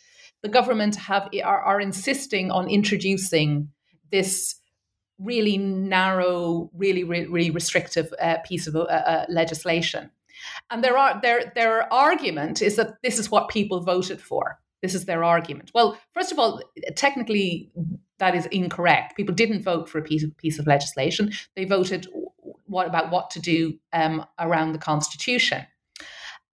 the 0.43 0.49
government 0.49 0.95
have 0.95 1.29
are, 1.43 1.61
are 1.61 1.81
insisting 1.81 2.51
on 2.51 2.69
introducing 2.69 3.69
this 4.11 4.55
really 5.19 5.57
narrow, 5.57 6.69
really, 6.73 7.03
really, 7.03 7.49
restrictive 7.49 8.13
uh, 8.21 8.37
piece 8.45 8.67
of 8.67 8.75
uh, 8.75 8.79
uh, 8.79 9.25
legislation. 9.29 10.11
And 10.69 10.83
there 10.83 10.97
are 10.97 11.19
their 11.21 11.51
their 11.55 11.91
argument 11.93 12.61
is 12.61 12.75
that 12.75 12.95
this 13.01 13.19
is 13.19 13.31
what 13.31 13.49
people 13.49 13.81
voted 13.81 14.21
for. 14.21 14.59
This 14.81 14.93
is 14.93 15.05
their 15.05 15.23
argument. 15.23 15.71
Well, 15.73 15.97
first 16.13 16.31
of 16.31 16.39
all, 16.39 16.61
technically 16.95 17.71
that 18.19 18.35
is 18.35 18.45
incorrect. 18.47 19.17
People 19.17 19.35
didn't 19.35 19.63
vote 19.63 19.89
for 19.89 19.99
a 19.99 20.03
piece 20.03 20.23
of 20.23 20.35
piece 20.37 20.59
of 20.59 20.67
legislation. 20.67 21.31
They 21.55 21.65
voted 21.65 22.07
what 22.65 22.87
about 22.87 23.11
what 23.11 23.29
to 23.31 23.39
do 23.39 23.77
um, 23.93 24.25
around 24.39 24.73
the 24.73 24.79
constitution. 24.79 25.65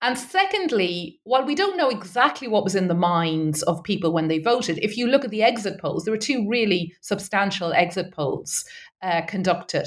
And 0.03 0.19
secondly, 0.19 1.21
while 1.23 1.45
we 1.45 1.55
don't 1.55 1.77
know 1.77 1.89
exactly 1.89 2.49
what 2.49 2.65
was 2.65 2.75
in 2.75 2.89
the 2.89 2.95
minds 2.95 3.63
of 3.63 3.85
people 3.85 4.13
when 4.13 4.27
they 4.27 4.41
voted, 4.41 4.81
if 4.83 4.97
you 4.97 5.07
look 5.07 5.25
at 5.25 5.31
the 5.31 5.45
exit 5.45 5.81
polls, 5.81 6.05
there 6.05 6.13
were 6.13 6.19
two 6.19 6.49
really 6.49 6.93
substantial 7.03 7.73
exit 7.73 8.13
polls 8.13 8.65
uh, 9.01 9.23
conducted 9.23 9.87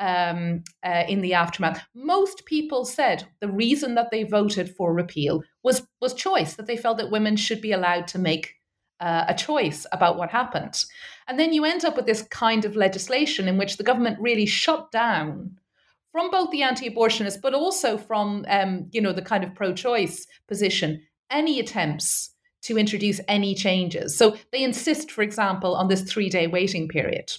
um, 0.00 0.64
uh, 0.84 1.04
in 1.08 1.20
the 1.20 1.34
aftermath. 1.34 1.80
Most 1.94 2.44
people 2.46 2.84
said 2.84 3.28
the 3.40 3.48
reason 3.48 3.94
that 3.94 4.10
they 4.10 4.24
voted 4.24 4.74
for 4.74 4.92
repeal 4.92 5.44
was 5.62 5.86
was 6.00 6.14
choice, 6.14 6.54
that 6.54 6.66
they 6.66 6.76
felt 6.76 6.98
that 6.98 7.12
women 7.12 7.36
should 7.36 7.60
be 7.60 7.70
allowed 7.70 8.08
to 8.08 8.18
make 8.18 8.56
uh, 8.98 9.24
a 9.28 9.34
choice 9.34 9.86
about 9.92 10.16
what 10.16 10.30
happened. 10.30 10.84
And 11.28 11.38
then 11.38 11.52
you 11.52 11.64
end 11.64 11.84
up 11.84 11.96
with 11.96 12.06
this 12.06 12.22
kind 12.22 12.64
of 12.64 12.74
legislation 12.74 13.46
in 13.46 13.56
which 13.56 13.76
the 13.76 13.84
government 13.84 14.18
really 14.20 14.46
shut 14.46 14.90
down 14.90 15.58
from 16.14 16.30
both 16.30 16.52
the 16.52 16.62
anti-abortionists, 16.62 17.42
but 17.42 17.54
also 17.54 17.98
from 17.98 18.46
um, 18.48 18.86
you 18.92 19.00
know 19.00 19.12
the 19.12 19.20
kind 19.20 19.42
of 19.42 19.52
pro-choice 19.52 20.28
position, 20.46 21.02
any 21.28 21.58
attempts 21.58 22.30
to 22.62 22.78
introduce 22.78 23.20
any 23.26 23.52
changes. 23.52 24.16
So 24.16 24.36
they 24.52 24.62
insist, 24.62 25.10
for 25.10 25.22
example, 25.22 25.74
on 25.74 25.88
this 25.88 26.02
three-day 26.02 26.46
waiting 26.46 26.88
period. 26.88 27.32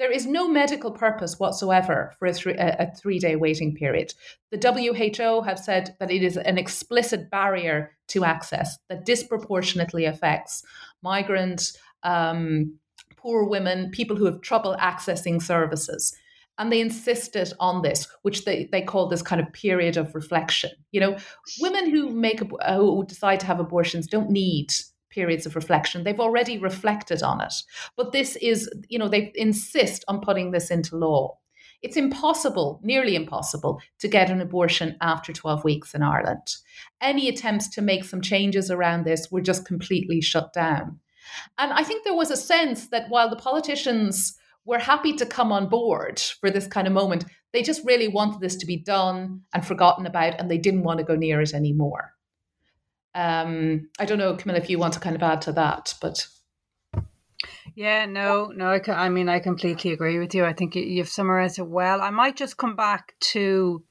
There 0.00 0.10
is 0.10 0.26
no 0.26 0.48
medical 0.48 0.90
purpose 0.90 1.38
whatsoever 1.38 2.12
for 2.18 2.26
a, 2.26 2.32
a 2.56 2.90
three-day 2.96 3.36
waiting 3.36 3.76
period. 3.76 4.12
The 4.50 4.58
WHO 4.58 5.42
have 5.42 5.58
said 5.60 5.94
that 6.00 6.10
it 6.10 6.24
is 6.24 6.36
an 6.36 6.58
explicit 6.58 7.30
barrier 7.30 7.96
to 8.08 8.24
access 8.24 8.76
that 8.88 9.06
disproportionately 9.06 10.04
affects 10.04 10.64
migrants, 11.00 11.78
um, 12.02 12.74
poor 13.16 13.44
women, 13.44 13.90
people 13.92 14.16
who 14.16 14.24
have 14.24 14.40
trouble 14.40 14.76
accessing 14.80 15.40
services 15.40 16.16
and 16.60 16.70
they 16.70 16.80
insisted 16.80 17.52
on 17.58 17.82
this 17.82 18.06
which 18.22 18.44
they, 18.44 18.68
they 18.70 18.82
call 18.82 19.08
this 19.08 19.22
kind 19.22 19.40
of 19.40 19.52
period 19.52 19.96
of 19.96 20.14
reflection 20.14 20.70
you 20.92 21.00
know 21.00 21.16
women 21.60 21.90
who 21.90 22.10
make 22.10 22.40
uh, 22.60 22.76
who 22.76 23.04
decide 23.06 23.40
to 23.40 23.46
have 23.46 23.58
abortions 23.58 24.06
don't 24.06 24.30
need 24.30 24.68
periods 25.10 25.46
of 25.46 25.56
reflection 25.56 26.04
they've 26.04 26.20
already 26.20 26.58
reflected 26.58 27.22
on 27.22 27.40
it 27.40 27.54
but 27.96 28.12
this 28.12 28.36
is 28.36 28.70
you 28.88 28.98
know 28.98 29.08
they 29.08 29.32
insist 29.34 30.04
on 30.06 30.20
putting 30.20 30.52
this 30.52 30.70
into 30.70 30.96
law 30.96 31.36
it's 31.82 31.96
impossible, 31.96 32.78
nearly 32.82 33.16
impossible, 33.16 33.80
to 34.00 34.08
get 34.08 34.28
an 34.28 34.42
abortion 34.42 34.98
after 35.00 35.32
12 35.32 35.64
weeks 35.64 35.94
in 35.94 36.02
Ireland. 36.02 36.56
Any 37.00 37.26
attempts 37.26 37.68
to 37.70 37.80
make 37.80 38.04
some 38.04 38.20
changes 38.20 38.70
around 38.70 39.04
this 39.04 39.30
were 39.30 39.40
just 39.40 39.64
completely 39.64 40.20
shut 40.20 40.52
down. 40.52 41.00
And 41.56 41.72
I 41.72 41.82
think 41.82 42.04
there 42.04 42.14
was 42.14 42.30
a 42.30 42.36
sense 42.36 42.88
that 42.88 43.08
while 43.08 43.30
the 43.30 43.36
politicians 43.36 44.36
were 44.64 44.78
happy 44.78 45.12
to 45.14 45.26
come 45.26 45.52
on 45.52 45.68
board 45.68 46.20
for 46.40 46.50
this 46.50 46.66
kind 46.66 46.86
of 46.86 46.92
moment. 46.92 47.24
They 47.52 47.62
just 47.62 47.84
really 47.84 48.08
wanted 48.08 48.40
this 48.40 48.56
to 48.56 48.66
be 48.66 48.76
done 48.76 49.42
and 49.52 49.66
forgotten 49.66 50.06
about, 50.06 50.38
and 50.38 50.50
they 50.50 50.58
didn't 50.58 50.82
want 50.82 50.98
to 50.98 51.04
go 51.04 51.16
near 51.16 51.40
it 51.40 51.54
anymore. 51.54 52.14
Um, 53.14 53.88
I 53.98 54.04
don't 54.04 54.18
know, 54.18 54.36
Camilla, 54.36 54.60
if 54.60 54.70
you 54.70 54.78
want 54.78 54.94
to 54.94 55.00
kind 55.00 55.16
of 55.16 55.22
add 55.22 55.42
to 55.42 55.52
that, 55.52 55.94
but. 56.00 56.26
Yeah, 57.74 58.06
no, 58.06 58.52
no. 58.54 58.66
I, 58.66 58.80
I 58.92 59.08
mean, 59.08 59.28
I 59.28 59.40
completely 59.40 59.92
agree 59.92 60.18
with 60.18 60.34
you. 60.34 60.44
I 60.44 60.52
think 60.52 60.74
you've 60.74 61.08
summarized 61.08 61.58
it 61.58 61.66
well. 61.66 62.02
I 62.02 62.10
might 62.10 62.36
just 62.36 62.56
come 62.56 62.76
back 62.76 63.14
to 63.32 63.82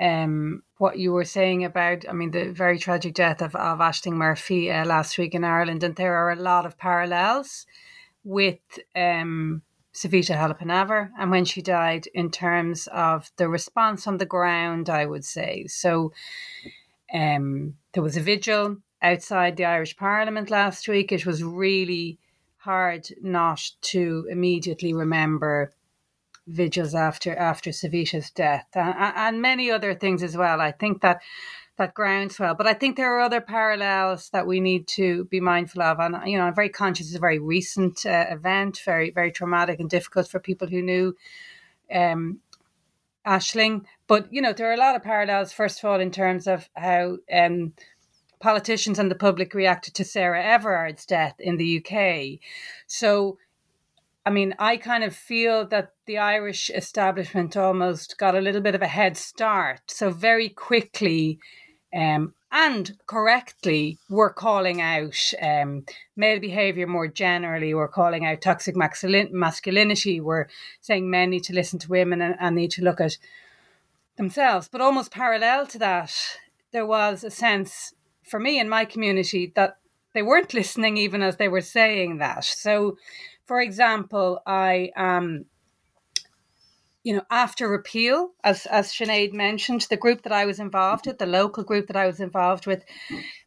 um, 0.00 0.62
what 0.78 0.98
you 0.98 1.12
were 1.12 1.24
saying 1.24 1.64
about, 1.64 2.08
I 2.08 2.12
mean, 2.12 2.30
the 2.30 2.52
very 2.52 2.78
tragic 2.78 3.14
death 3.14 3.42
of, 3.42 3.54
of 3.54 3.80
Murphy 4.06 4.70
uh, 4.70 4.84
last 4.84 5.18
week 5.18 5.34
in 5.34 5.44
Ireland, 5.44 5.82
and 5.82 5.96
there 5.96 6.16
are 6.16 6.32
a 6.32 6.36
lot 6.36 6.66
of 6.66 6.78
parallels 6.78 7.66
with 8.24 8.58
um, 8.94 9.62
Savita 9.96 10.36
Halappanavar 10.36 11.10
and 11.18 11.30
when 11.30 11.46
she 11.46 11.62
died 11.62 12.06
in 12.12 12.30
terms 12.30 12.86
of 12.92 13.30
the 13.38 13.48
response 13.48 14.06
on 14.06 14.18
the 14.18 14.26
ground, 14.26 14.90
I 14.90 15.06
would 15.06 15.24
say. 15.24 15.66
So 15.68 16.12
um, 17.12 17.76
there 17.92 18.02
was 18.02 18.16
a 18.16 18.20
vigil 18.20 18.76
outside 19.00 19.56
the 19.56 19.64
Irish 19.64 19.96
Parliament 19.96 20.50
last 20.50 20.86
week. 20.86 21.12
It 21.12 21.24
was 21.24 21.42
really 21.42 22.18
hard 22.58 23.08
not 23.22 23.62
to 23.80 24.26
immediately 24.30 24.92
remember 24.92 25.72
vigils 26.46 26.94
after 26.94 27.34
after 27.34 27.70
Savita's 27.70 28.30
death 28.30 28.66
and, 28.74 28.94
and 28.98 29.42
many 29.42 29.70
other 29.70 29.94
things 29.94 30.22
as 30.22 30.36
well. 30.36 30.60
I 30.60 30.72
think 30.72 31.00
that 31.00 31.22
that 31.78 31.94
groundswell. 31.94 32.54
But 32.54 32.66
I 32.66 32.74
think 32.74 32.96
there 32.96 33.14
are 33.16 33.20
other 33.20 33.40
parallels 33.40 34.30
that 34.30 34.46
we 34.46 34.60
need 34.60 34.86
to 34.88 35.24
be 35.24 35.40
mindful 35.40 35.82
of. 35.82 35.98
And, 35.98 36.16
you 36.30 36.38
know, 36.38 36.44
I'm 36.44 36.54
very 36.54 36.68
conscious 36.68 37.08
it's 37.08 37.16
a 37.16 37.20
very 37.20 37.38
recent 37.38 38.06
uh, 38.06 38.26
event, 38.30 38.80
very, 38.84 39.10
very 39.10 39.30
traumatic 39.30 39.80
and 39.80 39.90
difficult 39.90 40.28
for 40.28 40.40
people 40.40 40.68
who 40.68 40.82
knew 40.82 41.14
um, 41.92 42.40
Ashling. 43.26 43.84
But, 44.06 44.32
you 44.32 44.40
know, 44.40 44.52
there 44.52 44.70
are 44.70 44.74
a 44.74 44.78
lot 44.78 44.96
of 44.96 45.02
parallels, 45.02 45.52
first 45.52 45.78
of 45.78 45.84
all, 45.84 46.00
in 46.00 46.10
terms 46.10 46.46
of 46.46 46.68
how 46.74 47.18
um, 47.32 47.74
politicians 48.40 48.98
and 48.98 49.10
the 49.10 49.16
public 49.16 49.54
reacted 49.54 49.94
to 49.94 50.04
Sarah 50.04 50.42
Everard's 50.42 51.04
death 51.04 51.34
in 51.38 51.56
the 51.56 51.84
UK. 51.84 52.40
So, 52.86 53.38
I 54.24 54.30
mean, 54.30 54.54
I 54.58 54.76
kind 54.76 55.04
of 55.04 55.14
feel 55.14 55.66
that 55.68 55.92
the 56.06 56.18
Irish 56.18 56.70
establishment 56.70 57.56
almost 57.56 58.18
got 58.18 58.34
a 58.34 58.40
little 58.40 58.60
bit 58.60 58.74
of 58.74 58.82
a 58.82 58.88
head 58.88 59.16
start. 59.16 59.80
So, 59.88 60.10
very 60.10 60.48
quickly, 60.48 61.38
um, 61.94 62.34
and 62.52 62.96
correctly, 63.06 63.98
we're 64.08 64.32
calling 64.32 64.80
out 64.80 65.32
um, 65.42 65.84
male 66.16 66.40
behaviour 66.40 66.86
more 66.86 67.08
generally. 67.08 67.74
We're 67.74 67.88
calling 67.88 68.24
out 68.24 68.40
toxic 68.40 68.76
masculinity. 68.76 70.20
We're 70.20 70.46
saying 70.80 71.10
men 71.10 71.30
need 71.30 71.44
to 71.44 71.54
listen 71.54 71.78
to 71.80 71.88
women 71.88 72.22
and, 72.22 72.36
and 72.40 72.56
need 72.56 72.70
to 72.72 72.82
look 72.82 73.00
at 73.00 73.18
themselves. 74.16 74.68
But 74.68 74.80
almost 74.80 75.10
parallel 75.10 75.66
to 75.66 75.78
that, 75.80 76.14
there 76.72 76.86
was 76.86 77.24
a 77.24 77.30
sense 77.30 77.92
for 78.22 78.40
me 78.40 78.58
in 78.58 78.68
my 78.68 78.84
community 78.84 79.52
that 79.54 79.78
they 80.14 80.22
weren't 80.22 80.54
listening 80.54 80.96
even 80.96 81.22
as 81.22 81.36
they 81.36 81.48
were 81.48 81.60
saying 81.60 82.18
that. 82.18 82.44
So, 82.44 82.96
for 83.44 83.60
example, 83.60 84.40
I 84.46 84.90
um, 84.96 85.44
you 87.06 87.14
know, 87.14 87.22
after 87.30 87.68
repeal, 87.68 88.32
as 88.42 88.66
as 88.66 88.90
Sinéad 88.92 89.32
mentioned, 89.32 89.82
the 89.82 89.96
group 89.96 90.22
that 90.22 90.32
I 90.32 90.44
was 90.44 90.58
involved 90.58 91.06
with, 91.06 91.18
the 91.18 91.26
local 91.40 91.62
group 91.62 91.86
that 91.86 91.94
I 91.94 92.04
was 92.04 92.18
involved 92.18 92.66
with, 92.66 92.84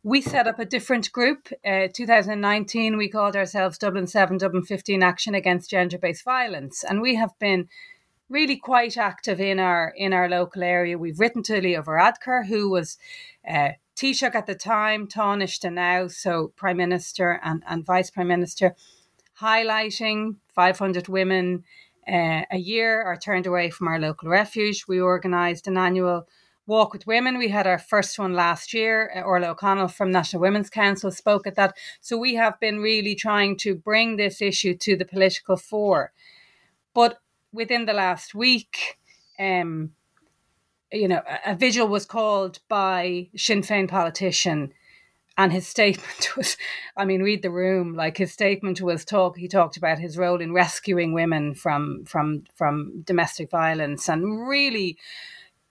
we 0.01 0.21
set 0.21 0.47
up 0.47 0.59
a 0.59 0.65
different 0.65 1.11
group. 1.11 1.49
Uh, 1.65 1.89
2019, 1.93 2.95
we 2.95 3.09
called 3.09 3.35
ourselves 3.35 3.77
Dublin 3.77 4.07
7, 4.07 4.37
Dublin 4.37 4.63
15 4.63 5.03
Action 5.03 5.35
Against 5.35 5.71
Gender-Based 5.71 6.23
Violence, 6.23 6.85
and 6.85 7.01
we 7.01 7.15
have 7.15 7.37
been 7.37 7.67
really 8.29 8.55
quite 8.55 8.95
active 8.95 9.41
in 9.41 9.59
our 9.59 9.93
in 9.93 10.13
our 10.13 10.29
local 10.29 10.63
area. 10.63 10.97
We've 10.97 11.19
written 11.19 11.43
to 11.43 11.59
Leo 11.59 11.81
Varadkar, 11.81 12.45
who 12.47 12.69
was 12.69 12.97
uh, 13.45 13.71
Taoiseach 13.97 14.35
at 14.35 14.45
the 14.45 14.55
time, 14.55 15.05
Taoiseach 15.05 15.69
now, 15.73 16.07
so 16.07 16.53
Prime 16.55 16.77
Minister 16.77 17.41
and, 17.43 17.61
and 17.67 17.85
Vice 17.85 18.09
Prime 18.09 18.29
Minister, 18.29 18.73
highlighting 19.41 20.37
500 20.55 21.09
women 21.09 21.65
uh, 22.09 22.45
a 22.51 22.57
year 22.57 23.03
are 23.03 23.17
turned 23.17 23.45
away 23.45 23.69
from 23.69 23.87
our 23.87 23.99
local 23.99 24.29
refuge. 24.29 24.85
We 24.87 25.01
organised 25.01 25.67
an 25.67 25.77
annual 25.77 26.27
Walk 26.69 26.93
with 26.93 27.07
Women. 27.07 27.39
We 27.39 27.49
had 27.49 27.65
our 27.65 27.79
first 27.79 28.19
one 28.19 28.33
last 28.33 28.73
year. 28.73 29.11
Uh, 29.15 29.21
Orla 29.21 29.49
O'Connor 29.49 29.87
from 29.87 30.11
National 30.11 30.41
Women's 30.41 30.69
Council 30.69 31.11
spoke 31.11 31.47
at 31.47 31.55
that. 31.55 31.75
So 31.99 32.15
we 32.17 32.35
have 32.35 32.59
been 32.59 32.79
really 32.79 33.15
trying 33.15 33.57
to 33.57 33.73
bring 33.75 34.17
this 34.17 34.41
issue 34.41 34.75
to 34.77 34.95
the 34.95 35.05
political 35.05 35.57
fore. 35.57 36.11
But 36.93 37.19
within 37.51 37.85
the 37.85 37.93
last 37.93 38.35
week, 38.35 38.99
um, 39.39 39.93
you 40.91 41.07
know, 41.07 41.21
a 41.45 41.55
vigil 41.55 41.87
was 41.87 42.05
called 42.05 42.59
by 42.67 43.29
Sinn 43.35 43.61
Féin 43.61 43.87
politician 43.87 44.71
and 45.39 45.53
his 45.53 45.65
statement 45.65 46.29
was 46.37 46.57
i 46.97 47.05
mean 47.05 47.23
read 47.23 47.41
the 47.41 47.49
room 47.49 47.95
like 47.95 48.17
his 48.17 48.31
statement 48.31 48.79
was 48.81 49.03
talk 49.03 49.37
he 49.37 49.47
talked 49.47 49.77
about 49.77 49.97
his 49.97 50.17
role 50.17 50.41
in 50.41 50.53
rescuing 50.53 51.13
women 51.13 51.55
from 51.55 52.03
from 52.05 52.43
from 52.53 53.01
domestic 53.03 53.49
violence 53.49 54.07
and 54.07 54.47
really 54.47 54.97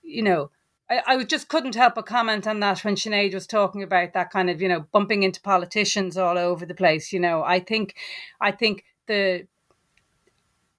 you 0.02 0.22
know 0.22 0.50
I, 0.90 1.02
I 1.06 1.24
just 1.24 1.48
couldn't 1.48 1.74
help 1.74 1.96
but 1.96 2.06
comment 2.06 2.46
on 2.46 2.60
that 2.60 2.82
when 2.82 2.94
Sinéad 2.96 3.34
was 3.34 3.46
talking 3.46 3.82
about 3.82 4.14
that 4.14 4.30
kind 4.30 4.48
of, 4.48 4.62
you 4.62 4.70
know, 4.70 4.86
bumping 4.90 5.22
into 5.22 5.38
politicians 5.42 6.16
all 6.16 6.38
over 6.38 6.64
the 6.64 6.74
place. 6.74 7.12
You 7.12 7.20
know, 7.20 7.42
I 7.42 7.60
think 7.60 7.94
I 8.40 8.52
think 8.52 8.84
the 9.06 9.46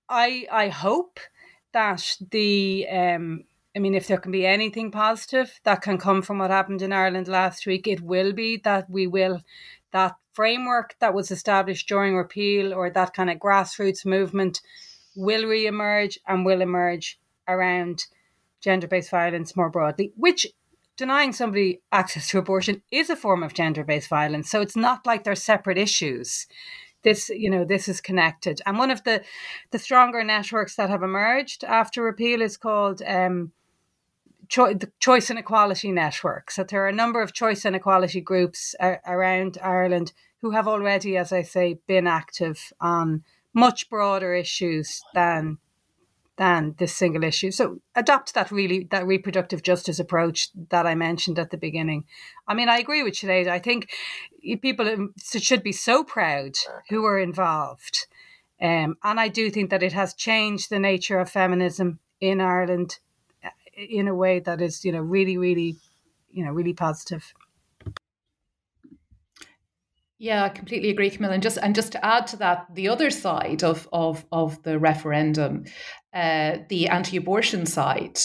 I 0.09 0.47
I 0.51 0.69
hope 0.69 1.19
that 1.73 2.17
the 2.31 2.87
um 2.89 3.43
I 3.75 3.79
mean, 3.79 3.93
if 3.93 4.07
there 4.07 4.17
can 4.17 4.31
be 4.31 4.45
anything 4.45 4.91
positive 4.91 5.59
that 5.63 5.81
can 5.81 5.97
come 5.97 6.21
from 6.21 6.39
what 6.39 6.49
happened 6.49 6.81
in 6.81 6.91
Ireland 6.91 7.27
last 7.27 7.67
week, 7.67 7.87
it 7.87 8.01
will 8.01 8.33
be 8.33 8.57
that 8.63 8.89
we 8.89 9.05
will, 9.05 9.41
that 9.91 10.15
framework 10.33 10.95
that 10.99 11.13
was 11.13 11.31
established 11.31 11.87
during 11.87 12.15
repeal 12.15 12.73
or 12.73 12.89
that 12.89 13.13
kind 13.13 13.29
of 13.29 13.37
grassroots 13.37 14.05
movement 14.05 14.61
will 15.15 15.45
re 15.45 15.67
emerge 15.67 16.17
and 16.27 16.45
will 16.45 16.61
emerge 16.61 17.19
around 17.47 18.05
gender 18.61 18.87
based 18.87 19.11
violence 19.11 19.55
more 19.55 19.69
broadly, 19.69 20.11
which 20.15 20.47
denying 20.97 21.31
somebody 21.31 21.81
access 21.91 22.29
to 22.29 22.37
abortion 22.37 22.81
is 22.91 23.09
a 23.09 23.15
form 23.15 23.43
of 23.43 23.53
gender 23.53 23.83
based 23.83 24.09
violence. 24.09 24.49
So 24.49 24.61
it's 24.61 24.75
not 24.75 25.05
like 25.05 25.23
they're 25.23 25.35
separate 25.35 25.77
issues. 25.77 26.47
This, 27.03 27.29
you 27.29 27.49
know, 27.49 27.63
this 27.63 27.87
is 27.87 28.01
connected. 28.01 28.61
And 28.65 28.77
one 28.77 28.91
of 28.91 29.03
the 29.03 29.23
the 29.71 29.79
stronger 29.79 30.23
networks 30.23 30.75
that 30.75 30.89
have 30.89 31.03
emerged 31.03 31.63
after 31.63 32.03
repeal 32.03 32.41
is 32.41 32.57
called 32.57 33.01
um, 33.07 33.53
cho- 34.49 34.73
the 34.73 34.91
Choice 34.99 35.29
and 35.29 35.39
Equality 35.39 35.91
Network. 35.91 36.51
So 36.51 36.63
there 36.63 36.83
are 36.83 36.89
a 36.89 36.93
number 36.93 37.21
of 37.21 37.33
choice 37.33 37.63
and 37.63 37.75
equality 37.75 38.19
groups 38.19 38.75
uh, 38.79 38.95
around 39.07 39.57
Ireland 39.63 40.11
who 40.41 40.51
have 40.51 40.67
already, 40.67 41.15
as 41.17 41.31
I 41.31 41.43
say, 41.43 41.79
been 41.87 42.07
active 42.07 42.73
on 42.81 43.23
much 43.53 43.89
broader 43.89 44.33
issues 44.33 45.01
than 45.13 45.57
than 46.37 46.73
this 46.77 46.95
single 46.95 47.25
issue. 47.25 47.51
So 47.51 47.81
adopt 47.95 48.33
that 48.33 48.49
really 48.49 48.87
that 48.91 49.05
reproductive 49.05 49.61
justice 49.61 49.99
approach 49.99 50.49
that 50.69 50.87
I 50.87 50.95
mentioned 50.95 51.37
at 51.37 51.51
the 51.51 51.57
beginning. 51.57 52.05
I 52.47 52.53
mean, 52.53 52.69
I 52.69 52.77
agree 52.77 53.03
with 53.03 53.15
Sinéad. 53.15 53.47
I 53.49 53.59
think 53.59 53.89
people 54.61 55.09
should 55.19 55.63
be 55.63 55.73
so 55.73 56.05
proud 56.05 56.53
who 56.89 57.03
are 57.05 57.19
involved. 57.19 58.07
Um, 58.61 58.95
and 59.03 59.19
I 59.19 59.27
do 59.27 59.49
think 59.49 59.69
that 59.69 59.83
it 59.83 59.93
has 59.93 60.13
changed 60.13 60.69
the 60.69 60.79
nature 60.79 61.19
of 61.19 61.29
feminism 61.29 61.99
in 62.21 62.39
Ireland 62.39 62.99
in 63.79 64.07
a 64.07 64.15
way 64.15 64.39
that 64.39 64.61
is, 64.61 64.83
you 64.83 64.91
know, 64.91 64.99
really, 64.99 65.37
really, 65.37 65.77
you 66.29 66.43
know, 66.43 66.51
really 66.51 66.73
positive. 66.73 67.33
Yeah, 70.17 70.43
I 70.43 70.49
completely 70.49 70.89
agree, 70.89 71.09
Camilla. 71.09 71.33
And 71.33 71.43
just 71.43 71.57
and 71.57 71.73
just 71.73 71.93
to 71.93 72.05
add 72.05 72.27
to 72.27 72.37
that, 72.37 72.65
the 72.73 72.89
other 72.89 73.09
side 73.09 73.63
of 73.63 73.87
of 73.93 74.25
of 74.31 74.61
the 74.63 74.77
referendum, 74.77 75.63
uh, 76.13 76.57
the 76.67 76.89
anti-abortion 76.89 77.65
side, 77.65 78.19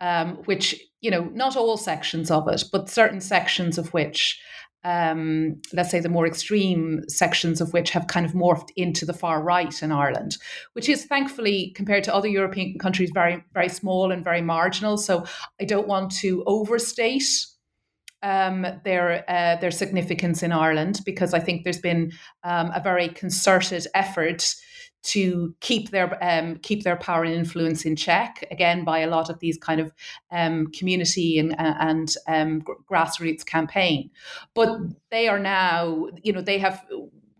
um, 0.00 0.36
which 0.44 0.80
you 1.02 1.10
know, 1.10 1.24
not 1.34 1.56
all 1.56 1.76
sections 1.76 2.30
of 2.30 2.48
it, 2.48 2.62
but 2.72 2.88
certain 2.88 3.20
sections 3.20 3.76
of 3.76 3.92
which, 3.92 4.40
um, 4.84 5.60
let's 5.72 5.90
say 5.90 6.00
the 6.00 6.08
more 6.08 6.26
extreme 6.26 7.02
sections 7.08 7.60
of 7.60 7.72
which 7.72 7.90
have 7.90 8.06
kind 8.06 8.26
of 8.26 8.32
morphed 8.32 8.70
into 8.76 9.06
the 9.06 9.12
far 9.12 9.42
right 9.42 9.82
in 9.82 9.92
Ireland, 9.92 10.36
which 10.72 10.88
is 10.88 11.04
thankfully 11.04 11.72
compared 11.76 12.04
to 12.04 12.14
other 12.14 12.28
European 12.28 12.78
countries 12.78 13.10
very 13.14 13.44
very 13.54 13.68
small 13.68 14.10
and 14.10 14.24
very 14.24 14.42
marginal. 14.42 14.96
So 14.96 15.24
I 15.60 15.64
don't 15.64 15.88
want 15.88 16.10
to 16.16 16.42
overstate 16.46 17.46
um, 18.22 18.66
their 18.84 19.24
uh, 19.28 19.56
their 19.60 19.70
significance 19.70 20.42
in 20.42 20.52
Ireland 20.52 21.00
because 21.04 21.34
I 21.34 21.40
think 21.40 21.64
there's 21.64 21.80
been 21.80 22.12
um, 22.44 22.70
a 22.74 22.80
very 22.80 23.08
concerted 23.08 23.86
effort 23.94 24.54
to 25.02 25.54
keep 25.60 25.90
their 25.90 26.18
um, 26.22 26.56
keep 26.56 26.84
their 26.84 26.96
power 26.96 27.24
and 27.24 27.34
influence 27.34 27.84
in 27.84 27.96
check 27.96 28.44
again 28.50 28.84
by 28.84 29.00
a 29.00 29.08
lot 29.08 29.28
of 29.28 29.38
these 29.40 29.58
kind 29.58 29.80
of 29.80 29.92
um, 30.30 30.68
community 30.68 31.38
and 31.38 31.52
uh, 31.52 31.74
and 31.80 32.14
um, 32.28 32.62
grassroots 32.90 33.44
campaign, 33.44 34.10
but 34.54 34.78
they 35.10 35.28
are 35.28 35.38
now 35.38 36.06
you 36.22 36.32
know 36.32 36.40
they 36.40 36.58
have 36.58 36.84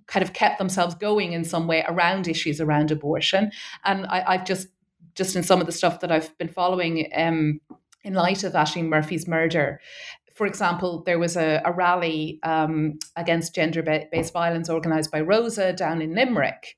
kind 0.07 0.23
of 0.23 0.33
kept 0.33 0.59
themselves 0.59 0.95
going 0.97 1.33
in 1.33 1.45
some 1.45 1.67
way 1.67 1.85
around 1.89 2.29
issues 2.29 2.61
around 2.61 2.91
abortion, 2.91 3.53
and 3.85 4.07
I, 4.07 4.37
have 4.37 4.47
just 4.47 4.69
just 5.15 5.37
in 5.37 5.43
some 5.43 5.61
of 5.61 5.67
the 5.67 5.73
stuff 5.73 6.01
that 6.01 6.11
I've 6.11 6.37
been 6.39 6.49
following 6.49 7.11
um, 7.15 7.61
in 8.03 8.15
light 8.15 8.43
of 8.43 8.55
Ashling 8.55 8.89
Murphy's 8.89 9.29
murder, 9.29 9.81
for 10.35 10.47
example, 10.47 11.03
there 11.05 11.19
was 11.19 11.37
a, 11.37 11.63
a 11.65 11.73
rally 11.73 12.41
um, 12.43 12.99
against 13.17 13.55
gender 13.55 13.83
based 13.83 14.33
violence 14.33 14.69
organized 14.69 15.11
by 15.11 15.21
Rosa 15.21 15.73
down 15.73 16.01
in 16.03 16.15
Limerick. 16.15 16.77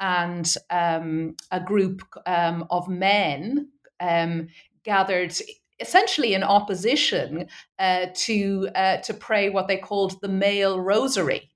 And 0.00 0.52
um, 0.70 1.36
a 1.50 1.60
group 1.60 2.02
um, 2.26 2.66
of 2.70 2.88
men 2.88 3.68
um, 4.00 4.48
gathered 4.82 5.34
essentially 5.78 6.34
in 6.34 6.42
opposition 6.42 7.46
uh, 7.78 8.06
to, 8.14 8.68
uh, 8.74 8.96
to 8.98 9.14
pray 9.14 9.50
what 9.50 9.68
they 9.68 9.76
called 9.76 10.20
the 10.20 10.28
male 10.28 10.80
rosary. 10.80 11.50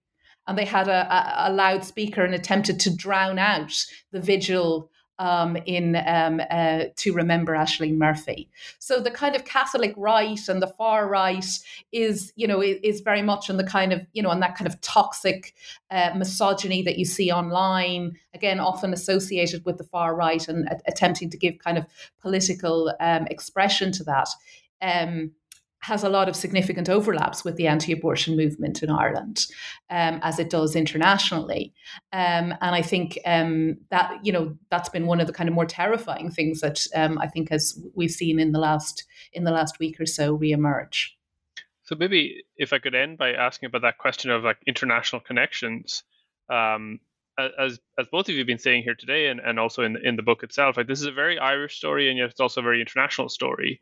And 0.46 0.58
they 0.58 0.64
had 0.66 0.88
a, 0.88 1.48
a, 1.48 1.50
a 1.50 1.52
loudspeaker 1.52 2.22
and 2.22 2.34
attempted 2.34 2.80
to 2.80 2.94
drown 2.94 3.38
out 3.38 3.72
the 4.12 4.20
vigil 4.20 4.90
um, 5.18 5.56
in 5.66 5.96
um, 6.06 6.40
uh, 6.50 6.84
to 6.96 7.12
remember 7.12 7.52
Ashling 7.52 7.96
Murphy. 7.96 8.48
So 8.78 9.00
the 9.00 9.10
kind 9.10 9.36
of 9.36 9.44
Catholic 9.44 9.94
right 9.96 10.40
and 10.48 10.60
the 10.60 10.66
far 10.66 11.08
right 11.08 11.46
is, 11.92 12.32
you 12.36 12.46
know, 12.46 12.62
is 12.62 13.00
very 13.00 13.22
much 13.22 13.50
on 13.50 13.56
the 13.56 13.64
kind 13.64 13.92
of, 13.92 14.02
you 14.12 14.22
know, 14.22 14.30
on 14.30 14.40
that 14.40 14.56
kind 14.56 14.66
of 14.66 14.80
toxic 14.80 15.54
uh, 15.90 16.10
misogyny 16.16 16.82
that 16.82 16.98
you 16.98 17.04
see 17.04 17.30
online. 17.30 18.16
Again, 18.34 18.60
often 18.60 18.92
associated 18.92 19.64
with 19.64 19.78
the 19.78 19.84
far 19.84 20.14
right 20.14 20.46
and 20.48 20.68
uh, 20.68 20.76
attempting 20.86 21.30
to 21.30 21.38
give 21.38 21.58
kind 21.58 21.78
of 21.78 21.86
political 22.20 22.92
um, 23.00 23.26
expression 23.30 23.92
to 23.92 24.04
that. 24.04 24.28
Um, 24.82 25.32
has 25.84 26.02
a 26.02 26.08
lot 26.08 26.30
of 26.30 26.34
significant 26.34 26.88
overlaps 26.88 27.44
with 27.44 27.56
the 27.56 27.66
anti-abortion 27.66 28.36
movement 28.36 28.82
in 28.82 28.88
Ireland, 28.88 29.46
um, 29.90 30.18
as 30.22 30.38
it 30.38 30.48
does 30.48 30.74
internationally. 30.74 31.74
Um, 32.10 32.54
and 32.62 32.74
I 32.74 32.80
think 32.80 33.18
um, 33.26 33.76
that 33.90 34.18
you 34.22 34.32
know 34.32 34.56
that's 34.70 34.88
been 34.88 35.06
one 35.06 35.20
of 35.20 35.26
the 35.26 35.32
kind 35.32 35.48
of 35.48 35.54
more 35.54 35.66
terrifying 35.66 36.30
things 36.30 36.60
that 36.60 36.86
um, 36.94 37.18
I 37.18 37.26
think 37.26 37.52
as 37.52 37.78
we've 37.94 38.10
seen 38.10 38.40
in 38.40 38.52
the 38.52 38.58
last 38.58 39.04
in 39.34 39.44
the 39.44 39.50
last 39.50 39.78
week 39.78 40.00
or 40.00 40.06
so 40.06 40.38
reemerge. 40.38 41.08
So 41.82 41.94
maybe 41.94 42.44
if 42.56 42.72
I 42.72 42.78
could 42.78 42.94
end 42.94 43.18
by 43.18 43.32
asking 43.32 43.66
about 43.66 43.82
that 43.82 43.98
question 43.98 44.30
of 44.30 44.42
like 44.42 44.58
international 44.66 45.20
connections. 45.20 46.02
Um, 46.48 47.00
as 47.36 47.80
as 47.98 48.06
both 48.12 48.28
of 48.28 48.34
you 48.34 48.38
have 48.38 48.46
been 48.46 48.58
saying 48.58 48.84
here 48.84 48.94
today, 48.94 49.26
and, 49.26 49.40
and 49.40 49.58
also 49.58 49.82
in 49.82 49.98
in 50.02 50.16
the 50.16 50.22
book 50.22 50.42
itself, 50.42 50.76
like 50.78 50.86
this 50.86 51.00
is 51.00 51.06
a 51.06 51.12
very 51.12 51.38
Irish 51.38 51.76
story, 51.76 52.08
and 52.08 52.16
yet 52.16 52.30
it's 52.30 52.40
also 52.40 52.60
a 52.60 52.64
very 52.64 52.80
international 52.80 53.28
story 53.28 53.80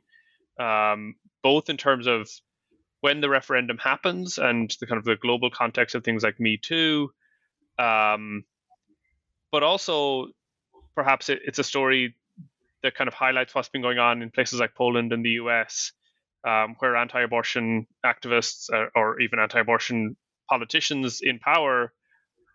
um, 0.59 1.15
both 1.43 1.69
in 1.69 1.77
terms 1.77 2.07
of 2.07 2.29
when 3.01 3.21
the 3.21 3.29
referendum 3.29 3.79
happens 3.79 4.39
and 4.39 4.75
the 4.81 4.87
kind 4.87 4.99
of 4.99 5.05
the 5.05 5.17
global 5.17 5.51
context 5.51 5.95
of 5.95 6.05
things 6.05 6.23
like 6.23 6.39
Me 6.39 6.57
Too, 6.57 7.11
um, 7.79 8.45
but 9.51 9.63
also 9.63 10.29
perhaps 10.95 11.29
it, 11.29 11.41
it's 11.45 11.59
a 11.59 11.65
story 11.65 12.15
that 12.83 12.95
kind 12.95 13.09
of 13.09 13.15
highlights 13.15 13.55
what's 13.55 13.69
been 13.69 13.83
going 13.83 13.99
on 13.99 14.23
in 14.23 14.31
places 14.31 14.61
like 14.61 14.75
Poland 14.75 15.13
and 15.13 15.25
the 15.25 15.31
US, 15.43 15.93
um, 16.47 16.77
where 16.79 16.97
anti-abortion 16.97 17.87
activists 18.05 18.73
uh, 18.73 18.89
or 18.95 19.21
even 19.21 19.39
anti-abortion 19.39 20.17
politicians 20.49 21.21
in 21.23 21.39
power 21.39 21.93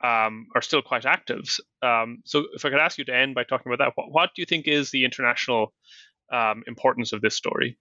um, 0.03 0.47
are 0.55 0.61
still 0.61 0.81
quite 0.81 1.05
active. 1.05 1.43
Um, 1.81 2.19
so, 2.25 2.45
if 2.53 2.63
I 2.65 2.69
could 2.69 2.79
ask 2.79 2.97
you 2.97 3.05
to 3.05 3.15
end 3.15 3.35
by 3.35 3.43
talking 3.43 3.71
about 3.71 3.83
that, 3.83 3.93
what, 3.95 4.11
what 4.11 4.29
do 4.35 4.41
you 4.41 4.45
think 4.45 4.67
is 4.67 4.91
the 4.91 5.05
international 5.05 5.73
um, 6.31 6.63
importance 6.67 7.13
of 7.13 7.21
this 7.21 7.35
story? 7.35 7.77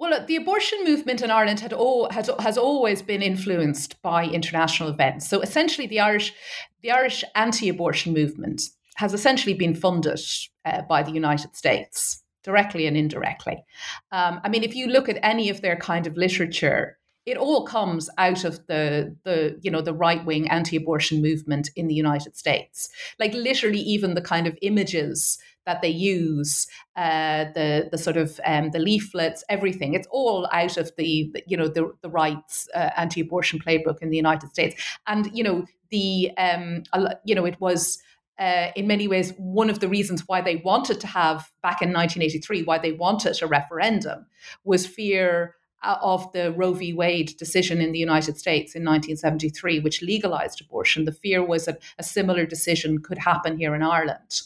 Well, 0.00 0.24
the 0.26 0.36
abortion 0.36 0.82
movement 0.84 1.20
in 1.20 1.30
Ireland 1.30 1.60
had 1.60 1.74
all, 1.74 2.08
has, 2.10 2.30
has 2.38 2.56
always 2.56 3.02
been 3.02 3.20
influenced 3.20 4.00
by 4.00 4.24
international 4.24 4.88
events. 4.88 5.28
So 5.28 5.42
essentially, 5.42 5.86
the 5.86 6.00
Irish, 6.00 6.32
the 6.80 6.90
Irish 6.90 7.22
anti-abortion 7.34 8.14
movement 8.14 8.62
has 8.96 9.12
essentially 9.12 9.52
been 9.52 9.74
funded 9.74 10.18
uh, 10.64 10.80
by 10.88 11.02
the 11.02 11.10
United 11.12 11.54
States, 11.54 12.22
directly 12.42 12.86
and 12.86 12.96
indirectly. 12.96 13.62
Um, 14.10 14.40
I 14.42 14.48
mean, 14.48 14.62
if 14.62 14.74
you 14.74 14.86
look 14.86 15.10
at 15.10 15.18
any 15.22 15.50
of 15.50 15.60
their 15.60 15.76
kind 15.76 16.06
of 16.06 16.16
literature, 16.16 16.96
it 17.26 17.36
all 17.36 17.66
comes 17.66 18.08
out 18.16 18.44
of 18.44 18.66
the 18.68 19.14
the 19.24 19.58
you 19.60 19.70
know 19.70 19.82
the 19.82 19.92
right 19.92 20.24
wing 20.24 20.48
anti-abortion 20.48 21.20
movement 21.20 21.68
in 21.76 21.88
the 21.88 21.94
United 21.94 22.38
States. 22.38 22.88
Like 23.18 23.34
literally, 23.34 23.80
even 23.80 24.14
the 24.14 24.22
kind 24.22 24.46
of 24.46 24.56
images 24.62 25.38
that 25.66 25.82
they 25.82 25.88
use, 25.88 26.66
uh, 26.96 27.44
the 27.54 27.88
the 27.90 27.98
sort 27.98 28.16
of 28.16 28.40
um, 28.44 28.70
the 28.70 28.78
leaflets, 28.78 29.44
everything. 29.48 29.94
It's 29.94 30.08
all 30.10 30.48
out 30.52 30.76
of 30.76 30.90
the 30.96 31.32
you 31.46 31.56
know 31.56 31.68
the 31.68 31.92
the 32.02 32.10
rights 32.10 32.68
uh, 32.74 32.90
anti-abortion 32.96 33.60
playbook 33.60 33.98
in 34.00 34.10
the 34.10 34.16
United 34.16 34.50
States, 34.50 34.82
and 35.06 35.30
you 35.32 35.44
know 35.44 35.64
the 35.90 36.30
um, 36.36 36.84
you 37.24 37.34
know 37.34 37.44
it 37.44 37.60
was. 37.60 37.98
Uh, 38.38 38.72
in 38.74 38.86
many 38.86 39.06
ways, 39.06 39.34
one 39.36 39.68
of 39.68 39.80
the 39.80 39.88
reasons 39.88 40.22
why 40.26 40.40
they 40.40 40.56
wanted 40.56 40.98
to 40.98 41.06
have 41.06 41.50
back 41.62 41.82
in 41.82 41.92
1983, 41.92 42.62
why 42.62 42.78
they 42.78 42.92
wanted 42.92 43.36
a 43.42 43.46
referendum, 43.46 44.24
was 44.64 44.86
fear 44.86 45.56
uh, 45.82 45.96
of 46.00 46.32
the 46.32 46.52
Roe 46.52 46.72
v. 46.72 46.92
Wade 46.94 47.36
decision 47.38 47.80
in 47.80 47.92
the 47.92 47.98
United 47.98 48.38
States 48.38 48.74
in 48.74 48.82
1973, 48.82 49.80
which 49.80 50.02
legalized 50.02 50.60
abortion. 50.60 51.04
The 51.04 51.12
fear 51.12 51.44
was 51.44 51.66
that 51.66 51.82
a 51.98 52.02
similar 52.02 52.46
decision 52.46 53.02
could 53.02 53.18
happen 53.18 53.58
here 53.58 53.74
in 53.74 53.82
Ireland. 53.82 54.40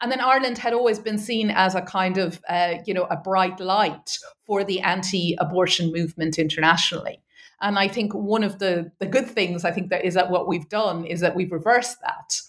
And 0.00 0.10
then 0.10 0.20
Ireland 0.20 0.58
had 0.58 0.72
always 0.72 0.98
been 0.98 1.18
seen 1.18 1.50
as 1.50 1.74
a 1.74 1.82
kind 1.82 2.16
of, 2.16 2.40
uh, 2.48 2.76
you 2.86 2.94
know, 2.94 3.04
a 3.04 3.16
bright 3.16 3.60
light 3.60 4.18
for 4.46 4.64
the 4.64 4.80
anti-abortion 4.80 5.92
movement 5.92 6.38
internationally. 6.38 7.20
And 7.60 7.78
I 7.78 7.88
think 7.88 8.14
one 8.14 8.42
of 8.42 8.58
the, 8.58 8.90
the 8.98 9.06
good 9.06 9.28
things 9.28 9.64
I 9.64 9.72
think 9.72 9.90
that 9.90 10.04
is 10.04 10.14
that 10.14 10.30
what 10.30 10.48
we've 10.48 10.68
done 10.68 11.04
is 11.04 11.20
that 11.20 11.36
we've 11.36 11.52
reversed 11.52 12.00
that 12.00 12.40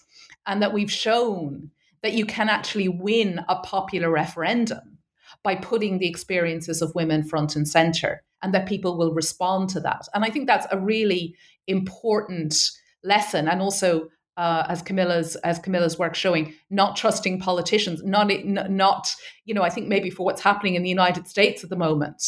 and 0.46 0.62
that 0.62 0.72
we've 0.72 0.90
shown 0.90 1.70
that 2.02 2.14
you 2.14 2.24
can 2.24 2.48
actually 2.48 2.88
win 2.88 3.44
a 3.48 3.56
popular 3.56 4.10
referendum 4.10 4.98
by 5.42 5.54
putting 5.54 5.98
the 5.98 6.08
experiences 6.08 6.80
of 6.80 6.94
women 6.94 7.22
front 7.22 7.54
and 7.56 7.68
center 7.68 8.22
and 8.42 8.54
that 8.54 8.66
people 8.66 8.96
will 8.96 9.12
respond 9.12 9.68
to 9.68 9.80
that. 9.80 10.08
And 10.14 10.24
I 10.24 10.30
think 10.30 10.46
that's 10.46 10.66
a 10.70 10.78
really 10.78 11.36
important 11.66 12.70
lesson 13.04 13.48
and 13.48 13.60
also 13.60 14.08
uh, 14.36 14.64
as 14.68 14.82
Camilla's 14.82 15.36
as 15.36 15.58
Camilla's 15.58 15.98
work 15.98 16.14
showing, 16.14 16.54
not 16.70 16.96
trusting 16.96 17.40
politicians, 17.40 18.02
not 18.02 18.30
not 18.44 19.14
you 19.44 19.54
know, 19.54 19.62
I 19.62 19.70
think 19.70 19.88
maybe 19.88 20.10
for 20.10 20.24
what's 20.24 20.42
happening 20.42 20.74
in 20.74 20.82
the 20.82 20.88
United 20.88 21.28
States 21.28 21.62
at 21.64 21.70
the 21.70 21.76
moment, 21.76 22.22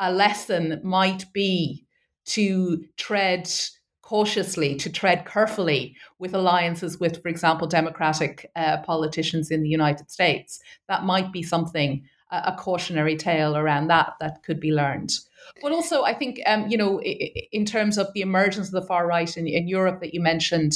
a 0.00 0.12
lesson 0.12 0.80
might 0.82 1.24
be 1.32 1.86
to 2.26 2.84
tread 2.96 3.50
cautiously, 4.02 4.74
to 4.76 4.90
tread 4.90 5.26
carefully 5.26 5.94
with 6.18 6.34
alliances 6.34 6.98
with, 6.98 7.22
for 7.22 7.28
example, 7.28 7.66
Democratic 7.66 8.50
uh, 8.56 8.78
politicians 8.78 9.50
in 9.50 9.62
the 9.62 9.68
United 9.68 10.10
States. 10.10 10.60
That 10.88 11.04
might 11.04 11.30
be 11.30 11.42
something 11.42 12.04
a 12.30 12.54
cautionary 12.58 13.16
tale 13.16 13.56
around 13.56 13.88
that 13.88 14.12
that 14.20 14.42
could 14.42 14.60
be 14.60 14.72
learned. 14.72 15.12
But 15.62 15.72
also, 15.72 16.02
I 16.02 16.12
think, 16.12 16.40
um, 16.46 16.68
you 16.68 16.76
know, 16.76 17.00
in 17.00 17.64
terms 17.64 17.96
of 17.96 18.12
the 18.12 18.20
emergence 18.20 18.68
of 18.68 18.72
the 18.72 18.82
far 18.82 19.06
right 19.06 19.34
in, 19.36 19.46
in 19.46 19.66
Europe 19.66 20.00
that 20.00 20.12
you 20.12 20.20
mentioned, 20.20 20.72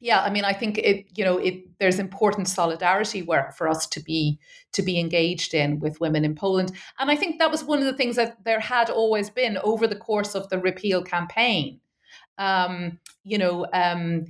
yeah, 0.00 0.20
I 0.22 0.30
mean, 0.30 0.44
I 0.44 0.52
think 0.52 0.78
it, 0.78 1.06
you 1.16 1.24
know, 1.24 1.38
it 1.38 1.64
there's 1.78 1.98
important 1.98 2.48
solidarity 2.48 3.22
work 3.22 3.54
for 3.56 3.68
us 3.68 3.86
to 3.88 4.00
be 4.00 4.38
to 4.72 4.82
be 4.82 4.98
engaged 5.00 5.54
in 5.54 5.80
with 5.80 6.00
women 6.00 6.24
in 6.24 6.34
Poland, 6.34 6.72
and 6.98 7.10
I 7.10 7.16
think 7.16 7.38
that 7.38 7.50
was 7.50 7.64
one 7.64 7.80
of 7.80 7.84
the 7.84 7.96
things 7.96 8.16
that 8.16 8.44
there 8.44 8.60
had 8.60 8.90
always 8.90 9.28
been 9.28 9.58
over 9.58 9.86
the 9.86 9.96
course 9.96 10.34
of 10.34 10.48
the 10.48 10.58
repeal 10.58 11.02
campaign. 11.02 11.80
Um, 12.38 13.00
you 13.24 13.38
know, 13.38 13.66
um, 13.72 14.26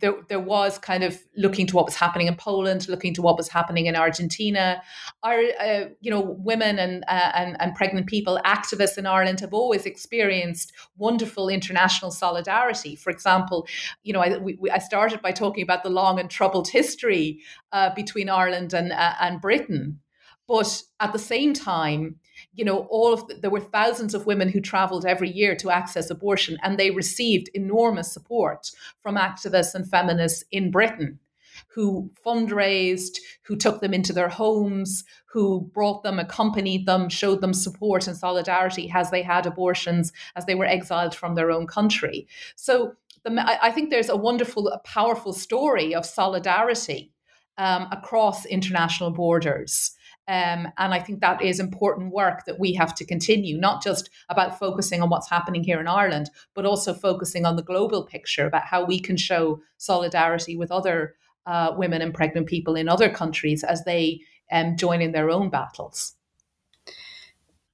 there, 0.00 0.14
there 0.28 0.40
was 0.40 0.78
kind 0.78 1.02
of 1.02 1.18
looking 1.36 1.66
to 1.66 1.76
what 1.76 1.86
was 1.86 1.96
happening 1.96 2.26
in 2.26 2.36
Poland, 2.36 2.88
looking 2.88 3.14
to 3.14 3.22
what 3.22 3.36
was 3.36 3.48
happening 3.48 3.86
in 3.86 3.96
Argentina. 3.96 4.82
Our, 5.22 5.40
uh, 5.60 5.84
you 6.00 6.10
know, 6.10 6.36
women 6.38 6.78
and, 6.78 7.04
uh, 7.08 7.32
and 7.34 7.56
and 7.60 7.74
pregnant 7.74 8.06
people, 8.06 8.40
activists 8.44 8.98
in 8.98 9.06
Ireland 9.06 9.40
have 9.40 9.54
always 9.54 9.86
experienced 9.86 10.72
wonderful 10.96 11.48
international 11.48 12.10
solidarity. 12.10 12.96
For 12.96 13.10
example, 13.10 13.66
you 14.02 14.12
know, 14.12 14.20
I, 14.20 14.38
we, 14.38 14.58
I 14.70 14.78
started 14.78 15.20
by 15.22 15.32
talking 15.32 15.62
about 15.62 15.82
the 15.82 15.90
long 15.90 16.20
and 16.20 16.30
troubled 16.30 16.68
history 16.68 17.40
uh, 17.72 17.94
between 17.94 18.28
Ireland 18.28 18.72
and 18.74 18.92
uh, 18.92 19.14
and 19.20 19.40
Britain, 19.40 20.00
but 20.46 20.82
at 21.00 21.12
the 21.12 21.18
same 21.18 21.52
time, 21.52 22.16
you 22.58 22.64
know, 22.64 22.88
all 22.90 23.12
of 23.12 23.28
the, 23.28 23.34
there 23.34 23.50
were 23.50 23.60
thousands 23.60 24.14
of 24.14 24.26
women 24.26 24.48
who 24.48 24.60
traveled 24.60 25.06
every 25.06 25.30
year 25.30 25.54
to 25.54 25.70
access 25.70 26.10
abortion, 26.10 26.58
and 26.64 26.76
they 26.76 26.90
received 26.90 27.48
enormous 27.54 28.12
support 28.12 28.72
from 29.00 29.14
activists 29.16 29.76
and 29.76 29.88
feminists 29.88 30.42
in 30.50 30.72
Britain 30.72 31.20
who 31.68 32.10
fundraised, 32.26 33.18
who 33.42 33.54
took 33.54 33.80
them 33.80 33.94
into 33.94 34.12
their 34.12 34.28
homes, 34.28 35.04
who 35.26 35.70
brought 35.72 36.02
them, 36.02 36.18
accompanied 36.18 36.84
them, 36.84 37.08
showed 37.08 37.40
them 37.40 37.54
support 37.54 38.08
and 38.08 38.16
solidarity 38.16 38.90
as 38.92 39.10
they 39.10 39.22
had 39.22 39.46
abortions, 39.46 40.12
as 40.34 40.44
they 40.46 40.56
were 40.56 40.64
exiled 40.64 41.14
from 41.14 41.36
their 41.36 41.52
own 41.52 41.66
country. 41.66 42.26
So 42.56 42.94
the, 43.22 43.58
I 43.62 43.70
think 43.70 43.90
there's 43.90 44.08
a 44.08 44.16
wonderful, 44.16 44.66
a 44.68 44.80
powerful 44.80 45.32
story 45.32 45.94
of 45.94 46.04
solidarity 46.04 47.12
um, 47.56 47.86
across 47.92 48.46
international 48.46 49.10
borders. 49.10 49.92
Um, 50.28 50.68
and 50.76 50.92
I 50.92 51.00
think 51.00 51.20
that 51.20 51.40
is 51.40 51.58
important 51.58 52.12
work 52.12 52.44
that 52.44 52.60
we 52.60 52.74
have 52.74 52.94
to 52.96 53.06
continue, 53.06 53.58
not 53.58 53.82
just 53.82 54.10
about 54.28 54.58
focusing 54.58 55.00
on 55.00 55.08
what's 55.08 55.30
happening 55.30 55.64
here 55.64 55.80
in 55.80 55.88
Ireland, 55.88 56.28
but 56.54 56.66
also 56.66 56.92
focusing 56.92 57.46
on 57.46 57.56
the 57.56 57.62
global 57.62 58.04
picture 58.04 58.46
about 58.46 58.66
how 58.66 58.84
we 58.84 59.00
can 59.00 59.16
show 59.16 59.62
solidarity 59.78 60.54
with 60.54 60.70
other 60.70 61.14
uh, 61.46 61.72
women 61.74 62.02
and 62.02 62.12
pregnant 62.12 62.46
people 62.46 62.76
in 62.76 62.90
other 62.90 63.08
countries 63.08 63.64
as 63.64 63.84
they 63.84 64.20
um, 64.52 64.76
join 64.76 65.00
in 65.00 65.12
their 65.12 65.30
own 65.30 65.48
battles. 65.48 66.14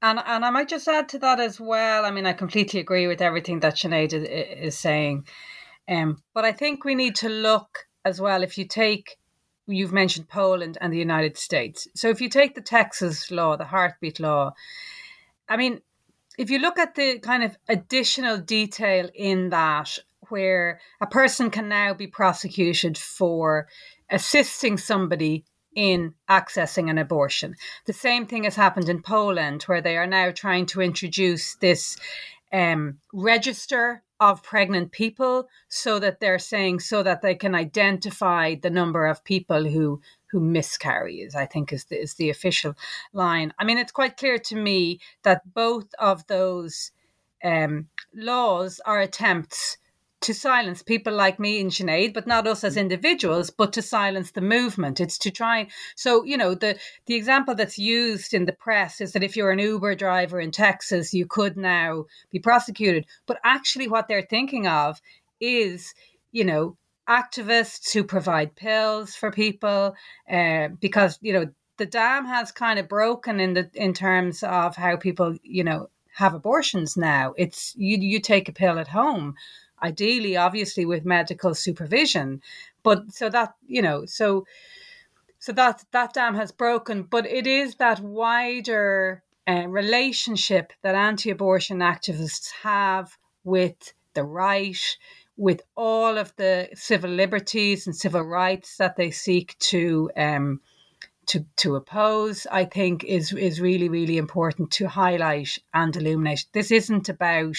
And, 0.01 0.21
and 0.25 0.45
I 0.45 0.51
might 0.51 0.69
just 0.69 0.87
add 0.87 1.09
to 1.09 1.19
that 1.21 1.41
as 1.41 1.59
well. 1.59 2.05
I 2.05 2.13
mean, 2.13 2.27
I 2.27 2.35
completely 2.35 2.79
agree 2.79 3.09
with 3.09 3.21
everything 3.21 3.61
that 3.61 3.75
Sinéad 3.75 4.13
is, 4.13 4.23
is 4.75 4.79
saying. 4.79 5.27
Um, 5.89 6.23
but 6.35 6.45
I 6.45 6.53
think 6.53 6.85
we 6.85 6.95
need 6.95 7.17
to 7.17 7.29
look 7.29 7.89
as 8.05 8.21
well, 8.21 8.43
if 8.43 8.59
you 8.59 8.67
take 8.67 9.17
you've 9.67 9.93
mentioned 9.93 10.29
Poland 10.29 10.79
and 10.81 10.93
the 10.93 10.99
United 10.99 11.37
States. 11.37 11.89
So 11.95 12.09
if 12.09 12.21
you 12.21 12.29
take 12.29 12.55
the 12.55 12.61
Texas 12.61 13.31
law, 13.31 13.57
the 13.57 13.65
heartbeat 13.65 14.21
law, 14.21 14.55
I 15.49 15.57
mean, 15.57 15.81
if 16.39 16.51
you 16.51 16.59
look 16.59 16.79
at 16.79 16.95
the 16.95 17.19
kind 17.21 17.45
of 17.45 17.57
additional 17.69 18.39
detail 18.39 19.09
in 19.15 19.51
that, 19.51 19.99
where 20.31 20.81
a 21.01 21.07
person 21.07 21.51
can 21.51 21.69
now 21.69 21.95
be 21.95 22.07
prosecuted 22.07 22.97
for 22.97 23.69
assisting 24.11 24.79
somebody 24.79 25.45
in 25.75 26.15
accessing 26.31 26.89
an 26.89 26.99
abortion. 26.99 27.55
The 27.87 27.93
same 27.93 28.27
thing 28.27 28.45
has 28.45 28.57
happened 28.57 28.89
in 28.89 29.03
Poland, 29.03 29.65
where 29.65 29.81
they 29.81 29.97
are 29.97 30.07
now 30.07 30.31
trying 30.31 30.67
to 30.67 30.81
introduce 30.81 31.57
this 31.57 31.97
um, 32.53 32.99
register 33.13 34.03
of 34.31 34.43
pregnant 34.43 34.93
people 34.93 35.49
so 35.69 35.99
that 35.99 36.21
they're 36.21 36.39
saying 36.39 36.81
so 36.81 37.03
that 37.03 37.23
they 37.23 37.35
can 37.35 37.55
identify 37.55 38.55
the 38.55 38.71
number 38.71 39.07
of 39.07 39.25
people 39.25 39.65
who 39.65 40.01
who 40.31 40.41
miscarries 40.41 41.35
i 41.35 41.47
think 41.47 41.73
is 41.73 41.85
the, 41.85 41.97
is 42.01 42.15
the 42.15 42.31
official 42.31 42.75
line. 43.13 43.53
I 43.59 43.65
mean 43.65 43.79
it's 43.79 43.93
quite 43.93 44.17
clear 44.17 44.39
to 44.39 44.57
me 44.57 45.01
that 45.23 45.55
both 45.55 45.89
of 45.99 46.27
those 46.27 46.93
um, 47.43 47.89
laws 48.15 48.81
are 48.87 49.01
attempts 49.01 49.79
to 50.25 50.35
silence 50.35 50.83
people 50.83 51.13
like 51.13 51.39
me 51.39 51.61
and 51.61 51.71
Sinéad, 51.71 52.15
but 52.15 52.27
not 52.27 52.47
us 52.47 52.65
as 52.65 52.77
individuals, 52.77 53.51
but 53.51 53.73
to 53.75 53.83
silence 53.83 54.31
the 54.31 54.41
movement. 54.41 55.01
It's 55.01 55.19
to 55.19 55.31
try. 55.31 55.69
So, 55.97 56.25
you 56.25 56.37
know, 56.37 56.55
the, 56.55 56.79
the 57.07 57.15
example 57.15 57.55
that's 57.55 57.79
used 57.79 58.35
in 58.35 58.47
the 58.47 58.53
press 58.53 59.01
is 59.01 59.13
that 59.13 59.23
if 59.23 59.37
you're 59.37 59.51
an 59.51 59.59
Uber 59.59 59.95
driver 59.95 60.41
in 60.41 60.51
Texas, 60.51 61.13
you 61.13 61.27
could 61.27 61.57
now 61.57 62.07
be 62.31 62.39
prosecuted. 62.39 63.07
But 63.27 63.39
actually, 63.45 63.87
what 63.89 64.09
they're 64.09 64.23
thinking 64.29 64.67
of 64.67 65.01
is, 65.41 65.95
you 66.33 66.45
know, 66.45 66.77
activists 67.09 67.93
who 67.93 68.03
provide 68.03 68.57
pills 68.57 69.15
for 69.15 69.31
people 69.31 69.95
uh, 70.31 70.69
because, 70.81 71.19
you 71.21 71.35
know, 71.35 71.47
the 71.77 71.87
dam 71.87 72.25
has 72.25 72.51
kind 72.51 72.79
of 72.79 72.89
broken 72.89 73.41
in 73.41 73.55
the 73.55 73.71
in 73.75 73.93
terms 73.93 74.43
of 74.43 74.77
how 74.77 74.97
people, 74.97 75.37
you 75.43 75.65
know, 75.65 75.91
have 76.15 76.33
abortions 76.33 76.97
now. 76.97 77.35
It's 77.37 77.75
you 77.77 77.99
you 77.99 78.21
take 78.21 78.49
a 78.49 78.53
pill 78.53 78.79
at 78.79 78.89
home 78.89 79.35
ideally, 79.85 80.37
obviously, 80.37 80.87
with 80.87 81.05
medical 81.05 81.55
supervision. 81.55 82.41
But 82.83 83.13
so 83.13 83.31
that, 83.31 83.55
you 83.67 83.83
know, 83.83 84.07
so 84.07 84.45
so 85.39 85.53
that 85.53 85.85
that 85.91 86.15
dam 86.15 86.35
has 86.35 86.53
broken, 86.53 87.03
but 87.03 87.27
it 87.27 87.47
is 87.47 87.77
that 87.77 88.01
wider 88.01 89.23
uh, 89.47 89.67
relationship 89.69 90.73
that 90.83 90.95
anti-abortion 90.95 91.81
activists 91.81 92.51
have 92.63 93.19
with 93.45 93.95
the 94.15 94.25
right, 94.25 94.99
with 95.37 95.61
all 95.75 96.19
of 96.19 96.33
the 96.37 96.69
civil 96.75 97.11
liberties 97.11 97.87
and 97.87 97.97
civil 97.97 98.23
rights 98.23 98.77
that 98.79 98.97
they 98.97 99.11
seek 99.11 99.59
to 99.59 100.11
um, 100.17 100.61
to 101.27 101.45
to 101.57 101.77
oppose. 101.77 102.47
I 102.51 102.65
think 102.65 103.05
is 103.05 103.33
is 103.33 103.61
really 103.61 103.89
really 103.89 104.17
important 104.17 104.71
to 104.73 104.89
highlight 104.89 105.59
and 105.73 105.97
illuminate. 105.97 106.47
This 106.53 106.71
isn't 106.71 107.09
about, 107.09 107.57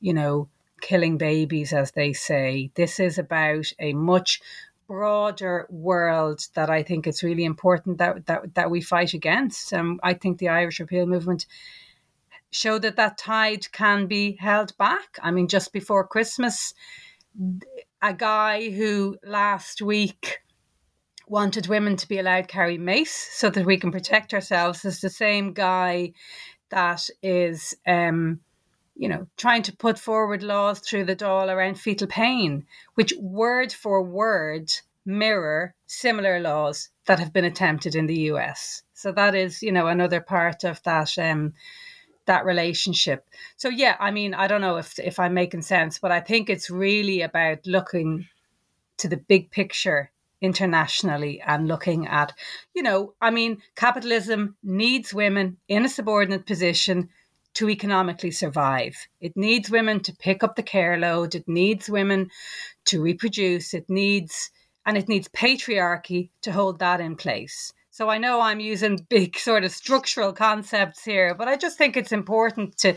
you 0.00 0.14
know, 0.14 0.48
killing 0.80 1.18
babies, 1.18 1.72
as 1.72 1.92
they 1.92 2.12
say. 2.12 2.70
This 2.74 3.00
is 3.00 3.18
about 3.18 3.66
a 3.78 3.92
much 3.92 4.40
broader 4.86 5.66
world 5.68 6.40
that 6.54 6.70
I 6.70 6.82
think 6.82 7.06
it's 7.06 7.22
really 7.22 7.44
important 7.44 7.98
that 7.98 8.26
that, 8.26 8.54
that 8.54 8.70
we 8.70 8.80
fight 8.80 9.14
against. 9.14 9.72
Um, 9.72 10.00
I 10.02 10.14
think 10.14 10.38
the 10.38 10.48
Irish 10.48 10.80
repeal 10.80 11.06
movement 11.06 11.46
showed 12.50 12.82
that 12.82 12.96
that 12.96 13.18
tide 13.18 13.70
can 13.72 14.06
be 14.06 14.36
held 14.40 14.76
back. 14.78 15.18
I 15.22 15.30
mean, 15.30 15.48
just 15.48 15.72
before 15.72 16.06
Christmas, 16.06 16.74
a 18.00 18.14
guy 18.14 18.70
who 18.70 19.16
last 19.24 19.82
week 19.82 20.38
wanted 21.26 21.66
women 21.66 21.96
to 21.96 22.08
be 22.08 22.18
allowed 22.18 22.48
carry 22.48 22.78
mace 22.78 23.28
so 23.32 23.50
that 23.50 23.66
we 23.66 23.78
can 23.78 23.90
protect 23.90 24.32
ourselves 24.32 24.84
is 24.84 25.00
the 25.00 25.10
same 25.10 25.52
guy 25.52 26.12
that 26.70 27.08
is, 27.22 27.74
um, 27.86 28.40
you 28.96 29.08
know, 29.08 29.26
trying 29.36 29.62
to 29.62 29.76
put 29.76 29.98
forward 29.98 30.42
laws 30.42 30.80
through 30.80 31.04
the 31.04 31.16
Dáil 31.16 31.52
around 31.52 31.78
fetal 31.78 32.06
pain, 32.06 32.66
which 32.94 33.12
word 33.18 33.72
for 33.72 34.02
word 34.02 34.72
mirror 35.04 35.74
similar 35.86 36.40
laws 36.40 36.88
that 37.06 37.20
have 37.20 37.32
been 37.32 37.44
attempted 37.44 37.94
in 37.94 38.06
the 38.06 38.22
US. 38.32 38.82
So 38.94 39.12
that 39.12 39.34
is, 39.34 39.62
you 39.62 39.70
know, 39.70 39.86
another 39.86 40.20
part 40.20 40.64
of 40.64 40.82
that 40.82 41.16
um, 41.18 41.54
that 42.26 42.44
relationship. 42.44 43.28
So 43.56 43.68
yeah, 43.68 43.96
I 44.00 44.10
mean, 44.10 44.34
I 44.34 44.48
don't 44.48 44.60
know 44.60 44.76
if 44.76 44.98
if 44.98 45.18
I'm 45.18 45.34
making 45.34 45.62
sense, 45.62 45.98
but 45.98 46.10
I 46.10 46.20
think 46.20 46.50
it's 46.50 46.70
really 46.70 47.22
about 47.22 47.66
looking 47.66 48.26
to 48.98 49.08
the 49.08 49.16
big 49.16 49.50
picture 49.50 50.10
internationally 50.40 51.40
and 51.40 51.68
looking 51.68 52.06
at, 52.06 52.32
you 52.74 52.82
know, 52.82 53.14
I 53.20 53.30
mean, 53.30 53.62
capitalism 53.74 54.56
needs 54.62 55.14
women 55.14 55.56
in 55.68 55.84
a 55.84 55.88
subordinate 55.88 56.46
position 56.46 57.08
to 57.56 57.70
economically 57.70 58.30
survive. 58.30 58.94
It 59.20 59.34
needs 59.34 59.70
women 59.70 60.00
to 60.00 60.12
pick 60.14 60.44
up 60.44 60.56
the 60.56 60.62
care 60.62 60.98
load. 60.98 61.34
It 61.34 61.48
needs 61.48 61.88
women 61.88 62.30
to 62.86 63.02
reproduce. 63.02 63.72
It 63.72 63.88
needs, 63.88 64.50
and 64.84 64.96
it 64.96 65.08
needs 65.08 65.28
patriarchy 65.28 66.28
to 66.42 66.52
hold 66.52 66.78
that 66.80 67.00
in 67.00 67.16
place. 67.16 67.72
So 67.90 68.10
I 68.10 68.18
know 68.18 68.42
I'm 68.42 68.60
using 68.60 69.06
big 69.08 69.38
sort 69.38 69.64
of 69.64 69.72
structural 69.72 70.34
concepts 70.34 71.02
here, 71.02 71.34
but 71.34 71.48
I 71.48 71.56
just 71.56 71.78
think 71.78 71.96
it's 71.96 72.12
important 72.12 72.76
to 72.78 72.94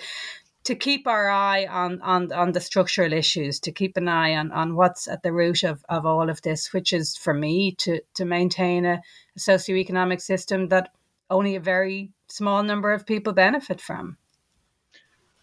to 0.66 0.76
keep 0.76 1.07
our 1.07 1.30
eye 1.30 1.66
on, 1.66 2.01
on, 2.01 2.32
on 2.34 2.51
the 2.51 2.60
structural 2.60 3.14
issues, 3.14 3.62
to 3.62 3.72
keep 3.72 3.95
an 3.95 4.10
eye 4.10 4.36
on, 4.36 4.51
on 4.51 4.76
what's 4.76 5.07
at 5.07 5.24
the 5.24 5.32
root 5.32 5.64
of, 5.64 5.84
of 5.88 6.05
all 6.05 6.30
of 6.30 6.41
this, 6.41 6.74
which 6.74 6.91
is 6.91 7.16
for 7.16 7.34
me 7.34 7.72
to, 7.76 8.01
to 8.14 8.26
maintain 8.26 8.86
a, 8.86 9.01
a 9.36 9.39
socioeconomic 9.39 10.22
system 10.22 10.68
that 10.68 10.91
only 11.30 11.55
a 11.55 11.62
very 11.62 12.12
small 12.28 12.62
number 12.62 12.91
of 12.91 13.05
people 13.05 13.34
benefit 13.34 13.80
from. 13.80 14.18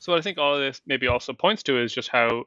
So 0.06 0.12
what 0.12 0.20
I 0.20 0.22
think 0.22 0.38
all 0.38 0.54
of 0.54 0.60
this 0.60 0.80
maybe 0.86 1.08
also 1.08 1.32
points 1.32 1.64
to 1.64 1.82
is 1.82 1.92
just 1.92 2.08
how 2.08 2.44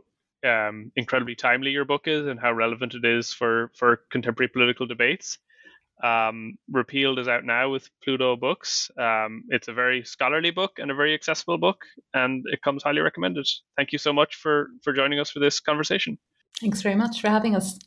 um, 0.48 0.94
incredibly 0.96 1.36
timely 1.36 1.72
your 1.72 1.84
book 1.84 2.08
is 2.08 2.26
and 2.26 2.40
how 2.40 2.54
relevant 2.54 2.94
it 2.96 3.04
is 3.04 3.34
for, 3.34 3.70
for 3.76 4.00
contemporary 4.10 4.48
political 4.48 4.86
debates. 4.86 5.40
Um, 6.02 6.58
Repealed 6.72 7.20
is 7.20 7.28
out 7.28 7.44
now 7.44 7.70
with 7.70 7.90
Pluto 8.02 8.38
Books. 8.38 8.90
Um, 8.98 9.44
it's 9.50 9.68
a 9.68 9.74
very 9.74 10.06
scholarly 10.06 10.52
book 10.52 10.80
and 10.80 10.90
a 10.90 10.96
very 10.96 11.14
accessible 11.14 11.58
book, 11.58 11.84
and 12.14 12.46
it 12.46 12.62
comes 12.62 12.82
highly 12.82 13.02
recommended. 13.02 13.46
Thank 13.76 13.92
you 13.92 13.98
so 13.98 14.14
much 14.14 14.36
for 14.36 14.70
for 14.82 14.94
joining 14.94 15.20
us 15.20 15.30
for 15.30 15.40
this 15.42 15.60
conversation. 15.60 16.18
Thanks 16.62 16.82
very 16.82 16.96
much 16.96 17.20
for 17.20 17.28
having 17.28 17.58
us. 17.58 17.78